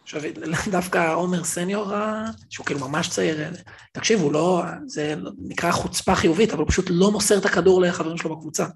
[0.07, 0.38] שביט,
[0.70, 1.92] דווקא עומר סניור,
[2.50, 3.38] שהוא כאילו ממש צעיר.
[3.92, 8.16] תקשיב, הוא לא, זה נקרא חוצפה חיובית, אבל הוא פשוט לא מוסר את הכדור לחברים
[8.16, 8.66] שלו בקבוצה.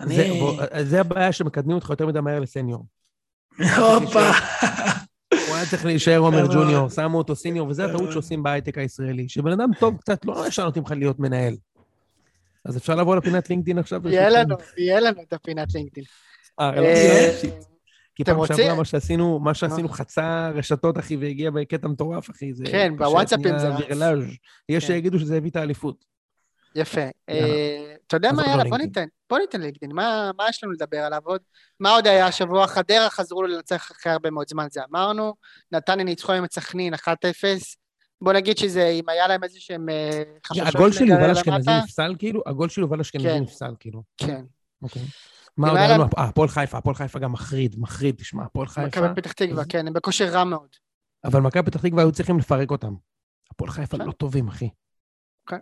[0.00, 0.14] אני...
[0.16, 2.84] זה- בוא, זה הבעיה שמקדמים אותך יותר מדי מהר לסניור.
[3.58, 4.30] הופה.
[5.30, 9.28] הוא היה צריך להישאר עומר ג'וניור, שמו אותו סיניור, וזה הטעות שעושים בהייטק הישראלי.
[9.28, 11.56] שבן אדם טוב קצת, לא ישר נותנים לך להיות מנהל.
[12.64, 14.08] אז אפשר לבוא לפינת לינקדאין עכשיו?
[14.08, 16.06] יהיה לנו, יהיה לנו את הפינת לינקדאין.
[16.60, 17.54] אה, לא, אה, שיט.
[18.14, 18.46] כי פעם?
[18.46, 22.54] שעברה מה שעשינו, מה שעשינו חצה רשתות, אחי, והגיע בקטע מטורף, אחי.
[22.54, 23.80] זה כן, בוואטסאפים זה רץ.
[23.80, 24.24] וירלאז'.
[24.68, 24.92] יש כן.
[24.92, 26.04] שיגידו שזה הביא את האליפות.
[26.74, 27.00] יפה.
[27.00, 27.46] יאללה.
[27.46, 28.78] אה, אתה יודע מה, עוד לא יאללה, בוא.
[28.78, 29.92] ניתן, בוא ניתן לינקדאין.
[29.92, 31.40] מה יש לנו לדבר עליו עוד?
[31.80, 32.66] מה עוד היה השבוע?
[32.66, 35.34] חדרה חזרו לנצח אחרי הרבה מאוד זמן, זה אמרנו.
[35.72, 36.98] נתניה ניצחו היום את סכנין 1-0.
[38.20, 42.14] בוא נגיד שזה, אם היה להם איזה שהם אה, חששות הגול של יובל אשכנזי נפסל,
[42.18, 42.42] כאילו?
[42.46, 43.42] הגול של יובל אשכנזי כן.
[43.42, 44.02] נפסל, כאילו.
[44.16, 44.44] כן.
[44.82, 45.02] אוקיי.
[45.56, 46.04] מה עוד היה לנו?
[46.18, 48.86] אה, הפועל חיפה, הפועל חיפה גם מחריד, מחריד, תשמע, הפועל חיפה.
[48.86, 50.68] מכבי פתח תקווה, כן, הם בכושר רע מאוד.
[51.24, 52.94] אבל מכבי פתח תקווה היו צריכים לפרק אותם.
[53.50, 54.06] הפועל חיפה כן.
[54.06, 54.68] לא טובים, אחי.
[55.46, 55.56] כן.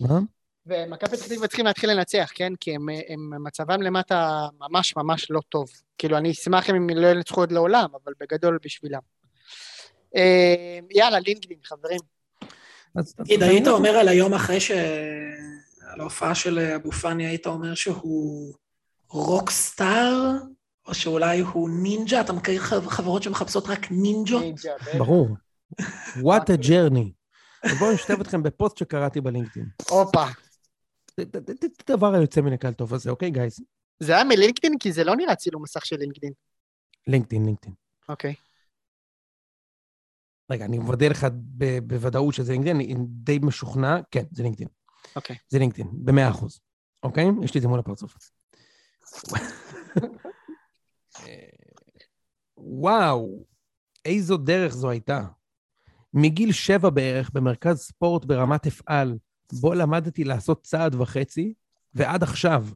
[0.00, 0.18] מה?
[0.66, 2.52] ומכבי פתח תקווה צריכים להתחיל לנצח, כן?
[2.60, 5.68] כי הם, הם מצבם למטה ממש ממש לא טוב.
[5.98, 9.00] כאילו, אני אשמח אם הם לא ינצחו עוד לעולם, אבל בגדול בשבילם.
[10.16, 12.00] אה, יאללה, לינקדאין, חברים.
[13.16, 14.70] תגיד, היית אומר על היום אחרי ש...
[15.86, 18.54] על ההופעה של אבו פאני, היית אומר שהוא
[19.08, 20.32] rockstar,
[20.86, 22.20] או שאולי הוא נינג'ה?
[22.20, 24.42] אתה מכיר חב- חברות שמחפשות רק נינג'ות?
[24.98, 25.28] ברור.
[26.16, 27.10] What a journey.
[27.72, 29.66] ובואו נשתף אתכם בפוסט שקראתי בלינקדאין.
[29.90, 30.24] הופה.
[31.20, 33.60] ת- הדבר היוצא מן הכלל טוב הזה, אוקיי, guys?
[34.00, 34.78] זה היה מלינקדאין?
[34.78, 36.32] כי זה לא נראה צילום מסך של לינקדאין.
[37.06, 37.74] לינקדאין, לינקדאין.
[38.08, 38.34] אוקיי.
[40.52, 41.26] רגע, אני מוודא לך
[41.86, 44.68] בוודאות שזה לינקדאין, אני די משוכנע, כן, זה לינקדאין.
[45.16, 45.36] אוקיי.
[45.48, 46.60] זה לינקדאין, במאה אחוז.
[47.02, 47.26] אוקיי?
[47.42, 48.14] יש לי את זה מול הפרצוף.
[51.20, 51.48] אה,
[52.56, 53.44] וואו,
[54.04, 55.22] איזו דרך זו הייתה.
[56.14, 59.18] מגיל שבע בערך, במרכז ספורט ברמת אפעל,
[59.60, 61.54] בו למדתי לעשות צעד וחצי,
[61.94, 62.66] ועד עכשיו,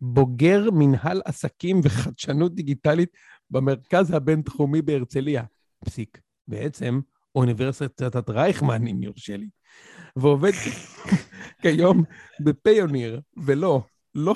[0.00, 3.10] בוגר מנהל עסקים וחדשנות דיגיטלית
[3.50, 5.42] במרכז הבינתחומי בהרצליה.
[5.84, 6.20] פסיק.
[6.48, 7.00] בעצם,
[7.34, 9.48] אוניברסיטת רייכמן, אם יורשה לי.
[10.16, 10.52] ועובד
[11.62, 12.04] כיום
[12.40, 13.82] בפיוניר, ולא,
[14.14, 14.34] לא...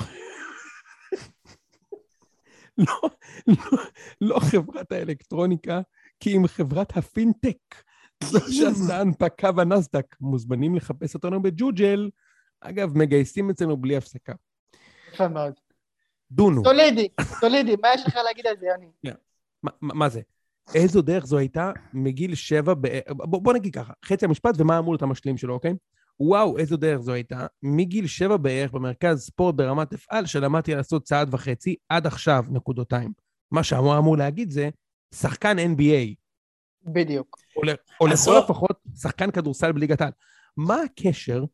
[2.86, 3.10] לא,
[3.46, 3.78] לא,
[4.20, 5.80] לא חברת האלקטרוניקה,
[6.20, 7.74] כי אם חברת הפינטק,
[8.24, 10.16] זו שעשה הנפקה בנסדק.
[10.20, 12.10] מוזמנים לחפש אותנו בג'וג'ל.
[12.60, 14.32] אגב, מגייסים אצלנו בלי הפסקה.
[15.12, 15.52] יפה מאוד.
[16.30, 16.64] דונו.
[16.64, 19.14] סולידי, סולידי, מה יש לך להגיד על זה, יוני?
[19.62, 20.20] מה- מה זה?
[20.74, 22.86] איזו דרך זו הייתה מגיל שבע, ב...
[23.12, 25.74] בוא נגיד ככה, חצי המשפט ומה אמור להיות המשלים שלו, אוקיי?
[26.20, 27.46] וואו, איזו דרך זו הייתה.
[27.62, 33.12] מגיל שבע בערך במרכז ספורט ברמת אפעל, שלמדתי לעשות צעד וחצי, עד עכשיו, נקודותיים.
[33.50, 34.70] מה שאמור אמור להגיד זה,
[35.14, 36.14] שחקן NBA,
[36.84, 37.38] בדיוק.
[37.56, 37.62] או,
[38.00, 40.12] או לכל הפחות שחקן כדורסל בליגת העל.
[40.56, 41.44] מה הקשר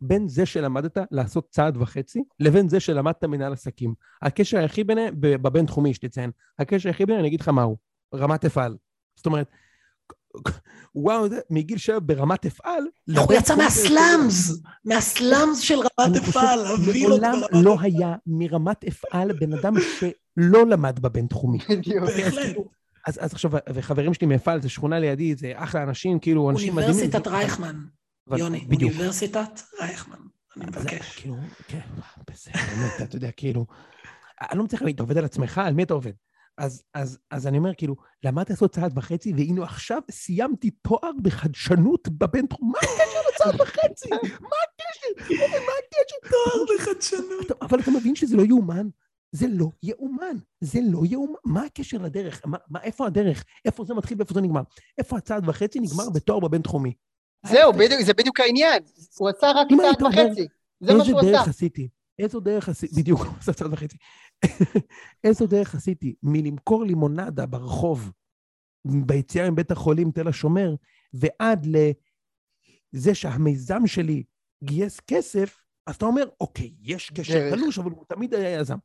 [0.00, 3.94] בין זה שלמדת לעשות צעד וחצי, לבין זה שלמדת מנהל עסקים?
[4.22, 7.76] הקשר היחיד ביניהם, בבינתחומי יש לציין, הקשר היחיד ביניהם, אני אגיד לך מהו,
[8.14, 8.76] רמת אפעל.
[9.16, 9.50] זאת אומרת,
[10.94, 17.20] וואו, מגיל שבע ברמת אפעל, איך הוא לבית יצא מהסלאמס, מהסלאמס של רמת אפעל, הווילות
[17.20, 17.86] מעולם ברמת לא אפעל.
[17.86, 21.58] היה מרמת אפעל בן אדם שלא למד בבינתחומי.
[22.16, 22.56] בהחלט.
[23.06, 26.96] אז, אז עכשיו, וחברים שלי מאפעל, זה שכונה לידי, זה אחלה אנשים, כאילו, אנשים מדהימים.
[26.96, 27.76] אוניברסיטת רייכמן,
[28.36, 28.92] יוני, בדיוק.
[28.92, 30.16] אוניברסיטת רייכמן,
[30.56, 31.16] אני מבקש.
[31.16, 31.36] כאילו,
[31.68, 31.80] כן,
[32.30, 32.54] בסדר,
[33.02, 33.66] אתה יודע, כאילו,
[34.50, 35.58] אני לא מצליח להגיד, אתה עובד על עצמך?
[35.58, 36.12] על מי אתה עובד?
[36.58, 42.08] אז, אז, אז אני אומר, כאילו, למדתי לעשות צעד וחצי, והנה עכשיו סיימתי תואר בחדשנות
[42.08, 42.72] בבינתחום.
[42.72, 44.08] מה הקשר לצעד וחצי?
[44.40, 45.34] מה הקשר?
[45.40, 46.30] אורן, מה הקשר?
[46.30, 47.62] תואר בחדשנות.
[47.62, 48.88] אבל אתה מבין שזה לא יאומן?
[49.32, 50.36] זה לא יאומן.
[50.60, 51.34] זה לא יאומן.
[51.44, 52.42] מה הקשר לדרך?
[52.44, 53.44] מה, מה, איפה הדרך?
[53.64, 54.62] איפה זה מתחיל ואיפה זה נגמר?
[54.98, 56.94] איפה הצעד וחצי נגמר בתואר בבינתחומי?
[57.46, 58.82] זהו, בדיוק, זה בדיוק העניין.
[59.18, 60.46] הוא עשה רק צעד וחצי.
[60.80, 61.30] זה מה איזה שהוא עשה.
[61.30, 61.88] דרך עשיתי?
[62.18, 62.94] איזו דרך עשיתי?
[62.96, 63.96] בדיוק, הוא עשה צעד וחצי.
[65.24, 68.12] איזו דרך עשיתי מלמכור לימונדה ברחוב,
[68.84, 70.74] ביציאה מבית החולים תל השומר,
[71.14, 74.22] ועד לזה שהמיזם שלי
[74.64, 77.50] גייס כסף, אז אתה אומר, אוקיי, יש קשר.
[77.50, 78.76] קלוש, אבל הוא תמיד היה יזם.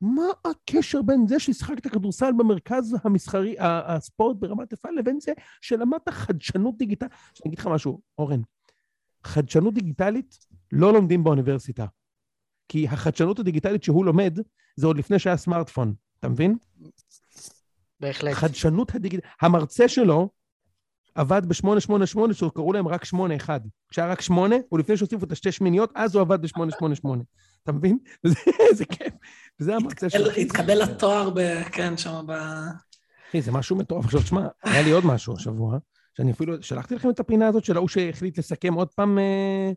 [0.00, 6.76] מה הקשר בין זה ששיחקת כדורסל במרכז המסחרי, הספורט ברמת אפעל, לבין זה שלמדת חדשנות
[6.76, 7.12] דיגיטלית?
[7.12, 8.40] אני אגיד לך משהו, אורן,
[9.24, 11.86] חדשנות דיגיטלית לא לומדים באוניברסיטה.
[12.68, 14.38] כי החדשנות הדיגיטלית שהוא לומד,
[14.76, 16.56] זה עוד לפני שהיה סמארטפון, אתה מבין?
[18.00, 18.34] בהחלט.
[18.34, 20.28] חדשנות הדיגיטלית, המרצה שלו
[21.14, 23.62] עבד ב-888, שקראו להם רק 81.
[23.88, 27.08] כשהיה רק 8, ולפני שהוסיפו את השתי שמיניות, אז הוא עבד ב-888.
[27.62, 27.98] אתה מבין?
[28.70, 29.14] איזה כיף.
[29.60, 30.30] וזה המרצה שלו.
[30.30, 31.30] התקבל- לתואר,
[31.72, 32.32] כן, שם ב...
[33.28, 34.04] אחי, זה משהו מטורף.
[34.04, 35.78] עכשיו, תשמע, היה לי עוד משהו השבוע,
[36.16, 39.72] שאני אפילו, שלחתי לכם את הפינה הזאת של ההוא שהחליט לסכם עוד פעם, אה,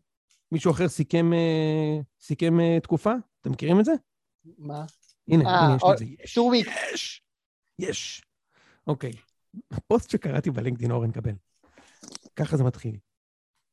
[0.51, 3.13] מישהו אחר סיכם, אה, אה, תקופה?
[3.41, 3.91] אתם מכירים את זה?
[4.57, 4.85] מה?
[5.27, 6.05] הנה, אה, הנה, יש לי את זה.
[6.05, 6.37] יש.
[6.93, 7.21] יש,
[7.79, 8.21] יש.
[8.87, 9.11] אוקיי.
[9.87, 11.33] פוסט שקראתי בלינקדאין, אורן קבל.
[12.35, 12.97] ככה זה מתחיל.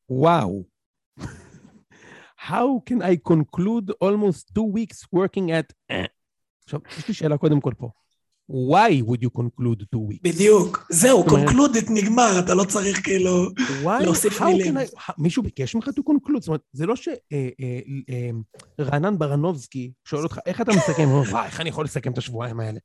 [0.08, 0.64] וואו.
[2.38, 5.94] How can I conclude almost two weeks working at...
[6.64, 7.90] עכשיו, יש לי שאלה קודם כל פה.
[8.50, 10.20] Why would you conclude two weeks?
[10.22, 10.86] בדיוק.
[10.90, 13.48] זהו, אומרת- קונקלודית נגמר, אתה לא צריך כאילו...
[14.00, 14.74] להוסיף מילים.
[15.18, 16.40] מישהו ביקש ממך to conclude?
[16.40, 16.94] זאת אומרת, זה לא
[18.80, 21.08] שרענן ברנובסקי שואל אותך, איך אתה מסכם?
[21.08, 22.78] וואי, איך אני יכול לסכם את השבועיים האלה?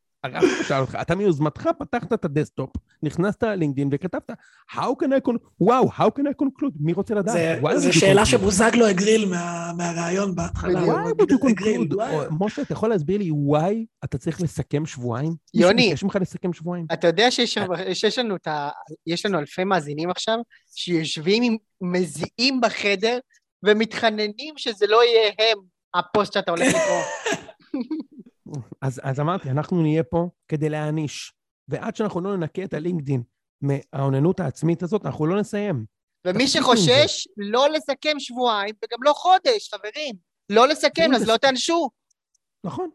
[0.68, 2.70] שאל אותך, אתה מיוזמתך פתחת את ה desktop,
[3.04, 4.30] נכנסת ללינקדאין וכתבת,
[4.72, 5.48] how can I conclude?
[5.62, 6.72] וואו, how can I conclude?
[6.80, 7.34] מי רוצה לדעת?
[7.34, 8.26] זה- Why would זו you שאלה conclude?
[8.26, 10.80] שבוזגלו הגריל מה- מהראיון בהתחלה.
[10.82, 10.86] why
[11.22, 11.96] would you conclude?
[11.96, 12.26] וואי.
[12.40, 13.74] משה, אתה יכול להסביר לי why
[14.04, 15.34] אתה צריך לסכם שבועיים?
[15.54, 15.88] יוני.
[15.88, 16.86] ביקש ממך לסכם שבועיים?
[16.94, 17.58] אתה יודע שיש
[17.94, 18.70] שיש לנו את ה...
[19.08, 20.38] יש לנו אלפי מאזינים עכשיו,
[20.76, 23.20] שיושבים עם מזיעים בחדר
[23.64, 25.58] ומתחננים שזה לא יהיה הם,
[25.96, 27.02] הפוסט שאתה הולך לקרוא.
[28.82, 31.34] אז, אז אמרתי, אנחנו נהיה פה כדי להעניש,
[31.68, 33.24] ועד שאנחנו לא ננקה את הלינקדין
[33.62, 35.86] מהאוננות העצמית הזאת, אנחנו לא נסיים.
[36.28, 40.16] ומי שחושש, לא לסכם שבועיים, וגם לא חודש, חברים.
[40.50, 41.90] לא לסכם, אז לא תענשו.
[42.64, 42.90] נכון.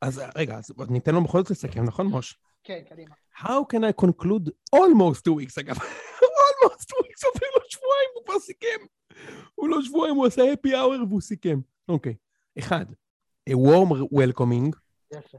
[0.00, 2.38] אז רגע, אז ניתן לו בכל זאת לסכם, נכון, מוש?
[2.64, 3.14] כן, קדימה.
[3.38, 5.76] How can I conclude almost two weeks, אגב?
[6.42, 8.86] almost two weeks, אפילו לא שבועיים, הוא כבר סיכם.
[9.54, 11.60] הוא לא שבועיים, הוא עשה happy hour והוא סיכם.
[11.88, 12.14] אוקיי.
[12.58, 12.86] אחד,
[13.50, 14.76] a warm welcoming,
[15.18, 15.38] יפה.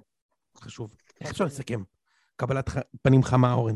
[0.58, 0.95] חשוב.
[1.22, 1.84] איך אפשר לסכם?
[2.36, 2.70] קבלת
[3.02, 3.76] פנים חמה, אורן.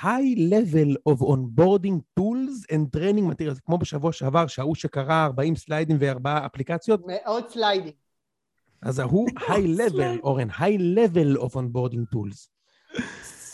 [0.00, 5.96] high level of onboarding tools and training materials, כמו בשבוע שעבר, שההוא שקרא 40 סליידים
[6.00, 7.92] וארבעה אפליקציות, מאוד סליידים.
[8.82, 10.20] אז ההוא high level.
[10.22, 12.48] אורן, high level of onboarding tools.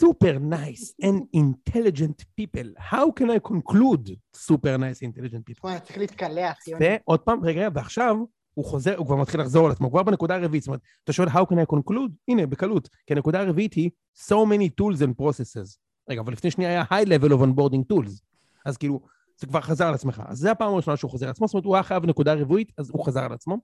[0.00, 2.68] super nice and intelligent people.
[2.92, 4.06] How can I conclude
[4.48, 5.64] super nice intelligent people?
[5.64, 6.86] וואי, צריך להתקלח, יוני.
[6.86, 8.16] ועוד פעם, רגע, ועכשיו
[8.58, 11.28] הוא חוזר, הוא כבר מתחיל לחזור על עצמו, כבר בנקודה הרביעית, זאת אומרת, אתה שואל
[11.28, 12.12] how can I conclude?
[12.28, 15.78] הנה, בקלות, כי הנקודה הרביעית היא so many tools and processes.
[16.10, 18.22] רגע, אבל לפני שנייה היה high level of onboarding tools.
[18.66, 19.00] אז כאילו,
[19.36, 20.22] זה כבר חזר על עצמך.
[20.26, 22.72] אז זה הפעם הראשונה שהוא חוזר על עצמו, זאת אומרת, הוא היה חייב נקודה רביעית,
[22.78, 23.58] אז הוא חזר על עצמו.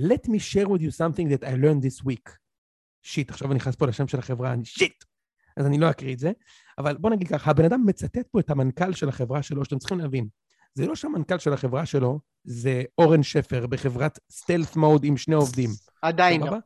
[0.00, 2.30] Let me share with you something that I learned this week.
[3.02, 5.04] שיט, עכשיו אני נכנס פה לשם של החברה, אני שיט.
[5.56, 6.32] אז אני לא אקריא את זה,
[6.78, 9.98] אבל בוא נגיד ככה, הבן אדם מצטט פה את המנכ"ל של החברה שלו, שאתם צריכים
[9.98, 10.28] להבין.
[10.76, 15.70] זה לא שהמנכ"ל של החברה שלו זה אורן שפר בחברת סטלף מוד עם שני עובדים.
[16.02, 16.56] עדיין לא.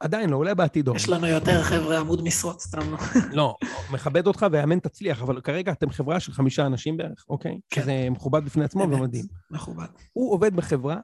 [0.00, 0.96] עדיין לא, אולי בעתיד אורן.
[0.96, 2.98] יש לנו יותר חבר'ה עמוד משרות, סתם לא.
[3.32, 3.56] לא,
[3.90, 7.58] מכבד אותך ואמן תצליח, אבל כרגע אתם חברה של חמישה אנשים בערך, אוקיי?
[7.70, 7.82] כן.
[7.82, 8.82] שזה מכובד בפני עצמו.
[8.82, 9.24] ומדהים.
[9.50, 9.86] מכובד.
[10.12, 10.96] הוא עובד בחברה,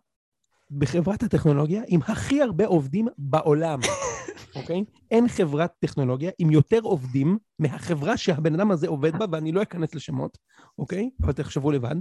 [0.79, 3.81] בחברת הטכנולוגיה עם הכי הרבה עובדים בעולם,
[4.57, 4.85] אוקיי?
[5.11, 9.95] אין חברת טכנולוגיה עם יותר עובדים מהחברה שהבן אדם הזה עובד בה, ואני לא אכנס
[9.95, 10.39] לשמות,
[10.79, 11.11] אוקיי?
[11.23, 11.95] אבל תחשבו לבד.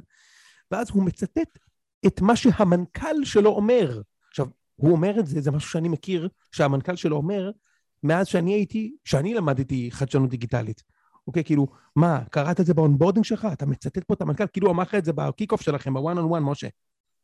[0.71, 1.57] ואז הוא מצטט
[2.07, 4.01] את מה שהמנכ"ל שלו אומר.
[4.29, 7.51] עכשיו, הוא אומר את זה, זה משהו שאני מכיר, שהמנכ"ל שלו אומר,
[8.03, 10.83] מאז שאני הייתי, שאני למדתי חדשנות דיגיטלית.
[11.27, 13.47] אוקיי, כאילו, מה, קראת את זה ב onboarding שלך?
[13.53, 16.25] אתה מצטט פה את המנכ"ל, כאילו אמר לך את זה ב kick-off שלכם, בוואן און
[16.25, 16.67] וואן, משה.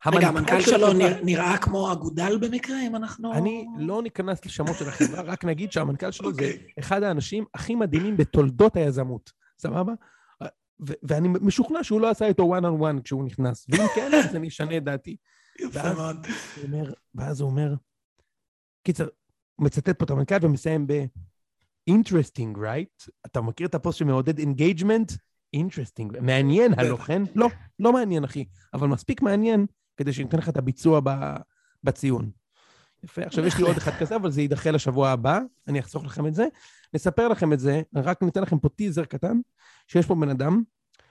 [0.06, 0.88] רגע, המנכ"ל של שלו
[1.24, 3.34] נראה- כמו אגודל במקרה, אם אנחנו...
[3.34, 6.68] אני לא ניכנס לשמות של החברה, רק נגיד שהמנכ"ל שלו זה אוקיי.
[6.80, 9.94] אחד האנשים הכי מדהימים בתולדות היזמות, סבבה?
[11.04, 14.48] ואני משוכנע שהוא לא עשה איתו one on one כשהוא נכנס, ואם כן, אז אני
[14.48, 15.18] אשנה את דעתי.
[15.60, 16.28] יפה מאוד.
[17.16, 17.74] ואז הוא אומר,
[18.84, 19.08] קיצר,
[19.60, 21.06] מצטט פה את המנכ"ל ומסיים ב-
[21.90, 23.10] interesting, right?
[23.26, 25.16] אתה מכיר את הפוסט שמעודד engagement?
[25.56, 26.20] interesting.
[26.22, 27.06] מעניין, הלא בטח.
[27.08, 27.22] כן?
[27.36, 27.48] לא,
[27.80, 29.66] לא מעניין, אחי, אבל מספיק מעניין
[29.98, 31.02] כדי שניתן לך את הביצוע
[31.84, 32.32] בציון.
[33.04, 36.28] יפה, עכשיו יש לי עוד אחד כזה, אבל זה יידחה לשבוע הבא, אני אחסוך לכם
[36.28, 36.46] את זה.
[36.94, 39.38] נספר לכם את זה, רק ניתן לכם פה טיזר קטן,
[39.88, 40.64] שיש פה בן אדם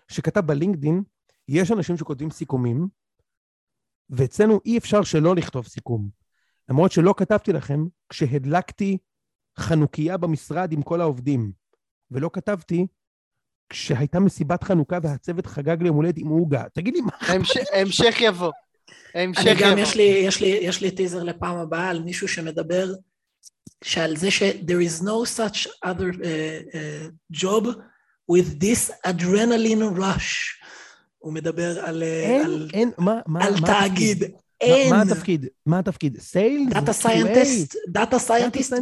[0.09, 1.03] שכתב בלינקדין,
[1.49, 2.89] יש אנשים שכותבים סיכומים,
[4.11, 6.09] ואצלנו אי אפשר שלא לכתוב סיכום.
[6.69, 8.99] למרות שלא כתבתי לכם כשהדלקתי
[9.59, 11.53] חנוכיה במשרד עם כל העובדים,
[12.11, 12.87] ולא כתבתי
[13.69, 16.65] כשהייתה מסיבת חנוכה והצוות חגג ליום הולדת עם עוגה.
[16.73, 18.53] תגיד לי, מה המש- המשך יבוא.
[19.15, 19.79] המשך אני גם.
[19.79, 22.93] יש לי, יש, לי, יש לי טיזר לפעם הבאה על מישהו שמדבר
[23.85, 27.67] שעל זה ש- there is no such other uh, uh, job
[28.33, 30.57] with this adrenaline rush.
[31.19, 34.23] הוא מדבר על, uh, אין, על, אין, מה, מה, על מה תאגיד.
[34.23, 34.37] התפקיד?
[34.61, 34.91] אין.
[34.91, 35.47] מה, מה התפקיד?
[35.67, 36.21] מה התפקיד?
[36.21, 36.73] sales?
[36.73, 38.73] data scientist, data scientist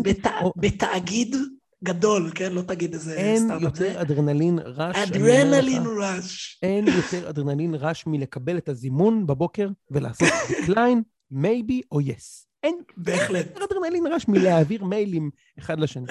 [0.56, 1.36] בתאגיד
[1.84, 2.52] גדול, כן?
[2.52, 3.62] לא תגיד איזה אין סטארט-אפ.
[3.62, 4.96] יותר adrenaline rush.
[4.96, 6.58] adrenaline rush.
[6.62, 11.00] אין יותר adrenaline rush מלקבל את הזימון בבוקר ולעשות decline,
[11.32, 12.46] maybe או yes.
[12.62, 13.46] אין בהחלט.
[13.46, 16.06] יותר adrenaline rush מלהעביר מיילים אחד לשני.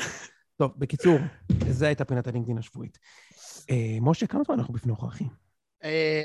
[0.58, 1.18] טוב, בקיצור,
[1.70, 2.98] זו הייתה פינת הלינקדאין השבועית.
[3.70, 5.24] אה, משה, כמה זמן אנחנו בפנוך, אחי?
[5.84, 6.22] אה,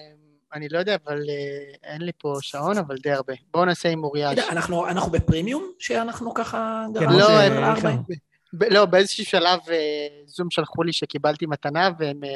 [0.54, 3.32] אני לא יודע, אבל אה, אין לי פה שעון, אבל די הרבה.
[3.52, 3.92] בואו נעשה.
[3.92, 6.86] אתה יודע, אנחנו אנחנו בפרימיום, שאנחנו ככה...
[7.00, 8.18] כן, לא, אין-?
[8.52, 12.30] ב- לא, באיזשהו שלב אה, זום שלחו לי שקיבלתי מתנה, והם אה,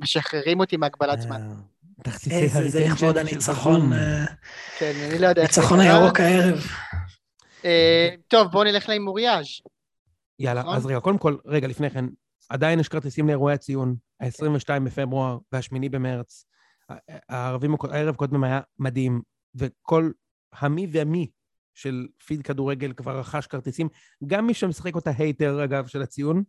[0.00, 1.40] משחררים אותי מהגבלת זמן.
[1.40, 1.54] אה,
[2.02, 3.92] תכסיסי איזה, זה לכבוד הניצחון,
[4.78, 5.80] כן, אני לא יודע ניצחון.
[5.80, 6.58] הירוק הערב.
[7.64, 9.46] אה, טוב, בואו נלך להימוריאז'.
[10.38, 10.76] יאללה, נכון?
[10.76, 12.04] אז רגע, קודם כל, רגע, לפני כן,
[12.48, 16.44] עדיין יש כרטיסים לאירועי הציון, ה-22 בפברואר וה-8 במרץ.
[17.28, 19.22] הערבים, הערב קודם היה מדהים,
[19.54, 20.10] וכל
[20.52, 21.26] המי והמי
[21.74, 23.88] של פיד כדורגל כבר רכש כרטיסים,
[24.26, 26.42] גם מי שמשחק אותה הייטר, אגב, של הציון.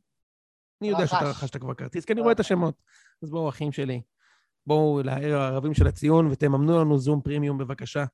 [0.82, 1.44] אני יודע שאתה רכש.
[1.44, 2.76] רכשת כבר כרטיס, כי אני רואה את השמות.
[3.24, 4.02] אז בואו, אחים שלי,
[4.68, 8.06] בואו לעיר הערבים של הציון ותממנו לנו זום פרימיום בבקשה.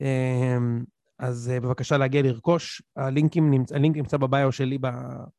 [0.00, 0.84] אמ,
[1.18, 4.78] אז אה, בבקשה להגיע לרכוש, הלינקים נמצא, הלינק נמצא בביו שלי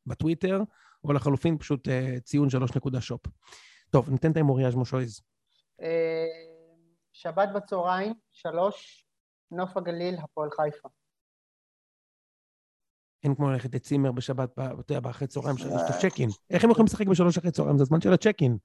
[0.06, 0.62] בטוויטר,
[1.04, 3.20] או לחלופין פשוט אה, ציון 3 נקודה שופ.
[3.90, 5.20] טוב, ניתן את ההימוריאז' מושויז.
[5.82, 6.26] אה,
[7.12, 9.06] שבת בצהריים, שלוש,
[9.50, 10.88] נוף הגליל, הפועל חיפה.
[13.24, 16.30] אין כמו ללכת לצימר בשבת, אתה יודע, באחרי צהריים, שיש את הצ'קין.
[16.50, 17.76] איך הם יכולים לשחק בשלוש אחרי צהריים?
[17.78, 18.56] זה הזמן של הצ'קין.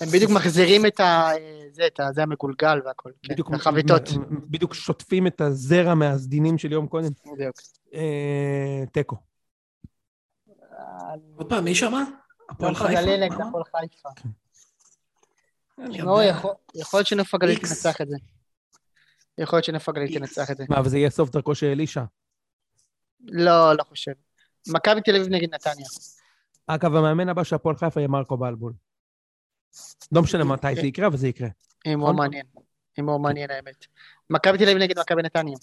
[0.00, 1.28] הם בדיוק מחזירים את ה...
[1.72, 3.10] זה, את המגולגל והכל.
[3.22, 4.02] כן, בדיוק את החביתות.
[4.30, 7.08] בדיוק שוטפים את הזרע מהסדינים של יום קודם.
[7.34, 7.56] בדיוק.
[7.94, 9.16] אה, תיקו.
[11.36, 12.02] עוד פעם, מי שמע?
[12.50, 13.16] הפועל חיפה?
[13.16, 13.32] נגד?
[13.48, 14.08] הפועל חיפה.
[15.78, 16.38] לא, יודע.
[16.74, 17.68] יכול- להיות שנוף הגליל איקס.
[17.68, 18.16] תנצח את זה.
[19.38, 20.64] יכול להיות שנוף הגליל תנצח את זה.
[20.68, 22.02] מה, וזה יהיה סוף דרכו של אלישע.
[23.26, 24.12] לא, לא חושב.
[24.68, 25.86] מכבי תל אביב נגד נתניה.
[26.66, 28.72] אגב, המאמן הבא של הפועל חיפה יהיה מרקו בלבול.
[30.12, 31.48] לא משנה מתי זה יקרה, אבל זה יקרה.
[31.84, 32.16] הימור נכון.
[32.16, 32.46] מעניין.
[32.96, 33.86] הימור מעניין האמת.
[34.30, 35.56] מכבי תל אביב נגד מכבי נתניה.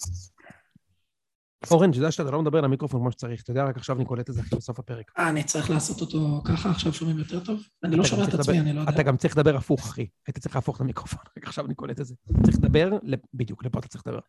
[1.70, 4.30] אורן, אתה יודע שאתה לא מדבר למיקרופון כמו שצריך, אתה יודע, רק עכשיו אני קולט
[4.30, 5.10] את זה אחרי בסוף הפרק.
[5.18, 7.60] אה, אני צריך לעשות אותו ככה, עכשיו שומעים יותר טוב?
[7.84, 8.92] אני לא שומע את עצמי, אני לא יודע.
[8.92, 10.06] אתה גם צריך לדבר הפוך, אחי.
[10.26, 12.14] הייתי צריך להפוך את המיקרופון, רק עכשיו אני קולט את זה.
[12.44, 12.90] צריך לדבר,
[13.34, 14.20] בדיוק, לפה אתה צריך לדבר.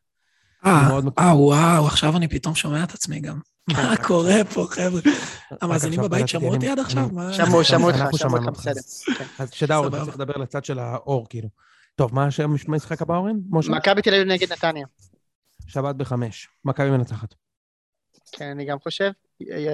[0.65, 0.99] אה.
[1.19, 3.39] אה, וואו, עכשיו אני פתאום שומע את עצמי גם.
[3.67, 5.01] מה רק קורה פה, חבר'ה?
[5.61, 7.09] המאזינים בבית שמעו אותי עד עכשיו?
[7.11, 7.33] מה?
[7.33, 8.59] שמעו, שמעו אותך, שמעו אותך.
[8.59, 8.81] בסדר.
[9.17, 9.25] כן.
[9.39, 10.05] אז שדע, אורן, אתה.
[10.05, 11.49] צריך לדבר לצד של האור, כאילו.
[11.95, 13.35] טוב, מה השם המשחק הבא, אורן?
[13.51, 14.85] מכבי תל אביב נגד נתניה.
[15.67, 16.47] שבת בחמש.
[16.65, 17.33] מכבי מנצחת.
[18.31, 19.11] כן, אני גם חושב.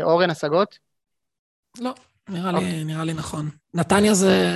[0.02, 0.80] אורן השגות?
[1.80, 1.94] לא,
[2.30, 2.72] נראה אוקיי.
[2.72, 3.50] לי, נראה לי נכון.
[3.74, 4.52] נתניה זה,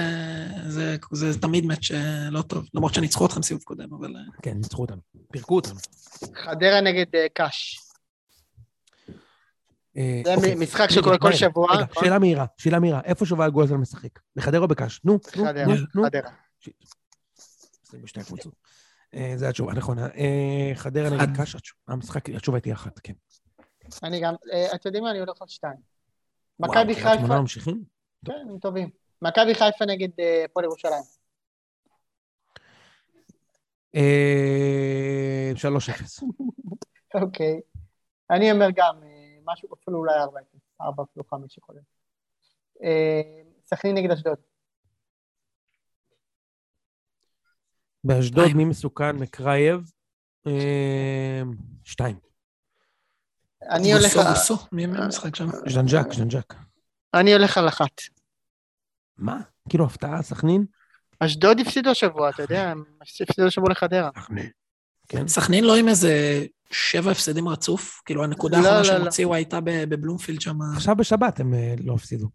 [0.67, 4.15] זה, זה תמיד מאץ' אה, לא טוב, למרות שניצחו אתכם סיבוב קודם, אבל...
[4.15, 5.01] אה, כן, ניצחו אותנו.
[5.31, 5.75] פירקו אותנו.
[6.35, 7.81] חדרה נגד אה, קאש.
[10.25, 10.55] זה אוקיי.
[10.55, 11.33] משחק שקורה כל.
[11.33, 11.75] שבוע.
[11.75, 12.03] רגע, נכון?
[12.03, 13.01] שאלה מהירה, שאלה מהירה.
[13.03, 14.19] איפה שובל גולדזל משחק?
[14.35, 15.01] בחדרה או בקאש?
[15.03, 15.65] נו, נו, חדרה,
[15.95, 16.03] נו.
[16.05, 16.29] חדרה.
[19.13, 20.07] אה, זו התשובה הנכונה.
[20.07, 21.37] אה, חדרה נגד.
[21.37, 21.55] קאש,
[21.87, 23.13] המשחק, התשובה תהיה אחת, כן.
[24.03, 24.33] אני גם,
[24.75, 25.11] אתם יודעים מה?
[25.11, 25.77] אני הולך על שתיים.
[26.59, 27.83] מכבי חיפה, ממשיכים?
[28.25, 29.04] כן, הם טובים.
[29.25, 31.03] מכבי חיפה נגד אה, הפועל ירושלים.
[33.95, 36.23] אה, 3-0.
[37.21, 37.59] אוקיי.
[38.29, 40.39] אני אומר גם אה, משהו, אפילו אולי ארבע,
[40.81, 41.87] ארבע אפילו חמש יכול להיות.
[42.83, 44.37] אה, סכנין נגד אשדוד.
[48.03, 48.53] באשדוד.
[48.55, 49.15] מי מסוכן?
[49.15, 49.91] מקרייב.
[50.47, 51.41] אה,
[51.83, 52.19] שתיים.
[53.69, 54.17] אני הולך
[54.71, 55.45] מי מי משחק שם?
[55.69, 56.53] ז'נג'ק, ז'נג'ק.
[57.13, 58.14] אני הולך על אחת.
[59.17, 59.39] מה?
[59.69, 60.65] כאילו הפתעה, סכנין?
[61.19, 62.73] אשדוד הפסידו השבוע, אתה יודע,
[63.21, 64.09] הפסידו השבוע לחדרה.
[64.19, 64.49] סכנין.
[65.07, 65.27] כן.
[65.27, 68.01] סכנין לא עם איזה שבע הפסדים רצוף?
[68.05, 69.05] כאילו, הנקודה לא, האחרונה לא, שהם לא.
[69.05, 72.27] הוציאו הייתה בבלומפילד שם, עכשיו בשבת הם אה, לא הפסידו.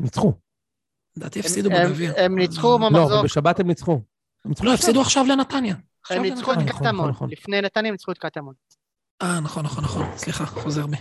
[0.00, 0.32] ניצחו.
[1.16, 2.12] לדעתי הפסידו בגביע.
[2.16, 4.00] הם ניצחו לא, במחזור, אבל בשבת הם ניצחו.
[4.62, 4.74] לא.
[4.74, 5.74] הפסידו עכשיו לנתניה.
[6.10, 6.72] הם ניצחו את לנתניה.
[6.72, 7.10] נכון, קטמון.
[7.10, 7.30] נכון.
[7.30, 8.54] לפני נתניה הם ניצחו את קטמון.
[9.22, 10.06] אה, נכון, נכון, נכון.
[10.16, 10.96] סליחה, חוזר בי.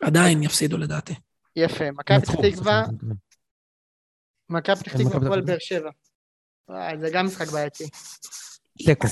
[0.00, 1.14] עדיין יפסידו לדעתי.
[1.56, 2.84] יפה, מכבי פתח תקווה.
[4.52, 5.90] מכבי פתח כן, תקווה, הפועל באר שבע.
[6.68, 7.84] וואי, זה גם משחק בעייתי.
[8.78, 9.08] תיקו.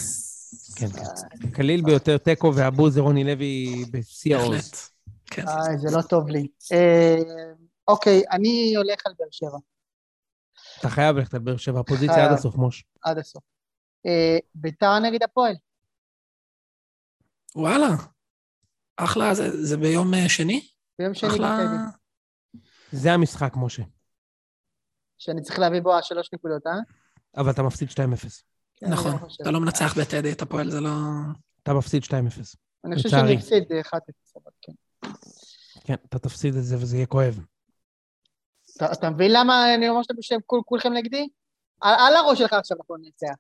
[0.77, 1.51] כן, כן.
[1.51, 4.51] קליל ביותר תיקו והבוזר רוני לוי בשיא העוז.
[4.51, 4.77] בהחלט.
[5.27, 5.45] כן.
[5.77, 6.49] זה לא טוב לי.
[6.73, 7.17] אה,
[7.89, 9.59] אוקיי, אני הולך על באר שבע,
[10.79, 12.27] אתה חייב ללכת על באר שבע, הפוזיציה.
[12.27, 12.85] עד הסוף, מוש.
[13.03, 13.43] עד הסוף.
[14.07, 15.55] אה, ביתר נגד הפועל.
[17.57, 17.89] וואלה.
[18.97, 20.69] אחלה, זה זה ביום אה, שני?
[20.99, 21.31] ביום שני.
[22.93, 23.83] זה המשחק, משה.
[25.21, 26.73] שאני צריך להביא בו שלוש נקודות, אה?
[27.37, 27.95] אבל אתה מפסיד 2-0.
[28.77, 29.13] כן, נכון.
[29.13, 29.27] לא.
[29.43, 30.91] אתה לא מנצח בטדי את הפועל, זה לא...
[31.63, 32.11] אתה מפסיד 2-0.
[32.85, 33.09] אני חושב.
[33.09, 33.97] שאני אפסיד 1-0,
[34.37, 34.73] אבל כן.
[35.85, 37.41] כן, אתה תפסיד את זה וזה יהיה כואב.
[38.93, 41.29] אתה- מבין למה אני אומר שאתם בשם כול- כולכם נגדי?
[41.81, 43.35] על הראש שלך עכשיו אנחנו ננצח.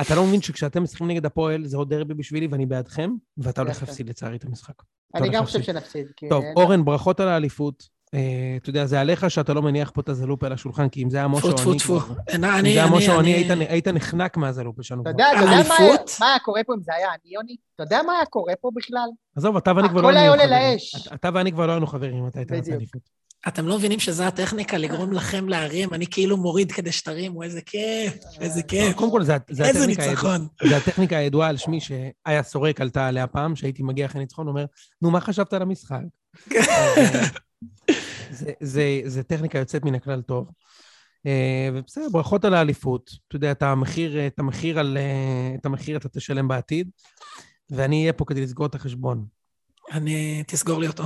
[0.00, 3.82] אתה לא מבין שכשאתם משחקים נגד הפועל זה עוד דרבי בשבילי ואני בעדכם, ואתה הולך.
[3.82, 4.74] להפסיד לצערי את המשחק.
[5.14, 5.62] אני גם חושב.
[5.62, 6.06] שנפסיד.
[6.30, 7.88] טוב, אורן, ברכות על האליפות.
[8.14, 8.20] אה,
[8.56, 11.16] אתה יודע, זה עליך שאתה לא מניח פה את הזלופה על השולחן, כי אם זה
[11.16, 11.78] היה משה או טפו אני...
[11.78, 12.00] טפו.
[12.00, 13.34] כבר- אני, אם זה היה משה או אני,
[13.68, 15.02] היית- נחנק מהזלופה שלנו.
[15.02, 15.10] אתה.
[15.10, 15.74] יודע, אתה יודע מה
[16.26, 17.56] היה- קורה פה אם זה היה אני, יוני?
[17.74, 19.08] אתה יודע מה היה קורה פה בכלל?
[19.36, 20.72] עזוב, אתה ואני כבר לא הכל היה היינו עולה חברים.
[20.74, 21.08] לאש.
[21.14, 23.02] אתה- ואני כבר לא היינו חברים אתה היית אליפות.
[23.48, 28.14] אתם לא מבינים שזו הטכניקה לגרום לכם להרים, אני כאילו מוריד כדי שתרימו, איזה כיף,
[28.40, 28.96] איזה כיף.
[28.96, 30.68] קודם כל, זה- זה איזה הטכניקה הידועה- ניצחון.
[30.68, 34.64] זה הטכניקה הידועה על שמי שאיה סורק עלתה עליה פעם, שהייתי מגיע אחרי ניצחון, אומר,
[35.02, 36.00] נו, מה חשבת על המשחק?
[38.42, 40.50] אה, זה- זה- זה טכניקה יוצאת מן הכלל טוב.
[41.26, 43.10] אה, ובסדר, ברכות על האליפות.
[43.28, 44.96] אתה יודע, את המחיר, את המחיר על...
[44.96, 46.90] אה, את המחיר אתה תשלם בעתיד,
[47.70, 49.26] ואני אהיה פה כדי לסגור את החשבון.
[49.92, 51.04] אני, תסגור לי אותו.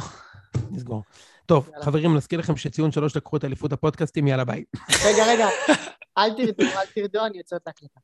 [0.70, 1.02] נסגור.
[1.46, 1.84] טוב, יאללה.
[1.84, 4.64] חברים, נזכיר לכם שציון שלוש לקחו את אליפות הפודקאסטים, יאללה ביי.
[5.05, 5.48] רגע, רגע,
[6.18, 8.00] אל תרדו, אל תרדו, אני יוצא את ההקלטה.